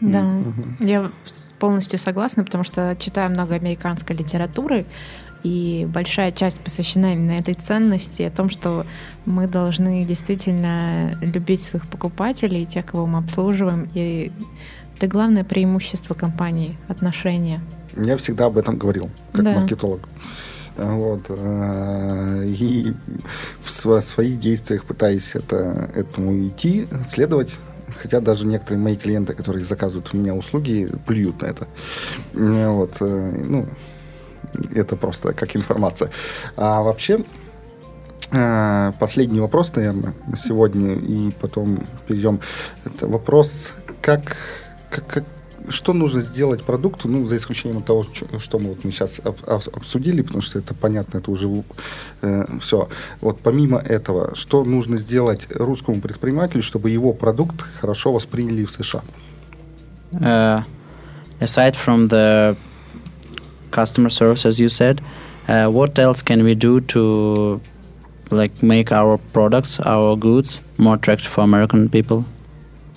Да, 0.00 0.20
uh-huh. 0.20 0.86
я 0.86 1.10
полностью 1.58 1.98
согласна, 1.98 2.44
потому 2.44 2.64
что 2.64 2.96
читаю 2.98 3.30
много 3.30 3.54
американской 3.54 4.14
литературы, 4.14 4.84
и 5.44 5.86
большая 5.92 6.32
часть 6.32 6.60
посвящена 6.60 7.12
именно 7.12 7.32
этой 7.32 7.54
ценности, 7.54 8.22
о 8.22 8.30
том, 8.30 8.50
что 8.50 8.86
мы 9.26 9.46
должны 9.46 10.04
действительно 10.04 11.12
любить 11.20 11.62
своих 11.62 11.86
покупателей, 11.86 12.64
тех, 12.64 12.86
кого 12.86 13.06
мы 13.06 13.18
обслуживаем, 13.18 13.86
и 13.94 14.32
это 14.96 15.06
главное 15.06 15.44
преимущество 15.44 16.14
компании, 16.14 16.76
отношения. 16.88 17.60
Я 17.96 18.16
всегда 18.16 18.46
об 18.46 18.58
этом 18.58 18.78
говорил, 18.78 19.10
как 19.32 19.44
да. 19.44 19.52
маркетолог. 19.60 20.08
Вот. 20.76 21.26
Э, 21.28 22.44
и 22.46 22.94
в 23.62 24.00
своих 24.00 24.38
действиях 24.38 24.84
пытаюсь 24.84 25.34
это, 25.34 25.90
этому 25.94 26.46
идти, 26.48 26.88
следовать. 27.06 27.54
Хотя 27.96 28.20
даже 28.20 28.44
некоторые 28.44 28.82
мои 28.82 28.96
клиенты, 28.96 29.34
которые 29.34 29.64
заказывают 29.64 30.10
у 30.12 30.16
меня 30.16 30.34
услуги, 30.34 30.88
плюют 31.06 31.42
на 31.42 31.46
это. 31.46 31.68
Вот. 32.32 32.96
Э, 33.00 33.42
ну, 33.46 33.66
это 34.74 34.96
просто 34.96 35.32
как 35.32 35.56
информация. 35.56 36.10
А 36.56 36.82
вообще, 36.82 37.20
э, 38.30 38.92
последний 38.98 39.40
вопрос, 39.40 39.74
наверное, 39.74 40.14
на 40.26 40.36
сегодня, 40.36 40.94
и 40.94 41.30
потом 41.32 41.84
перейдем. 42.06 42.40
Это 42.84 43.06
вопрос, 43.06 43.72
как, 44.00 44.36
как, 44.90 45.06
как 45.06 45.24
что 45.68 45.92
нужно 45.92 46.20
сделать 46.20 46.62
продукту, 46.62 47.08
ну, 47.08 47.24
за 47.26 47.36
исключением 47.36 47.82
того, 47.82 48.06
что 48.38 48.58
мы, 48.58 48.70
вот 48.70 48.84
мы 48.84 48.90
сейчас 48.90 49.20
обсудили, 49.24 50.22
потому 50.22 50.42
что 50.42 50.58
это 50.58 50.74
понятно, 50.74 51.18
это 51.18 51.30
уже 51.30 51.48
э, 52.22 52.44
все. 52.60 52.88
Вот 53.20 53.40
помимо 53.40 53.78
этого, 53.78 54.34
что 54.34 54.64
нужно 54.64 54.98
сделать 54.98 55.46
русскому 55.50 56.00
предпринимателю, 56.00 56.62
чтобы 56.62 56.90
его 56.90 57.12
продукт 57.12 57.62
хорошо 57.80 58.12
восприняли 58.12 58.64
в 58.64 58.70
США? 58.70 59.02
Uh, 60.12 60.62
aside 61.40 61.74
from 61.74 62.08
the 62.08 62.56
customer 63.74 64.10
service, 64.10 64.46
as 64.46 64.58
you 64.58 64.68
said, 64.68 65.00
uh, 65.48 65.68
what 65.68 65.98
else 65.98 66.22
can 66.22 66.44
we 66.44 66.54
do 66.54 66.80
to 66.94 67.60
like 68.30 68.62
make 68.62 68.92
our 68.92 69.18
products, 69.32 69.80
our 69.80 70.16
goods 70.16 70.60
more 70.78 70.94
attractive 70.94 71.28
for 71.28 71.42
American 71.42 71.88
people? 71.88 72.24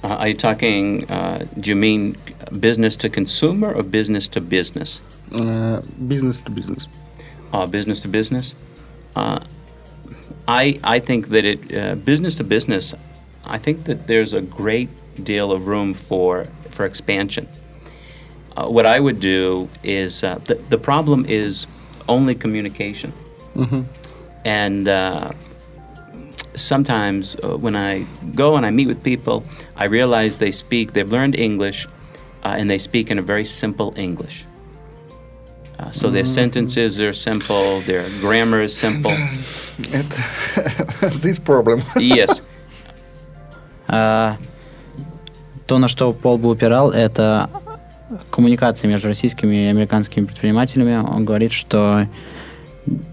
Uh, 0.03 0.15
are 0.21 0.27
you 0.29 0.35
talking? 0.35 1.09
Uh, 1.11 1.45
do 1.59 1.69
you 1.71 1.75
mean 1.75 2.15
business 2.59 2.95
to 2.97 3.09
consumer 3.09 3.73
or 3.73 3.83
business 3.83 4.27
to 4.29 4.41
business? 4.41 5.01
Uh, 5.31 5.81
business 6.07 6.39
to 6.39 6.51
business. 6.51 6.87
Uh, 7.51 7.65
business 7.65 7.99
to 8.01 8.07
business. 8.07 8.55
Uh, 9.15 9.39
I 10.47 10.79
I 10.83 10.99
think 10.99 11.29
that 11.29 11.45
it 11.45 11.59
uh, 11.75 11.95
business 11.95 12.35
to 12.35 12.43
business. 12.43 12.93
I 13.43 13.57
think 13.57 13.85
that 13.85 14.07
there's 14.07 14.33
a 14.33 14.41
great 14.41 14.89
deal 15.23 15.51
of 15.51 15.67
room 15.67 15.93
for 15.93 16.45
for 16.71 16.85
expansion 16.85 17.47
Uh, 18.56 18.68
what 18.68 18.84
I 18.84 19.00
would 19.00 19.20
do 19.20 19.68
is 19.82 20.22
uh, 20.22 20.38
the, 20.44 20.56
the 20.68 20.78
problem 20.78 21.24
is 21.26 21.66
only 22.08 22.34
communication. 22.34 23.12
Mm-hmm. 23.56 23.82
And 24.44 24.88
uh, 24.88 25.32
sometimes 26.54 27.36
uh, 27.36 27.56
when 27.56 27.76
I 27.76 28.06
go 28.34 28.56
and 28.56 28.66
I 28.66 28.70
meet 28.70 28.88
with 28.88 29.02
people, 29.02 29.44
I 29.76 29.84
realize 29.84 30.38
they 30.38 30.52
speak, 30.52 30.92
they've 30.92 31.10
learned 31.10 31.34
English, 31.34 31.86
uh, 32.44 32.56
and 32.58 32.68
they 32.68 32.78
speak 32.78 33.10
in 33.10 33.18
a 33.18 33.22
very 33.22 33.44
simple 33.44 33.94
English. 33.96 34.44
Uh, 35.78 35.90
so 35.90 36.10
their 36.10 36.22
mm-hmm. 36.22 36.32
sentences 36.32 37.00
are 37.00 37.14
simple, 37.14 37.80
their 37.80 38.08
grammar 38.20 38.62
is 38.62 38.76
simple. 38.76 39.12
this 41.22 41.38
problem. 41.38 41.82
yes. 41.96 42.42
то, 45.66 45.78
на 45.78 45.88
что 45.88 46.12
Пол 46.12 46.38
бы 46.38 46.50
упирал, 46.50 46.90
это 46.90 47.48
коммуникации 48.29 48.87
между 48.87 49.07
российскими 49.07 49.65
и 49.65 49.67
американскими 49.67 50.25
предпринимателями, 50.25 50.97
он 50.97 51.25
говорит, 51.25 51.53
что 51.53 52.07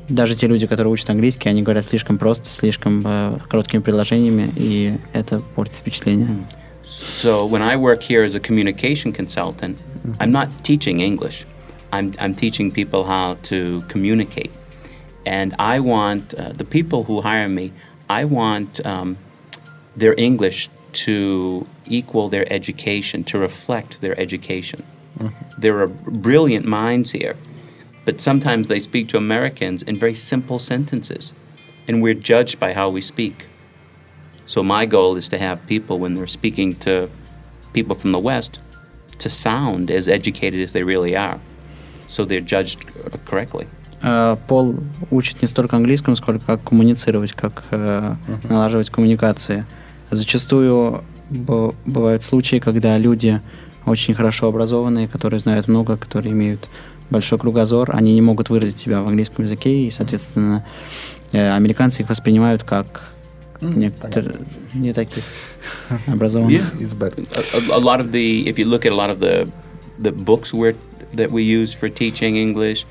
даже 0.08 0.36
те 0.36 0.46
люди, 0.46 0.66
которые 0.66 0.92
учат 0.92 1.10
английский, 1.10 1.48
они 1.48 1.62
говорят 1.62 1.84
слишком 1.84 2.18
просто, 2.18 2.48
слишком 2.48 3.02
э, 3.04 3.38
короткими 3.48 3.80
предложениями, 3.80 4.52
и 4.56 4.98
это 5.12 5.40
портит 5.54 5.74
впечатление. 5.74 6.28
So 6.84 7.44
when 7.46 7.62
I 7.62 7.76
work 7.76 8.02
here 8.02 8.22
as 8.24 8.34
a 8.34 8.40
communication 8.40 9.12
consultant, 9.12 9.76
I'm 10.20 10.30
not 10.30 10.48
teaching 10.62 11.00
English. 11.00 11.44
I'm, 11.92 12.14
I'm 12.20 12.34
teaching 12.34 12.70
people 12.70 13.04
how 13.04 13.36
to 13.44 13.82
communicate. 13.88 14.52
And 15.26 15.54
I 15.58 15.80
want 15.80 16.34
uh, 16.34 16.52
the 16.52 16.64
people 16.64 17.04
who 17.04 17.20
hire 17.22 17.48
me, 17.48 17.72
I 18.08 18.24
want 18.26 18.84
um, 18.84 19.16
their 19.96 20.14
English 20.18 20.68
to 20.93 21.67
equal 21.87 22.29
their 22.29 22.51
education, 22.51 23.23
to 23.25 23.37
reflect 23.37 24.01
their 24.01 24.19
education. 24.19 24.81
Mm-hmm. 25.19 25.61
There 25.61 25.79
are 25.81 25.87
brilliant 25.87 26.65
minds 26.65 27.11
here, 27.11 27.35
but 28.05 28.21
sometimes 28.21 28.67
they 28.67 28.79
speak 28.79 29.07
to 29.09 29.17
Americans 29.17 29.83
in 29.83 29.97
very 29.97 30.15
simple 30.15 30.59
sentences, 30.59 31.33
and 31.87 32.01
we're 32.01 32.13
judged 32.13 32.59
by 32.59 32.73
how 32.73 32.89
we 32.89 33.01
speak. 33.01 33.45
So, 34.45 34.63
my 34.63 34.85
goal 34.85 35.15
is 35.15 35.29
to 35.29 35.37
have 35.37 35.65
people, 35.67 35.99
when 35.99 36.15
they're 36.15 36.25
speaking 36.25 36.75
to 36.77 37.09
people 37.73 37.95
from 37.95 38.11
the 38.11 38.19
West, 38.19 38.59
to 39.19 39.29
sound 39.29 39.91
as 39.91 40.07
educated 40.07 40.61
as 40.61 40.73
they 40.73 40.83
really 40.83 41.15
are, 41.15 41.39
so 42.07 42.25
they're 42.25 42.39
judged 42.39 42.79
correctly. 43.25 43.67
Пол 44.47 44.75
учит 45.11 45.41
не 45.41 45.47
столько 45.47 45.75
английскому, 45.75 46.15
сколько 46.15 46.45
как 46.45 46.63
коммуницировать, 46.63 47.33
как 47.33 47.63
uh-huh. 47.69 48.47
налаживать 48.47 48.89
коммуникации. 48.89 49.65
Зачастую 50.10 51.02
бывают 51.30 52.22
случаи, 52.22 52.58
когда 52.58 52.98
люди 52.98 53.40
очень 53.86 54.14
хорошо 54.14 54.48
образованные, 54.48 55.08
которые 55.08 55.40
знают 55.40 55.68
много, 55.68 55.96
которые 55.96 56.32
имеют 56.32 56.68
большой 57.10 57.38
кругозор, 57.38 57.90
они 57.94 58.14
не 58.14 58.22
могут 58.22 58.50
выразить 58.50 58.78
себя 58.78 59.02
в 59.02 59.08
английском 59.08 59.44
языке, 59.44 59.86
и, 59.86 59.90
соответственно, 59.90 60.64
американцы 61.32 62.02
их 62.02 62.08
воспринимают 62.08 62.62
как 62.62 63.02
некоторые, 63.60 64.36
не 64.74 64.92
таких 64.92 65.24
образованных. 66.06 66.62
Yeah. 66.78 66.80
It's 66.80 66.94
better. 66.94 67.22
A, 67.36 67.76
a 67.76 67.80
lot 67.80 68.00
of 68.00 68.12
the, 68.12 68.48
if 68.48 68.58
you 68.58 68.66
look 68.66 68.84
at 68.86 68.92
a 68.92 68.96
lot 68.96 69.10
of 69.10 69.20
the 69.20 69.50
the 69.98 70.10
books 70.10 70.52
where 70.52 70.74
that 71.14 71.30
we 71.30 71.42
use 71.42 71.72
for 71.72 71.88
teaching 71.88 72.36
English, 72.36 72.84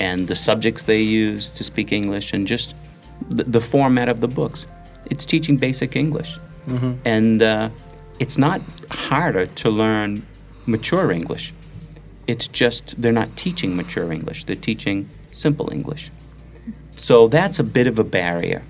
and 0.00 0.26
the 0.28 0.34
subjects 0.34 0.84
they 0.84 1.02
use 1.02 1.50
to 1.50 1.64
speak 1.64 1.92
English, 1.92 2.32
and 2.32 2.46
just 2.46 2.74
the, 3.28 3.44
the 3.44 3.60
format 3.60 4.08
of 4.08 4.20
the 4.20 4.28
books, 4.28 4.66
it's 5.10 5.26
teaching 5.26 5.56
basic 5.56 5.96
English. 5.96 6.38
Mm-hmm. 6.67 6.93
And 7.05 7.41
uh, 7.41 7.69
it's 8.19 8.37
not 8.37 8.61
harder 8.89 9.47
to 9.47 9.69
learn 9.69 10.25
mature 10.65 11.11
English. 11.11 11.53
It's 12.27 12.47
just 12.47 13.01
they're 13.01 13.11
not 13.11 13.35
teaching 13.35 13.75
mature 13.75 14.11
English, 14.11 14.45
they're 14.45 14.55
teaching 14.55 15.09
simple 15.31 15.71
English. 15.71 16.11
So 16.95 17.27
that's 17.27 17.59
a 17.59 17.63
bit 17.63 17.87
of 17.87 17.97
a 17.97 18.03
barrier 18.03 18.61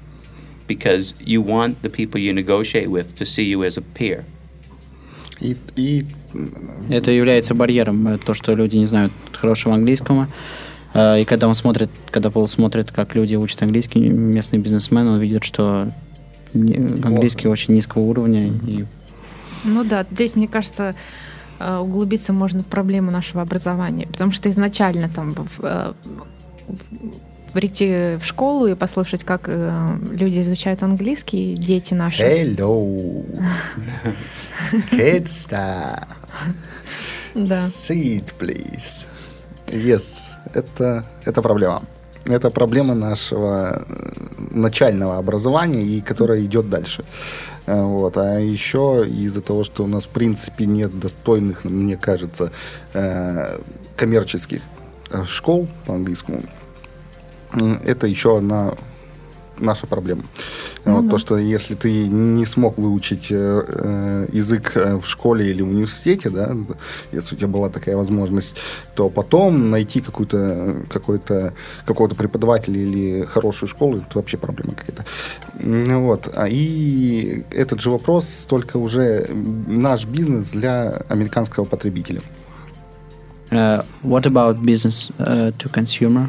because 0.68 1.14
you 1.20 1.42
want 1.42 1.82
the 1.82 1.90
people 1.90 2.20
you 2.20 2.34
negotiate 2.34 2.90
with 2.90 3.14
to 3.16 3.26
see 3.26 3.44
you 3.44 3.64
as 3.64 3.78
a 3.78 3.82
peer. 3.82 4.24
И, 5.42 5.58
и... 5.76 6.06
Это 6.90 7.12
является 7.12 7.54
барьером, 7.54 8.20
то, 8.20 8.34
что 8.34 8.56
люди 8.56 8.78
не 8.78 8.86
знают 8.86 9.12
хорошего 9.34 9.74
английского. 9.74 10.30
И 10.96 11.26
когда 11.26 11.48
он 11.48 11.56
смотрит, 11.56 11.90
когда 12.10 12.30
Пол 12.30 12.48
смотрит, 12.48 12.92
как 12.92 13.16
люди 13.16 13.36
учат 13.36 13.64
английский, 13.64 14.10
местный 14.10 14.60
бизнесмен, 14.60 15.08
он 15.08 15.20
видит, 15.20 15.44
что 15.44 15.92
английский 17.03 17.49
очень 17.49 17.75
низкого 17.75 18.03
уровня. 18.03 18.47
И... 18.47 18.85
Ну 19.65 19.85
да, 19.85 20.07
здесь, 20.11 20.37
мне 20.37 20.49
кажется, 20.49 20.95
э, 21.59 21.77
углубиться 21.79 22.33
можно 22.33 22.63
в 22.63 22.67
проблему 22.67 23.11
нашего 23.11 23.43
образования, 23.43 24.07
потому 24.07 24.33
что 24.33 24.51
изначально 24.51 25.09
там 25.09 25.33
э, 25.59 25.93
прийти 27.53 28.17
в 28.17 28.25
школу 28.25 28.67
и 28.67 28.75
послушать, 28.75 29.25
как 29.25 29.49
э, 29.49 29.97
люди 30.13 30.41
изучают 30.41 30.83
английский, 30.83 31.55
дети 31.55 31.95
наши. 31.95 32.23
Hello, 32.23 33.25
kids, 34.93 35.49
да. 35.51 36.07
Sit, 37.35 38.35
please. 38.39 39.07
Yes, 39.67 40.31
это, 40.55 41.05
это 41.25 41.43
проблема. 41.43 41.83
Это 42.29 42.51
проблема 42.51 42.95
нашего 42.95 43.85
э, 43.89 43.95
начального 44.51 45.19
образования, 45.19 45.83
и 45.83 46.01
которая 46.01 46.41
идет 46.41 46.69
дальше. 46.69 47.05
Э, 47.67 47.81
вот. 47.83 48.17
А 48.17 48.41
еще 48.41 49.07
из-за 49.09 49.41
того, 49.41 49.63
что 49.65 49.85
у 49.85 49.87
нас 49.87 50.05
в 50.05 50.09
принципе 50.09 50.67
нет 50.67 50.99
достойных, 50.99 51.65
мне 51.65 51.97
кажется, 51.97 52.51
э, 52.95 53.59
коммерческих 53.97 54.61
школ 55.27 55.69
по 55.87 55.95
английскому, 55.95 56.41
это 57.85 58.09
еще 58.09 58.39
одна 58.39 58.75
наша 59.59 59.87
проблема. 59.87 60.25
Ну, 60.87 61.03
вот, 61.03 61.11
То, 61.11 61.19
что 61.19 61.37
если 61.37 61.75
ты 61.75 62.07
не 62.07 62.47
смог 62.47 62.79
выучить 62.79 63.27
э, 63.31 63.65
э 63.69 64.29
язык 64.33 64.77
э, 64.77 64.97
в 64.97 65.07
школе 65.07 65.51
или 65.51 65.63
в 65.63 65.69
университете, 65.69 66.31
да, 66.31 66.57
если 67.13 67.35
у 67.35 67.39
тебя 67.39 67.49
была 67.49 67.69
такая 67.69 67.97
возможность, 67.97 68.57
то 68.95 69.09
потом 69.09 69.71
найти 69.71 70.01
какую-то, 70.01 70.77
какой-то, 70.89 71.53
какого-то 71.85 72.15
преподавателя 72.15 72.81
или 72.81 73.23
хорошую 73.23 73.69
школу, 73.69 73.97
это 73.97 74.19
вообще 74.19 74.37
проблема 74.37 74.75
какая-то. 74.75 75.05
Вот. 75.99 76.29
А 76.33 76.47
И 76.49 77.45
этот 77.51 77.81
же 77.81 77.91
вопрос 77.91 78.47
только 78.49 78.77
уже 78.77 79.29
наш 79.67 80.07
бизнес 80.07 80.53
для 80.53 81.03
американского 81.09 81.65
потребителя. 81.65 82.23
Uh, 83.51 83.85
what 84.03 84.27
about 84.27 84.63
business 84.63 85.11
uh, 85.19 85.51
to 85.59 85.69
consumer? 85.69 86.29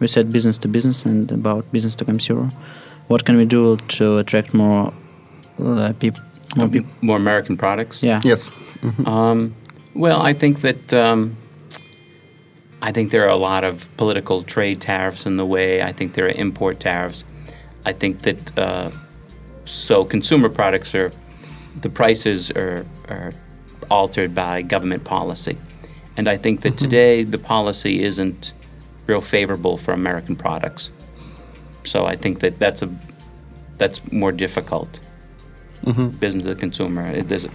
We 0.00 0.08
said 0.08 0.30
business 0.30 0.58
to 0.58 0.68
business 0.68 1.06
and 1.06 1.30
about 1.32 1.64
business 1.72 1.96
to 1.96 2.04
consumer. 2.04 2.50
What 3.08 3.24
can 3.24 3.36
we 3.36 3.44
do 3.44 3.76
to 3.76 4.18
attract 4.18 4.54
more 4.54 4.92
uh, 5.58 5.92
people? 5.98 6.22
More, 6.56 6.68
peop- 6.68 7.02
more, 7.02 7.16
American 7.16 7.56
products. 7.56 8.02
Yeah. 8.02 8.20
Yes. 8.24 8.50
Mm-hmm. 8.80 9.06
Um, 9.06 9.54
well, 9.94 10.22
I 10.22 10.32
think 10.32 10.60
that 10.60 10.92
um, 10.94 11.36
I 12.82 12.92
think 12.92 13.10
there 13.10 13.24
are 13.24 13.30
a 13.30 13.36
lot 13.36 13.64
of 13.64 13.88
political 13.96 14.42
trade 14.42 14.80
tariffs 14.80 15.26
in 15.26 15.36
the 15.36 15.46
way. 15.46 15.82
I 15.82 15.92
think 15.92 16.14
there 16.14 16.26
are 16.26 16.36
import 16.36 16.80
tariffs. 16.80 17.24
I 17.86 17.92
think 17.92 18.20
that 18.20 18.58
uh, 18.58 18.90
so 19.64 20.04
consumer 20.04 20.48
products 20.48 20.94
are 20.94 21.10
the 21.80 21.90
prices 21.90 22.50
are, 22.52 22.86
are 23.08 23.32
altered 23.90 24.34
by 24.34 24.62
government 24.62 25.04
policy. 25.04 25.58
And 26.16 26.28
I 26.28 26.36
think 26.36 26.60
that 26.60 26.74
mm-hmm. 26.74 26.84
today 26.84 27.22
the 27.24 27.38
policy 27.38 28.02
isn't 28.02 28.52
real 29.06 29.20
favorable 29.20 29.76
for 29.76 29.92
American 29.92 30.36
products. 30.36 30.90
So 31.84 32.06
I 32.06 32.16
think 32.16 32.40
that 32.40 32.58
that's 32.58 32.82
a 32.82 32.88
that's 33.78 34.00
more 34.10 34.32
difficult. 34.32 35.00
Mm-hmm. 35.84 36.08
Business 36.18 36.44
to 36.44 36.54
consumer. 36.54 37.10
It 37.10 37.30
is. 37.30 37.46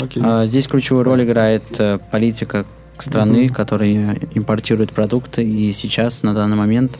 Okay. 0.00 0.20
Uh, 0.20 0.46
здесь 0.46 0.66
ключевую 0.66 1.04
роль 1.04 1.24
играет 1.24 1.64
uh, 1.78 2.00
политика 2.10 2.64
страны, 2.98 3.46
mm-hmm. 3.46 3.54
которая 3.54 4.16
импортирует 4.34 4.92
продукты, 4.92 5.44
и 5.44 5.72
сейчас 5.72 6.22
на 6.22 6.34
данный 6.34 6.56
момент 6.56 6.98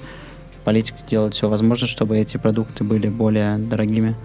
политика 0.64 0.98
делает 1.06 1.34
все 1.34 1.48
возможное, 1.48 1.88
чтобы 1.88 2.18
эти 2.18 2.36
продукты 2.36 2.84
были 2.84 3.08
более 3.08 3.58
дорогими, 3.58 4.16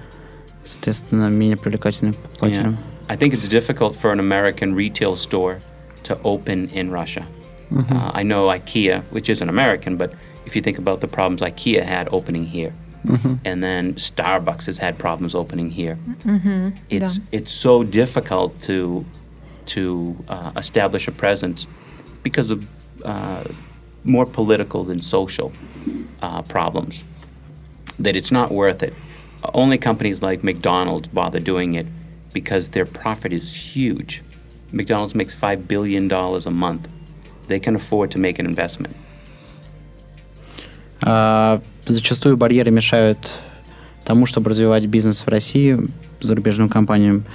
соответственно, 0.66 1.30
менее 1.30 1.58
привлекательными 1.58 2.16
покупателям. 2.16 2.72
Yeah. 2.72 2.78
I 3.10 3.18
think 3.18 3.34
it's 3.34 3.48
difficult 3.48 3.96
for 3.96 4.12
an 4.12 4.20
American 4.20 4.74
retail 4.76 5.16
store 5.16 5.60
to 6.04 6.18
open 6.24 6.70
in 6.74 6.90
Russia. 6.90 7.26
Mm-hmm. 7.70 7.94
Uh, 7.94 8.12
I 8.14 8.24
know 8.24 8.48
IKEA, 8.50 9.04
which 9.12 9.30
isn't 9.30 9.48
American, 9.50 9.98
but 9.98 10.14
if 10.46 10.56
you 10.56 10.62
think 10.62 10.78
about 10.78 11.02
the 11.02 11.08
problems 11.08 11.42
IKEA 11.42 11.84
had 11.84 12.08
opening 12.12 12.46
here, 12.46 12.74
mm-hmm. 13.06 13.36
and 13.46 13.64
then 13.64 13.94
Starbucks 13.96 14.66
has 14.66 14.78
had 14.78 14.98
problems 14.98 15.36
opening 15.36 15.70
here, 15.70 15.98
mm-hmm. 16.24 16.70
it's 16.90 17.18
yeah. 17.18 17.24
it's 17.32 17.52
so 17.52 17.84
difficult 17.84 18.60
to 18.62 19.06
to 19.68 20.16
uh, 20.28 20.52
establish 20.58 21.08
a 21.08 21.12
presence 21.12 21.68
because 22.22 22.52
of 22.52 22.68
uh, 23.06 23.44
more 24.04 24.26
political 24.26 24.84
than 24.84 25.02
social 25.02 25.52
uh, 26.22 26.42
problems 26.44 27.04
that 28.00 28.16
it's 28.16 28.32
not 28.32 28.52
worth 28.52 28.84
it. 28.84 28.94
Only 29.54 29.78
companies 29.78 30.22
like 30.22 30.44
McDonald's 30.44 31.08
bother 31.08 31.40
doing 31.40 31.76
it 31.76 31.86
because 32.32 32.70
their 32.70 32.86
profit 32.86 33.34
is 33.34 33.54
huge. 33.56 34.24
McDonald's 34.72 35.14
makes 35.14 35.36
$5 35.36 35.68
billion 35.68 36.12
a 36.12 36.52
month. 36.52 36.88
They 37.48 37.60
can 37.60 37.76
afford 37.76 38.10
to 38.12 38.20
make 38.20 38.40
an 38.40 38.46
investment. 38.46 38.96
Uh, 41.04 41.62
зачастую 41.86 42.38
барьеры 42.38 42.72
мешают 42.72 43.18
тому, 44.06 44.26
чтобы 44.26 44.50
развивать 44.50 44.86
бизнес 44.86 45.26
в 45.26 45.28
России 45.28 45.78
зарубежным 46.22 46.70
компаниям, 46.70 47.26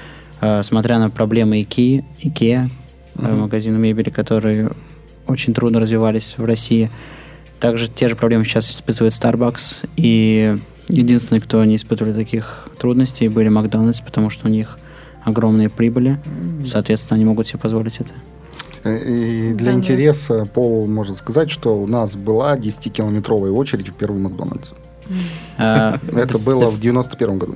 uh, 0.40 0.62
смотря 0.62 0.98
на 0.98 1.10
проблемы 1.10 1.60
IKEA, 1.60 2.02
IKEA 2.22 2.70
mm-hmm. 3.14 3.36
магазины 3.36 3.78
мебели, 3.78 4.08
которые 4.08 4.70
очень 5.26 5.52
трудно 5.52 5.80
развивались 5.80 6.36
в 6.38 6.44
России. 6.46 6.90
Также 7.60 7.88
те 7.88 8.08
же 8.08 8.16
проблемы 8.16 8.46
сейчас 8.46 8.70
испытывает 8.70 9.12
Starbucks, 9.12 9.86
и 9.96 10.58
единственный, 10.88 11.40
кто 11.40 11.62
не 11.64 11.76
испытывали 11.76 12.14
таких 12.14 12.68
трудностей, 12.78 13.28
были 13.28 13.48
Макдональдс, 13.48 14.00
потому 14.00 14.30
что 14.30 14.46
у 14.46 14.50
них 14.50 14.78
огромные 15.24 15.68
прибыли, 15.68 16.18
соответственно, 16.64 17.16
они 17.16 17.26
могут 17.26 17.46
себе 17.46 17.58
позволить 17.58 17.96
это. 18.00 18.14
Э, 18.84 18.98
и 18.98 19.52
для 19.54 19.72
да, 19.72 19.78
интереса 19.78 20.38
да. 20.38 20.44
Пол 20.44 20.86
может 20.86 21.18
сказать, 21.18 21.50
что 21.50 21.80
у 21.80 21.86
нас 21.86 22.16
была 22.16 22.56
10-километровая 22.56 23.50
очередь 23.50 23.88
в 23.88 23.94
первый 23.94 24.20
Макдональдс. 24.20 24.72
Uh, 25.58 25.98
это 26.20 26.38
было 26.38 26.68
в 26.68 26.80
91 26.80 27.38
году. 27.38 27.54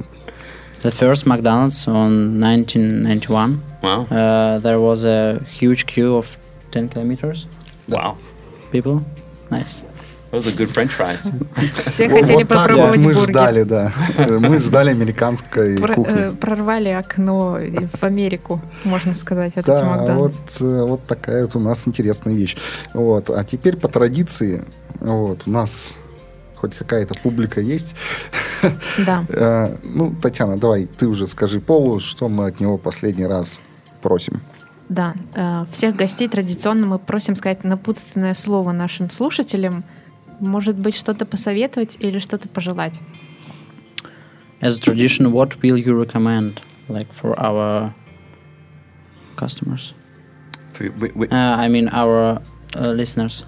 The 0.82 0.90
first 0.90 1.26
McDonald's 1.26 1.86
on 1.86 2.40
1991. 2.40 3.62
Wow. 3.82 4.06
Uh, 4.10 4.58
there 4.60 4.80
was 4.80 5.04
a 5.04 5.40
huge 5.48 5.86
queue 5.86 6.16
of 6.16 6.26
10 6.72 6.88
kilometers. 6.88 7.46
Wow. 7.88 8.16
People. 8.72 9.04
Nice. 9.50 9.84
Those 10.33 10.47
are 10.47 10.57
good 10.57 10.72
french 10.72 10.97
fries. 10.97 11.30
Все 11.91 12.09
хотели 12.09 12.45
попробовать 12.45 13.03
бургер. 13.03 13.20
Мы 13.20 13.26
ждали, 13.26 13.62
да. 13.64 13.93
Мы 14.16 14.57
ждали 14.57 14.89
американской 14.89 15.76
кухни. 15.76 16.28
Э, 16.28 16.33
прорвали 16.33 16.89
окно 16.89 17.59
в 18.01 18.03
Америку, 18.03 18.59
можно 18.85 19.14
сказать, 19.14 19.59
от 19.59 19.66
да, 19.66 20.14
вот, 20.14 20.33
э, 20.59 20.83
вот 20.85 21.05
такая 21.05 21.43
вот 21.43 21.55
у 21.57 21.61
нас 21.61 21.87
интересная 21.87 22.33
вещь. 22.33 22.57
Вот. 22.95 23.28
А 23.28 23.45
теперь 23.45 23.76
по 23.76 23.89
традиции, 23.89 24.64
вот, 25.01 25.43
у 25.45 25.51
нас 25.51 25.99
хоть 26.57 26.74
какая-то 26.76 27.12
публика 27.22 27.61
есть. 27.61 27.95
Да. 29.05 29.26
Э, 29.28 29.76
ну, 29.83 30.14
Татьяна, 30.22 30.57
давай, 30.57 30.87
ты 30.87 31.09
уже 31.09 31.26
скажи 31.26 31.61
Полу, 31.61 32.01
что 32.01 32.30
мы 32.30 32.47
от 32.47 32.59
него 32.59 32.78
последний 32.78 33.26
раз 33.26 33.61
просим. 34.01 34.41
Да, 34.89 35.14
всех 35.70 35.95
гостей 35.97 36.28
традиционно 36.28 36.87
мы 36.87 36.99
просим 36.99 37.37
сказать 37.37 37.64
напутственное 37.64 38.33
слово 38.33 38.72
нашим 38.72 39.11
слушателям– 39.11 39.85
Может 40.41 40.78
быть, 40.78 40.95
что-то 40.95 41.25
посоветовать 41.25 41.97
или 41.99 42.19
что-то 42.19 42.47
пожелать? 42.47 42.99
As 44.59 44.78
a 44.78 44.82
tradition, 44.82 45.32
what 45.32 45.61
will 45.61 45.78
you 45.78 45.93
recommend, 45.93 46.61
like 46.89 47.11
for 47.13 47.39
our 47.39 47.93
customers? 49.36 49.93
For, 50.73 50.89
we, 50.91 51.11
we, 51.11 51.28
uh, 51.30 51.36
I 51.36 51.67
mean, 51.67 51.89
our 51.89 52.41
uh, 52.75 52.91
listeners. 52.91 53.45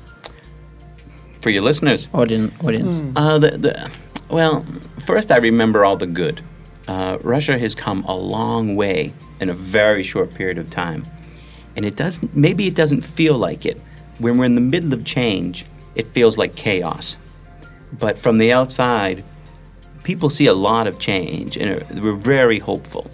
For 1.41 1.49
your 1.49 1.63
listeners, 1.63 2.07
Audien, 2.07 2.51
audience. 2.63 2.99
Mm. 2.99 3.13
Uh, 3.15 3.39
the, 3.39 3.51
the, 3.57 3.91
well, 4.29 4.65
first 4.99 5.31
I 5.31 5.37
remember 5.37 5.83
all 5.83 5.95
the 5.95 6.05
good. 6.05 6.41
Uh, 6.87 7.17
Russia 7.21 7.57
has 7.57 7.75
come 7.75 8.03
a 8.05 8.15
long 8.15 8.75
way 8.75 9.13
in 9.39 9.49
a 9.49 9.53
very 9.53 10.03
short 10.03 10.33
period 10.33 10.57
of 10.57 10.69
time, 10.69 11.03
and 11.75 11.85
it 11.85 11.95
doesn't. 11.95 12.35
Maybe 12.35 12.67
it 12.67 12.75
doesn't 12.75 13.01
feel 13.01 13.37
like 13.37 13.65
it 13.65 13.79
when 14.17 14.37
we're 14.37 14.45
in 14.45 14.55
the 14.55 14.61
middle 14.61 14.93
of 14.93 15.05
change 15.05 15.65
it 15.94 16.06
feels 16.08 16.36
like 16.36 16.54
chaos. 16.56 17.16
But 17.92 18.18
from 18.18 18.38
the 18.38 18.52
outside, 18.52 19.24
people 20.02 20.30
see 20.30 20.46
a 20.46 20.54
lot 20.54 20.86
of 20.86 20.98
change 20.98 21.56
and 21.56 22.02
we're 22.02 22.12
very 22.12 22.58
hopeful. 22.58 23.10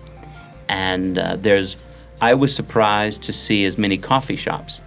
And 0.68 1.18
uh, 1.18 1.37
there's, 1.37 1.76
I 2.20 2.35
was 2.35 2.55
surprised 2.55 3.22
to 3.22 3.33
see 3.33 3.64
as 3.64 3.76
many 3.78 3.99
coffee 3.99 4.37
shops. 4.37 4.81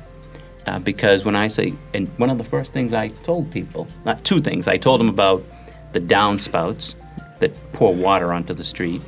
Uh, 0.65 0.79
because 0.79 1.25
when 1.25 1.35
I 1.35 1.49
say, 1.49 1.73
and 1.93 2.07
one 2.17 2.29
of 2.29 2.37
the 2.37 2.43
first 2.45 2.71
things 2.71 2.93
I 2.93 3.09
told 3.09 3.51
people, 3.51 3.87
not 4.05 4.23
two 4.23 4.39
things, 4.39 4.67
I 4.67 4.77
told 4.77 5.01
them 5.01 5.09
about 5.09 5.43
the 5.91 5.99
downspouts 5.99 6.95
that 7.39 7.51
pour 7.73 7.93
water 7.93 8.31
onto 8.31 8.53
the 8.53 8.63
street. 8.63 9.01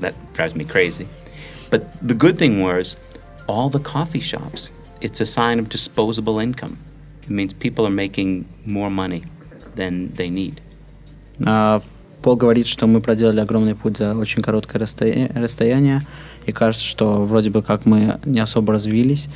That 0.00 0.14
drives 0.32 0.56
me 0.56 0.64
crazy. 0.64 1.08
But 1.70 1.92
the 2.06 2.14
good 2.14 2.38
thing 2.38 2.62
was, 2.62 2.96
all 3.46 3.70
the 3.70 3.80
coffee 3.80 4.20
shops, 4.20 4.70
it's 5.00 5.20
a 5.20 5.26
sign 5.26 5.58
of 5.58 5.68
disposable 5.68 6.40
income. 6.40 6.78
It 7.28 7.30
means 7.30 7.52
people 7.52 7.86
are 7.86 7.90
making 7.90 8.46
more 8.64 8.90
money 8.90 9.24
than 9.76 10.14
they 10.16 10.30
need. 10.30 10.60
Uh, 11.40 11.82
Пол 12.22 12.36
говорит, 12.36 12.66
что 12.66 12.86
мы 12.86 13.00
проделали 13.00 13.40
огромный 13.40 13.74
путь 13.74 13.96
за 13.96 14.16
очень 14.16 14.42
короткое 14.42 14.78
расстояние, 14.80 16.02
и 16.46 16.52
кажется, 16.52 16.84
что 16.84 17.24
вроде 17.24 17.50
бы 17.50 17.62
как 17.62 17.86
мы 17.86 18.18
не 18.24 18.40
особо 18.40 18.72
развились. 18.72 19.28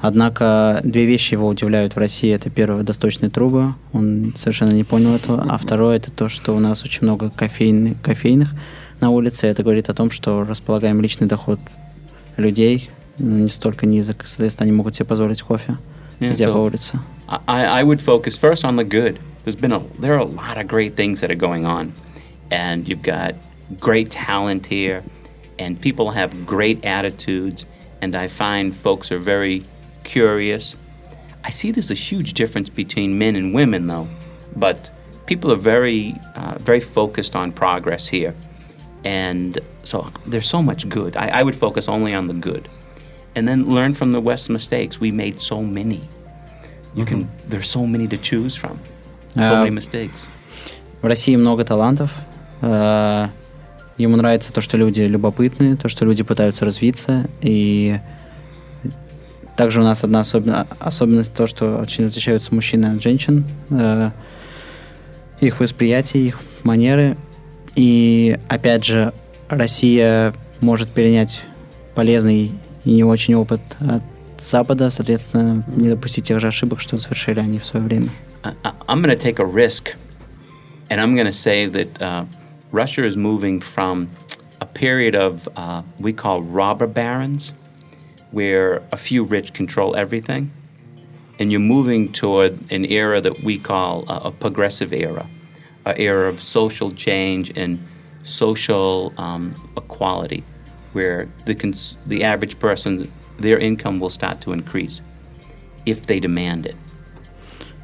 Однако 0.00 0.80
две 0.84 1.06
вещи 1.06 1.34
его 1.34 1.46
удивляют 1.46 1.94
в 1.94 1.98
России. 1.98 2.30
Это 2.30 2.50
первое, 2.50 2.78
водосточные 2.78 3.30
трубы. 3.30 3.74
Он 3.92 4.34
совершенно 4.36 4.72
не 4.72 4.84
понял 4.84 5.14
этого. 5.14 5.46
А 5.48 5.56
второе, 5.56 5.96
это 5.96 6.10
то, 6.10 6.28
что 6.28 6.54
у 6.54 6.58
нас 6.58 6.84
очень 6.84 7.04
много 7.04 7.30
кофейных, 7.30 8.00
кофейных 8.02 8.52
на 9.00 9.10
улице. 9.10 9.46
Это 9.46 9.62
говорит 9.62 9.88
о 9.88 9.94
том, 9.94 10.10
что 10.10 10.44
располагаем 10.44 11.00
личный 11.00 11.26
доход 11.26 11.60
людей 12.36 12.90
не 13.18 13.48
столько 13.48 13.86
низок. 13.86 14.24
Соответственно, 14.26 14.64
они 14.66 14.76
могут 14.76 14.96
себе 14.96 15.06
позволить 15.06 15.40
кофе, 15.40 15.76
yeah, 16.20 16.36
so 16.36 16.98
I, 17.28 17.64
I 17.64 17.82
would 17.82 18.00
focus 18.00 18.36
first 18.36 18.64
on 18.64 18.76
the 18.76 18.84
good. 18.84 19.18
There's 19.44 19.56
been 19.56 19.72
a 19.72 19.80
there 19.98 20.14
are 20.14 20.18
a 20.18 20.24
lot 20.24 20.58
of 20.58 20.66
great 20.66 20.96
things 20.96 21.20
that 21.20 21.30
are 21.30 21.36
going 21.36 21.66
on, 21.66 21.92
and 22.50 22.88
you've 22.88 23.02
got 23.02 23.34
great 23.80 24.10
talent 24.10 24.66
here, 24.66 25.02
and 25.58 25.80
people 25.80 26.10
have 26.10 26.46
great 26.46 26.84
attitudes, 26.84 27.64
and 28.00 28.16
I 28.16 28.28
find 28.28 28.74
folks 28.74 29.10
are 29.12 29.18
very 29.18 29.62
curious. 30.04 30.76
I 31.42 31.50
see 31.50 31.70
there's 31.70 31.90
a 31.90 31.94
huge 31.94 32.34
difference 32.34 32.70
between 32.70 33.18
men 33.18 33.36
and 33.36 33.52
women 33.52 33.86
though, 33.86 34.08
but 34.56 34.90
people 35.26 35.52
are 35.52 35.56
very 35.56 36.14
uh, 36.34 36.56
very 36.58 36.80
focused 36.80 37.36
on 37.36 37.52
progress 37.52 38.06
here, 38.06 38.34
and 39.04 39.58
so 39.82 40.10
there's 40.26 40.48
so 40.48 40.62
much 40.62 40.88
good. 40.88 41.16
I, 41.16 41.40
I 41.40 41.42
would 41.42 41.56
focus 41.56 41.88
only 41.88 42.14
on 42.14 42.28
the 42.28 42.34
good. 42.34 42.68
And 43.34 43.46
then 43.48 43.68
learn 43.68 43.94
from 43.94 44.12
the 44.12 44.20
West's 44.20 44.48
mistakes. 44.48 45.00
We 45.00 45.10
made 45.10 45.40
so 45.40 45.60
many. 45.60 46.00
You 46.94 47.04
can, 47.04 47.28
there's 47.48 47.68
so 47.68 47.84
many 47.86 48.06
to 48.08 48.16
choose 48.16 48.54
from. 48.54 48.78
So 49.34 49.40
Uh, 49.40 49.64
many 49.64 49.70
mistakes. 49.70 50.28
В 51.02 51.06
России 51.06 51.34
много 51.36 51.64
талантов. 51.64 52.10
Э, 52.62 53.28
Ему 53.96 54.16
нравится 54.16 54.52
то, 54.52 54.60
что 54.60 54.76
люди 54.76 55.02
любопытные, 55.02 55.76
то, 55.76 55.88
что 55.88 56.04
люди 56.04 56.22
пытаются 56.24 56.64
развиться. 56.64 57.28
И 57.40 57.98
также 59.56 59.80
у 59.80 59.84
нас 59.84 60.02
одна 60.04 60.20
особенно- 60.20 60.66
особенность 60.80 61.32
то, 61.34 61.46
что 61.46 61.78
очень 61.78 62.06
отличаются 62.06 62.54
мужчины 62.54 62.86
от 62.86 63.02
женщин. 63.02 63.44
Э, 63.70 64.10
Их 65.40 65.58
восприятие, 65.60 66.24
их 66.28 66.38
манеры. 66.62 67.16
И 67.74 68.38
опять 68.48 68.84
же, 68.84 69.12
Россия 69.48 70.32
может 70.60 70.88
перенять 70.90 71.42
полезный 71.94 72.52
и 72.85 72.91
не 72.91 73.03
очень 73.03 73.35
опыт 73.35 73.61
от 73.79 74.01
Запада, 74.39 74.89
соответственно, 74.89 75.63
не 75.67 75.89
допустить 75.89 76.25
тех 76.25 76.39
же 76.39 76.47
ошибок, 76.47 76.79
что 76.79 76.97
совершили 76.97 77.39
они 77.39 77.59
в 77.59 77.65
свое 77.65 77.85
время. 77.85 78.09
I, 78.43 78.53
I- 78.63 78.71
I'm 78.87 79.01
going 79.01 79.09
to 79.09 79.17
take 79.17 79.39
a 79.39 79.45
risk, 79.45 79.95
and 80.89 81.01
I'm 81.01 81.13
going 81.15 81.25
to 81.27 81.33
say 81.33 81.65
that 81.67 82.01
uh, 82.01 82.25
Russia 82.71 83.03
is 83.03 83.17
moving 83.17 83.59
from 83.59 84.07
a 84.61 84.65
period 84.65 85.13
of 85.15 85.47
uh, 85.57 85.81
we 85.99 86.13
call 86.13 86.41
robber 86.41 86.87
barons, 86.87 87.51
where 88.31 88.81
a 88.91 88.97
few 88.97 89.23
rich 89.25 89.53
control 89.53 89.95
everything, 89.97 90.51
and 91.37 91.51
you're 91.51 91.59
moving 91.59 92.11
toward 92.13 92.59
an 92.71 92.85
era 92.85 93.19
that 93.19 93.43
we 93.43 93.57
call 93.57 94.05
a, 94.07 94.27
a 94.29 94.31
progressive 94.31 94.93
era, 94.93 95.25
an 95.85 95.95
era 95.97 96.29
of 96.29 96.39
social 96.39 96.91
change 96.93 97.51
and 97.57 97.79
social 98.23 99.11
um, 99.17 99.53
equality, 99.75 100.43
Where 100.94 101.28
the 101.46 101.54
cons- 101.54 101.96
the 102.06 102.22
average 102.22 102.58
person 102.58 103.08
their 103.38 103.58
income 103.58 103.98
will 104.00 104.10
start 104.10 104.40
to 104.44 104.52
increase 104.52 105.02
if 105.84 106.06
they 106.06 106.20
demand 106.20 106.64
it. 106.66 106.76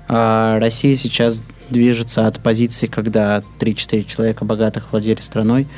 А 0.09 0.59
Россия 0.59 0.97
сейчас 0.97 1.43
движется 1.69 2.27
от 2.27 2.41
позиции, 2.41 2.87
когда 2.87 3.43
3-4 3.61 4.05
человека 4.05 4.45
богатых 4.45 4.91
владели 4.91 5.21
страной. 5.21 5.69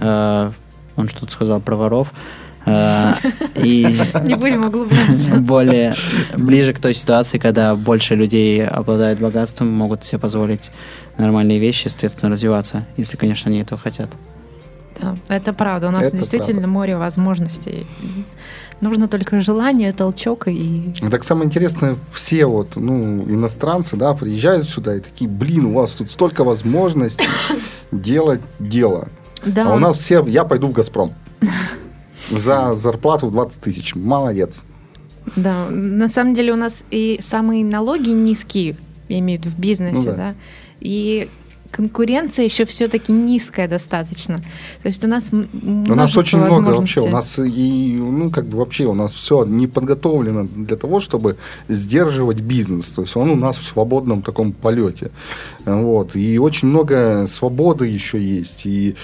А, 0.00 0.52
Он 0.96 1.08
что-то 1.08 1.32
сказал 1.32 1.60
про 1.60 1.76
воров. 1.76 2.08
А, 2.66 3.14
И 3.56 3.84
Не 4.24 4.34
будем 4.36 4.64
углубляться. 4.64 5.36
более 5.40 5.94
ближе 6.36 6.74
к 6.74 6.80
той 6.80 6.92
ситуации, 6.94 7.38
когда 7.38 7.74
больше 7.74 8.14
людей 8.14 8.64
обладают 8.64 9.20
богатством, 9.20 9.68
могут 9.68 10.04
себе 10.04 10.18
позволить 10.18 10.70
нормальные 11.18 11.58
вещи, 11.58 11.88
соответственно, 11.88 12.32
развиваться, 12.32 12.86
если, 12.98 13.16
конечно, 13.16 13.50
они 13.50 13.60
этого 13.60 13.80
хотят. 13.80 14.10
Да, 15.00 15.16
это 15.28 15.52
правда. 15.52 15.88
У 15.88 15.90
нас 15.90 16.08
Это 16.08 16.18
действительно 16.18 16.60
правда. 16.62 16.68
море 16.68 16.96
возможностей. 16.96 17.86
Нужно 18.80 19.06
только 19.06 19.40
желание, 19.42 19.92
толчок 19.92 20.48
и... 20.48 20.92
Так 21.10 21.22
самое 21.22 21.46
интересное, 21.46 21.96
все 22.12 22.46
вот, 22.46 22.74
ну, 22.74 23.22
иностранцы, 23.30 23.96
да, 23.96 24.12
приезжают 24.12 24.68
сюда 24.68 24.96
и 24.96 25.00
такие, 25.00 25.30
блин, 25.30 25.66
у 25.66 25.72
вас 25.74 25.92
тут 25.92 26.10
столько 26.10 26.42
возможностей 26.42 27.24
делать 27.92 28.40
дело. 28.58 29.08
Да, 29.46 29.70
А 29.70 29.74
у 29.76 29.78
нас 29.78 29.98
все, 29.98 30.24
я 30.26 30.44
пойду 30.44 30.66
в 30.68 30.72
«Газпром». 30.72 31.12
За 32.30 32.74
зарплату 32.74 33.28
в 33.28 33.32
20 33.32 33.60
тысяч. 33.60 33.94
Молодец. 33.94 34.64
Да, 35.36 35.66
на 35.70 36.08
самом 36.08 36.34
деле 36.34 36.52
у 36.52 36.56
нас 36.56 36.84
и 36.90 37.18
самые 37.22 37.64
налоги 37.64 38.10
низкие, 38.10 38.76
я 39.08 39.18
имею 39.20 39.40
в 39.40 39.44
виду 39.44 39.54
в 39.54 39.58
бизнесе, 39.60 40.10
Ну 40.10 40.16
да. 40.16 40.16
да. 40.16 40.34
и 40.80 41.28
конкуренция 41.72 42.44
еще 42.44 42.64
все-таки 42.64 43.12
низкая 43.12 43.66
достаточно. 43.66 44.36
То 44.82 44.88
есть 44.88 45.04
у 45.04 45.08
нас 45.08 45.24
У 45.32 45.94
нас 45.94 46.16
очень 46.16 46.38
много 46.38 46.70
вообще. 46.70 47.00
У 47.00 47.08
нас 47.08 47.38
и, 47.38 47.96
ну, 47.98 48.30
как 48.30 48.46
бы 48.46 48.58
вообще, 48.58 48.84
у 48.84 48.94
нас 48.94 49.12
все 49.12 49.44
не 49.44 49.66
подготовлено 49.66 50.44
для 50.44 50.76
того, 50.76 51.00
чтобы 51.00 51.36
сдерживать 51.68 52.40
бизнес. 52.40 52.92
То 52.92 53.02
есть 53.02 53.16
он 53.16 53.30
у 53.30 53.36
нас 53.36 53.56
в 53.56 53.66
свободном 53.66 54.22
таком 54.22 54.52
полете. 54.52 55.10
Вот. 55.64 56.14
И 56.14 56.38
очень 56.38 56.68
много 56.68 57.26
свободы 57.26 57.86
еще 57.86 58.18
есть. 58.22 58.66
И 58.66 58.94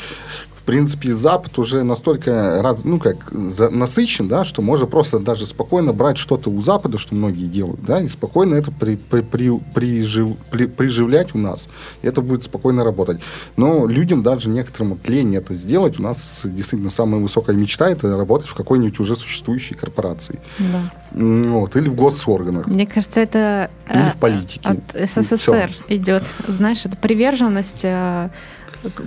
принципе, 0.68 1.14
Запад 1.14 1.58
уже 1.58 1.82
настолько 1.82 2.60
раз, 2.62 2.84
ну, 2.84 2.98
как, 2.98 3.30
за- 3.32 3.70
насыщен, 3.70 4.28
да, 4.28 4.44
что 4.44 4.60
можно 4.60 4.86
просто 4.86 5.18
даже 5.18 5.46
спокойно 5.46 5.94
брать 5.94 6.18
что-то 6.18 6.50
у 6.50 6.60
Запада, 6.60 6.98
что 6.98 7.14
многие 7.14 7.46
делают, 7.46 7.82
да, 7.82 8.02
и 8.02 8.08
спокойно 8.08 8.54
это 8.54 8.70
при, 8.70 8.96
при- 8.96 9.22
при- 9.22 9.48
прижив- 9.74 10.36
при- 10.50 10.66
приживлять 10.66 11.34
у 11.34 11.38
нас. 11.38 11.68
И 12.02 12.06
это 12.06 12.20
будет 12.20 12.44
спокойно 12.44 12.84
работать. 12.84 13.22
Но 13.56 13.86
людям 13.86 14.22
даже 14.22 14.50
некоторым 14.50 14.98
лень 15.06 15.34
это 15.36 15.54
сделать. 15.54 15.98
У 15.98 16.02
нас 16.02 16.42
действительно 16.44 16.90
самая 16.90 17.20
высокая 17.22 17.56
мечта– 17.56 17.88
это 17.90 18.14
работать 18.18 18.48
в 18.48 18.54
какой-нибудь 18.54 19.00
уже 19.00 19.16
существующей 19.16 19.74
корпорации. 19.74 20.38
Да. 20.58 20.92
Вот, 21.12 21.76
или 21.76 21.88
в 21.88 21.94
госорганах. 21.94 22.66
Мне 22.66 22.86
кажется, 22.86 23.20
это 23.20 23.70
Или 23.88 24.08
э, 24.08 24.10
в 24.10 24.16
политике. 24.18 24.68
от 24.68 25.08
СССР 25.08 25.70
идет. 25.88 26.24
Знаешь, 26.46 26.84
это 26.84 26.98
приверженность 26.98 27.84
э, 27.84 28.28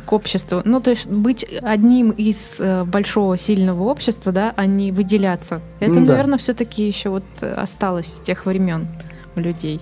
к 0.05 0.11
обществу. 0.13 0.61
Ну, 0.65 0.80
то 0.82 0.89
есть 0.89 1.07
быть 1.07 1.43
одним 1.61 2.11
из 2.11 2.59
э, 2.59 2.84
большого 2.84 3.38
сильного 3.38 3.84
общества, 3.84 4.32
да, 4.32 4.53
а 4.55 4.65
не 4.65 4.91
выделяться. 4.91 5.61
Это, 5.80 5.93
Ну 5.93 6.05
да. 6.05 6.11
наверное, 6.11 6.38
все-таки 6.38 6.86
еще 6.86 7.09
вот 7.09 7.24
осталось 7.41 8.07
с 8.07 8.19
тех 8.19 8.45
времен 8.45 8.88
у 9.36 9.39
людей. 9.39 9.80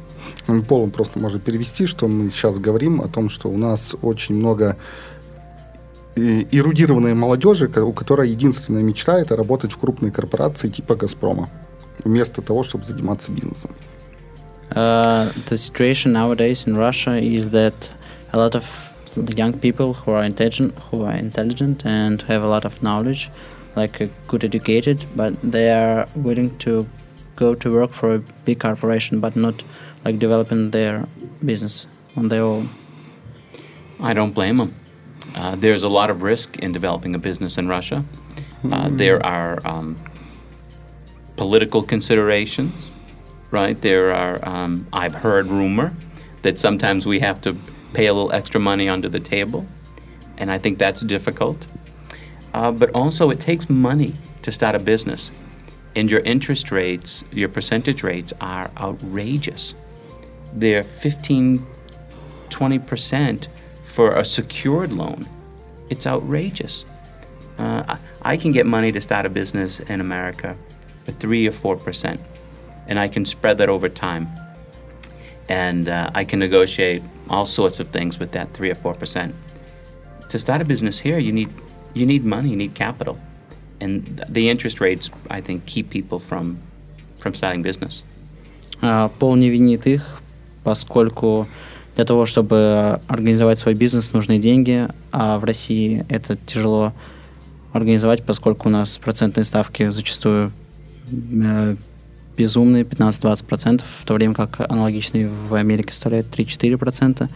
М, 0.47 0.63
Пол 0.63 0.83
он 0.83 0.91
просто 0.91 1.19
может 1.19 1.43
перевести, 1.43 1.85
что 1.87 2.07
мы 2.07 2.29
сейчас 2.29 2.59
говорим 2.59 3.01
о 3.01 3.07
том, 3.07 3.29
что 3.29 3.49
у 3.49 3.57
нас 3.57 3.95
очень 4.01 4.35
много 4.35 4.77
э, 6.15 6.43
эрудированной 6.51 7.13
молодежи, 7.13 7.67
у 7.67 7.93
которой 7.93 8.29
единственная 8.29 8.83
мечта– 8.83 9.19
это 9.21 9.35
работать 9.35 9.71
в 9.71 9.77
крупной 9.77 10.11
корпорации 10.11 10.69
типа 10.69 10.95
«Газпрома», 10.95 11.49
вместо 12.03 12.41
того, 12.41 12.61
чтобы 12.63 12.83
заниматься 12.83 13.31
бизнесом. 13.31 13.71
Uh, 14.71 15.33
the 15.49 15.57
situation 15.57 16.11
nowadays 16.11 16.67
in 16.67 16.77
Russia 16.77 17.17
is 17.19 17.49
that 17.49 17.73
a 18.31 18.37
lot 18.37 18.53
of 18.53 18.63
young 19.35 19.53
people 19.59 19.93
who 19.93 20.11
are 20.11 20.23
intelligent, 20.23 20.77
who 20.91 21.03
are 21.03 21.13
intelligent 21.13 21.85
and 21.85 22.21
have 22.23 22.43
a 22.43 22.47
lot 22.47 22.65
of 22.65 22.81
knowledge, 22.83 23.29
like 23.75 24.01
uh, 24.01 24.07
good 24.27 24.43
educated, 24.43 25.05
but 25.15 25.33
they 25.41 25.71
are 25.71 26.07
willing 26.15 26.57
to 26.59 26.87
go 27.35 27.55
to 27.55 27.73
work 27.73 27.91
for 27.91 28.15
a 28.15 28.19
big 28.45 28.59
corporation, 28.59 29.19
but 29.19 29.35
not 29.35 29.63
like 30.05 30.19
developing 30.19 30.71
their 30.71 31.07
business 31.45 31.87
on 32.15 32.27
their 32.27 32.43
own. 32.43 32.69
I 33.99 34.13
don't 34.13 34.33
blame 34.33 34.57
them. 34.57 34.75
Uh, 35.35 35.55
there's 35.55 35.83
a 35.83 35.89
lot 35.89 36.09
of 36.09 36.21
risk 36.21 36.57
in 36.57 36.71
developing 36.71 37.15
a 37.15 37.19
business 37.19 37.57
in 37.57 37.67
Russia. 37.67 38.03
Uh, 38.71 38.89
there 38.91 39.25
are 39.25 39.65
um, 39.65 39.95
political 41.37 41.81
considerations, 41.81 42.91
right? 43.51 43.79
There 43.81 44.13
are, 44.13 44.37
um, 44.47 44.87
I've 44.91 45.13
heard 45.13 45.47
rumor 45.47 45.93
that 46.41 46.57
sometimes 46.57 47.05
we 47.05 47.19
have 47.19 47.41
to 47.41 47.55
pay 47.93 48.07
a 48.07 48.13
little 48.13 48.31
extra 48.31 48.59
money 48.59 48.87
under 48.89 49.09
the 49.09 49.19
table, 49.19 49.65
and 50.37 50.51
I 50.51 50.57
think 50.57 50.77
that's 50.77 51.01
difficult. 51.01 51.67
Uh, 52.53 52.71
but 52.71 52.89
also, 52.91 53.29
it 53.29 53.39
takes 53.39 53.69
money 53.69 54.15
to 54.41 54.51
start 54.51 54.75
a 54.75 54.79
business, 54.79 55.31
and 55.95 56.09
your 56.09 56.21
interest 56.21 56.71
rates, 56.71 57.23
your 57.31 57.49
percentage 57.49 58.03
rates 58.03 58.33
are 58.41 58.71
outrageous. 58.77 59.75
They're 60.53 60.83
15, 60.83 61.65
20% 62.49 63.47
for 63.83 64.11
a 64.11 64.25
secured 64.25 64.93
loan. 64.93 65.27
It's 65.89 66.07
outrageous. 66.07 66.85
Uh, 67.57 67.97
I 68.21 68.37
can 68.37 68.51
get 68.51 68.65
money 68.65 68.91
to 68.91 69.01
start 69.01 69.25
a 69.25 69.29
business 69.29 69.79
in 69.81 69.99
America 69.99 70.55
at 71.07 71.19
3 71.19 71.47
or 71.47 71.51
4%, 71.51 72.19
and 72.87 72.99
I 72.99 73.07
can 73.07 73.25
spread 73.25 73.57
that 73.57 73.69
over 73.69 73.89
time 73.89 74.29
And 75.48 75.88
uh, 75.88 76.10
I 76.14 76.24
can 76.24 76.38
negotiate 76.38 77.02
all 77.28 77.46
sorts 77.46 77.80
of 77.80 77.88
things 77.88 78.18
with 78.18 78.32
that 78.32 78.52
3 78.54 78.70
or 78.70 78.74
4%. 78.74 79.32
To 80.30 80.38
start 80.38 80.62
a 80.62 80.64
business 80.64 80.98
here, 80.98 81.18
you 81.18 81.32
need, 81.32 81.50
you 81.92 82.06
need 82.06 82.24
money, 82.24 82.50
you 82.50 82.56
need 82.56 82.74
capital. 82.74 83.18
And 83.80 84.04
th- 84.16 84.28
the 84.28 84.48
interest 84.48 84.80
rates, 84.80 85.10
I 85.30 85.40
think, 85.40 85.66
keep 85.66 85.90
people 85.90 86.18
from, 86.18 86.58
from 87.20 87.34
starting 87.34 87.62
business. 87.62 88.02
А, 88.80 89.08
Пол 89.18 89.36
не 89.36 89.50
винит 89.50 89.86
их, 89.86 90.20
поскольку 90.62 91.46
для 91.94 92.04
того, 92.04 92.26
чтобы 92.26 93.00
организовать 93.06 93.58
свой 93.58 93.74
бизнес, 93.74 94.12
нужны 94.12 94.38
деньги, 94.38 94.88
а 95.12 95.38
в 95.38 95.44
России 95.44 96.04
это 96.08 96.36
тяжело 96.36 96.92
организовать, 97.72 98.24
поскольку 98.24 98.68
у 98.68 98.72
нас 98.72 98.98
процентные 98.98 99.44
ставки 99.44 99.90
зачастую 99.90 100.52
э, 101.10 101.76
безумные, 102.39 102.85
15-20%, 102.85 103.81
в 104.01 104.05
то 104.05 104.13
время 104.13 104.33
как 104.33 104.61
аналогичные 104.61 105.27
в 105.27 105.53
Америке 105.53 105.91
составляют 105.91 106.27
3-4%. 106.27 107.29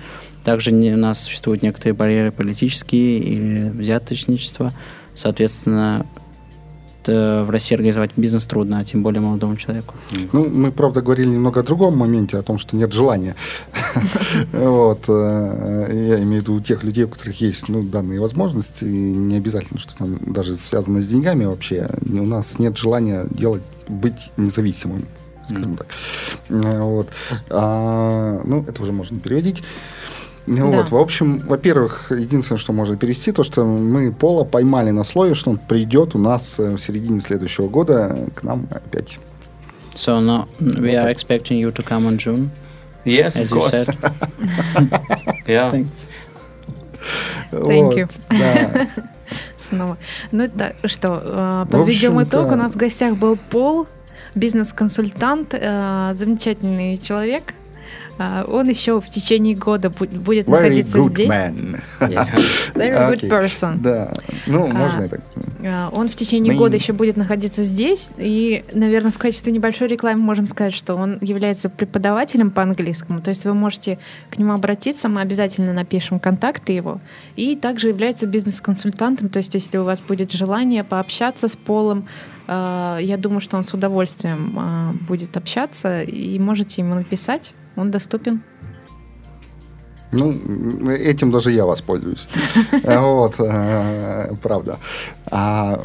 Также 0.46 0.72
не- 0.72 0.94
у 0.94 0.98
нас 0.98 1.22
существуют 1.24 1.62
некоторые 1.62 1.94
барьеры 1.94 2.32
политические 2.32 3.20
или 3.20 3.70
взяточничество. 3.70 4.72
Соответственно, 5.14 6.06
в 7.12 7.50
России 7.50 7.76
организовать 7.76 8.12
бизнес 8.16 8.46
трудно, 8.46 8.80
а 8.80 8.84
тем 8.86 9.04
более 9.04 9.22
молодому 9.22 9.58
человеку. 9.58 9.96
Ну, 10.32 10.50
мы, 10.50 10.72
правда, 10.72 11.02
говорили 11.02 11.28
немного 11.28 11.60
о 11.62 11.64
другом 11.64 11.98
моменте, 11.98 12.38
о 12.38 12.42
том, 12.42 12.58
что 12.58 12.76
нет 12.76 12.94
желания. 12.94 13.36
Вот. 14.52 15.06
э, 15.08 16.02
Я 16.08 16.18
имею 16.24 16.40
в 16.40 16.44
виду 16.44 16.54
у 16.56 16.60
тех 16.60 16.84
людей, 16.84 17.04
у 17.06 17.08
которых 17.08 17.40
есть 17.42 17.70
ну, 17.70 17.84
данные 17.84 18.20
возможности, 18.20 18.84
и 18.86 18.88
не 18.98 19.38
обязательно, 19.38 19.80
что 19.80 19.96
там 19.96 20.18
даже 20.34 20.54
связано 20.54 21.02
с 21.02 21.08
деньгами 21.08 21.46
вообще. 21.46 21.88
У 22.06 22.26
нас 22.26 22.60
нет 22.60 22.78
желания 22.78 23.26
делать, 23.30 23.62
быть 23.88 24.32
независимым, 24.38 25.06
скажем 25.46 25.78
так. 25.78 25.88
Э, 26.50 26.82
Вот. 26.82 27.10
А, 27.50 28.42
Ну, 28.46 28.66
это 28.68 28.82
уже 28.82 28.92
можно 28.92 29.20
переводить. 29.20 29.64
Ну 30.46 30.72
Да. 30.72 30.78
Вот, 30.78 30.92
в 30.92 30.98
общем, 30.98 31.40
во-первых, 31.40 32.12
единственное, 32.12 32.60
что 32.60 32.74
можно 32.74 32.98
перевести, 32.98 33.32
то, 33.32 33.44
что 33.44 33.64
мы 33.64 34.12
Пола 34.12 34.44
поймали 34.44 34.92
на 34.92 35.04
слове, 35.04 35.36
что 35.36 35.52
он 35.52 35.58
придет 35.58 36.16
у 36.16 36.20
нас 36.20 36.60
э, 36.60 36.72
в 36.72 36.78
середине 36.80 37.20
следующего 37.22 37.70
года 37.70 38.28
к 38.36 38.44
нам 38.44 38.68
опять. 38.72 39.20
So 39.96 40.20
now 40.20 40.48
we 40.60 40.96
are 40.96 41.10
expecting 41.10 41.60
you 41.62 41.72
to 41.72 41.84
come 41.84 42.08
in 42.10 42.18
June, 42.18 42.50
Yes, 43.06 43.36
as 43.38 43.52
of 43.52 43.52
you 43.52 43.60
course. 43.60 43.72
said. 43.72 43.96
Yeah. 45.48 45.72
Thanks. 45.72 46.10
Thank 47.52 47.84
Вот, 47.86 47.98
you. 47.98 48.10
да. 48.30 48.88
Снова. 49.70 49.98
Ну 50.32 50.44
это 50.44 50.76
что, 50.86 51.22
э, 51.24 51.66
подведем 51.72 52.22
итог. 52.22 52.52
У 52.52 52.56
нас 52.56 52.74
в 52.74 52.78
гостях 52.78 53.16
был 53.16 53.38
Пол, 53.50 53.88
бизнес-консультант, 54.36 55.54
э, 55.54 56.14
замечательный 56.18 56.98
человек. 56.98 57.54
Э, 58.20 58.44
Он 58.48 58.70
еще 58.70 59.02
в 59.02 59.10
течение 59.10 59.56
года 59.56 59.88
бу- 59.90 60.08
будет 60.20 60.46
Very 60.48 60.52
находиться 60.52 60.98
good 61.00 61.12
здесь. 61.14 61.30
man. 61.30 61.82
Very 62.00 62.76
good 62.76 63.14
Окей. 63.14 63.30
person. 63.30 63.78
Да, 63.82 64.14
ну, 64.46 64.66
А, 64.66 64.74
можно 64.74 65.04
и 65.04 65.08
так. 65.08 65.22
Э, 65.62 65.88
Он 65.94 66.10
в 66.10 66.16
течение 66.16 66.54
года 66.56 66.76
еще 66.78 66.94
будет 66.94 67.18
находиться 67.18 67.64
здесь. 67.64 68.12
И, 68.18 68.64
наверное, 68.74 69.12
в 69.12 69.18
качестве 69.18 69.52
небольшой 69.52 69.88
рекламы 69.88 70.22
можем 70.22 70.46
сказать, 70.48 70.74
что 70.74 70.96
он 70.96 71.18
является 71.22 71.70
преподавателем 71.70 72.52
по 72.52 72.62
английскому. 72.62 73.22
То 73.22 73.30
есть 73.30 73.46
вы 73.46 73.54
можете 73.54 73.98
к 74.30 74.38
нему 74.38 74.54
обратиться, 74.54 75.10
мы 75.10 75.22
обязательно 75.22 75.74
напишем 75.74 76.20
контакты 76.20 76.74
его. 76.74 77.00
И 77.36 77.56
также 77.56 77.88
является 77.90 78.28
бизнес-консультантом. 78.28 79.30
То 79.30 79.38
есть 79.38 79.54
если 79.56 79.78
у 79.78 79.84
вас 79.84 80.02
будет 80.02 80.32
желание 80.32 80.84
пообщаться 80.84 81.48
с 81.48 81.56
Полом, 81.56 82.08
я 82.48 83.16
думаю, 83.18 83.40
что 83.40 83.56
он 83.58 83.64
с 83.64 83.74
удовольствием 83.74 85.00
будет 85.08 85.38
общаться. 85.38 86.02
И 86.04 86.38
можете 86.40 86.82
ему 86.82 86.96
написать. 86.96 87.54
Он 87.76 87.92
доступен. 87.92 88.42
Ну, 90.12 90.32
этим 90.92 91.32
даже 91.32 91.52
я 91.52 91.66
воспользуюсь. 91.66 92.28
Вот, 92.84 93.36
э, 93.40 94.36
правда. 94.42 94.78
А 95.26 95.84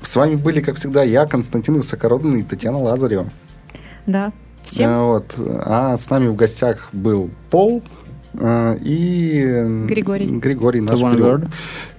С 0.00 0.16
вами 0.16 0.36
были, 0.36 0.60
как 0.60 0.76
всегда, 0.76 1.02
я, 1.02 1.26
Константин 1.26 1.74
Высокородный 1.74 2.40
и 2.40 2.42
Татьяна 2.42 2.78
Лазарева. 2.78 3.26
Да. 4.06 4.32
Всем 4.62 4.90
Э, 4.90 5.02
Вот. 5.04 5.34
А 5.38 5.96
с 5.96 6.08
нами 6.10 6.28
в 6.28 6.36
гостях 6.36 6.88
был 6.92 7.30
Пол 7.50 7.82
э, 8.34 8.78
и 8.80 9.42
Григорий. 9.86 10.26
Григорий, 10.26 10.80
наш 10.80 11.00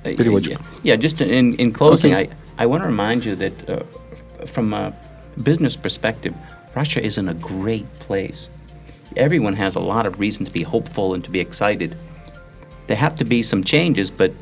Переводчик. 0.03 0.59
Yeah, 0.83 0.95
just 0.97 1.21
in, 1.21 1.55
in 1.57 1.71
closing, 1.71 2.13
Okay. 2.13 2.29
I, 2.57 2.63
I 2.63 2.65
want 2.65 2.83
to 2.83 2.89
remind 2.89 3.23
you 3.23 3.35
that 3.35 3.53
uh, 3.69 3.83
from 4.47 4.73
a 4.73 4.93
business 5.43 5.75
perspective, 5.75 6.33
Russia 6.75 7.01
is 7.03 7.17
in 7.17 7.27
a 7.29 7.33
great 7.35 7.85
place. 7.99 8.49
Everyone 9.16 9.54
has 9.54 9.74
a 9.76 9.80
lot 9.80 10.06
of 10.06 10.18
reason 10.18 10.44
to 10.46 10.52
be 10.52 10.62
hopeful 10.62 11.14
and 11.14 11.22
to 11.24 11.30
be 11.30 11.38
excited. 11.40 11.96
There 12.86 12.96
have 12.96 13.14
to 13.16 13.24
be 13.24 13.42
some 13.42 13.62
changes, 13.62 14.10
but 14.10 14.32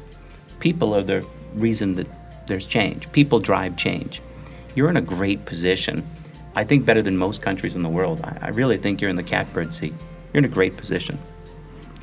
people 0.60 0.94
are 0.94 1.02
the 1.02 1.24
reason 1.56 1.96
that 1.96 2.06
there's 2.46 2.66
change. 2.66 3.10
People 3.12 3.40
drive 3.40 3.76
change. 3.76 4.20
You're 4.76 4.90
in 4.90 4.96
a 4.96 5.02
great 5.02 5.44
position. 5.44 6.02
I 6.54 6.64
think 6.64 6.84
better 6.84 7.02
than 7.02 7.16
most 7.16 7.42
countries 7.42 7.74
in 7.74 7.82
the 7.82 7.88
world. 7.88 8.20
I, 8.24 8.46
I 8.46 8.50
really 8.50 8.76
think 8.78 9.00
you're 9.00 9.10
in 9.10 9.16
the 9.16 9.22
catbird 9.24 9.72
seat. 9.74 9.94
You're 10.32 10.44
in 10.44 10.50
a 10.50 10.54
great 10.54 10.76
position. 10.76 11.18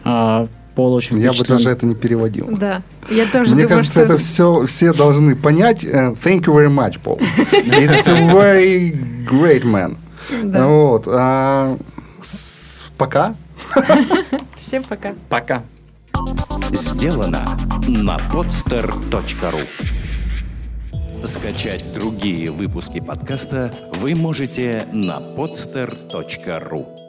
А, 0.03 0.47
Пол 0.75 0.93
очень 0.93 1.19
Я 1.19 1.29
бы 1.31 1.35
впечатлен. 1.35 1.57
даже 1.57 1.69
это 1.71 1.85
не 1.85 1.95
переводил. 1.95 2.47
Да. 2.57 2.81
Я 3.09 3.25
тоже 3.25 3.55
Мне 3.55 3.63
думаю, 3.63 3.69
кажется, 3.79 3.91
что... 3.93 4.13
это 4.13 4.17
все, 4.17 4.65
все 4.65 4.93
должны 4.93 5.35
понять. 5.35 5.83
Э, 5.83 6.11
Thank 6.13 6.41
you 6.45 6.53
very 6.53 6.69
much, 6.69 7.01
Paul. 7.01 7.17
It's 7.51 8.07
a 8.07 8.33
very 8.33 8.91
great 9.25 9.63
man. 9.63 9.97
Да. 10.43 10.67
Вот. 10.67 11.05
а, 11.07 11.77
с- 11.77 11.90
пока. 12.96 13.34
Всем 14.56 14.82
пока. 14.84 15.14
Пока. 15.28 15.62
Сделано 16.72 17.58
на 17.86 18.16
podster.ru 18.16 19.66
Скачать 21.26 21.92
другие 21.94 22.50
выпуски 22.50 23.00
подкаста 23.00 23.72
вы 23.94 24.14
можете 24.14 24.86
на 24.92 25.20
podster.ru 25.20 27.01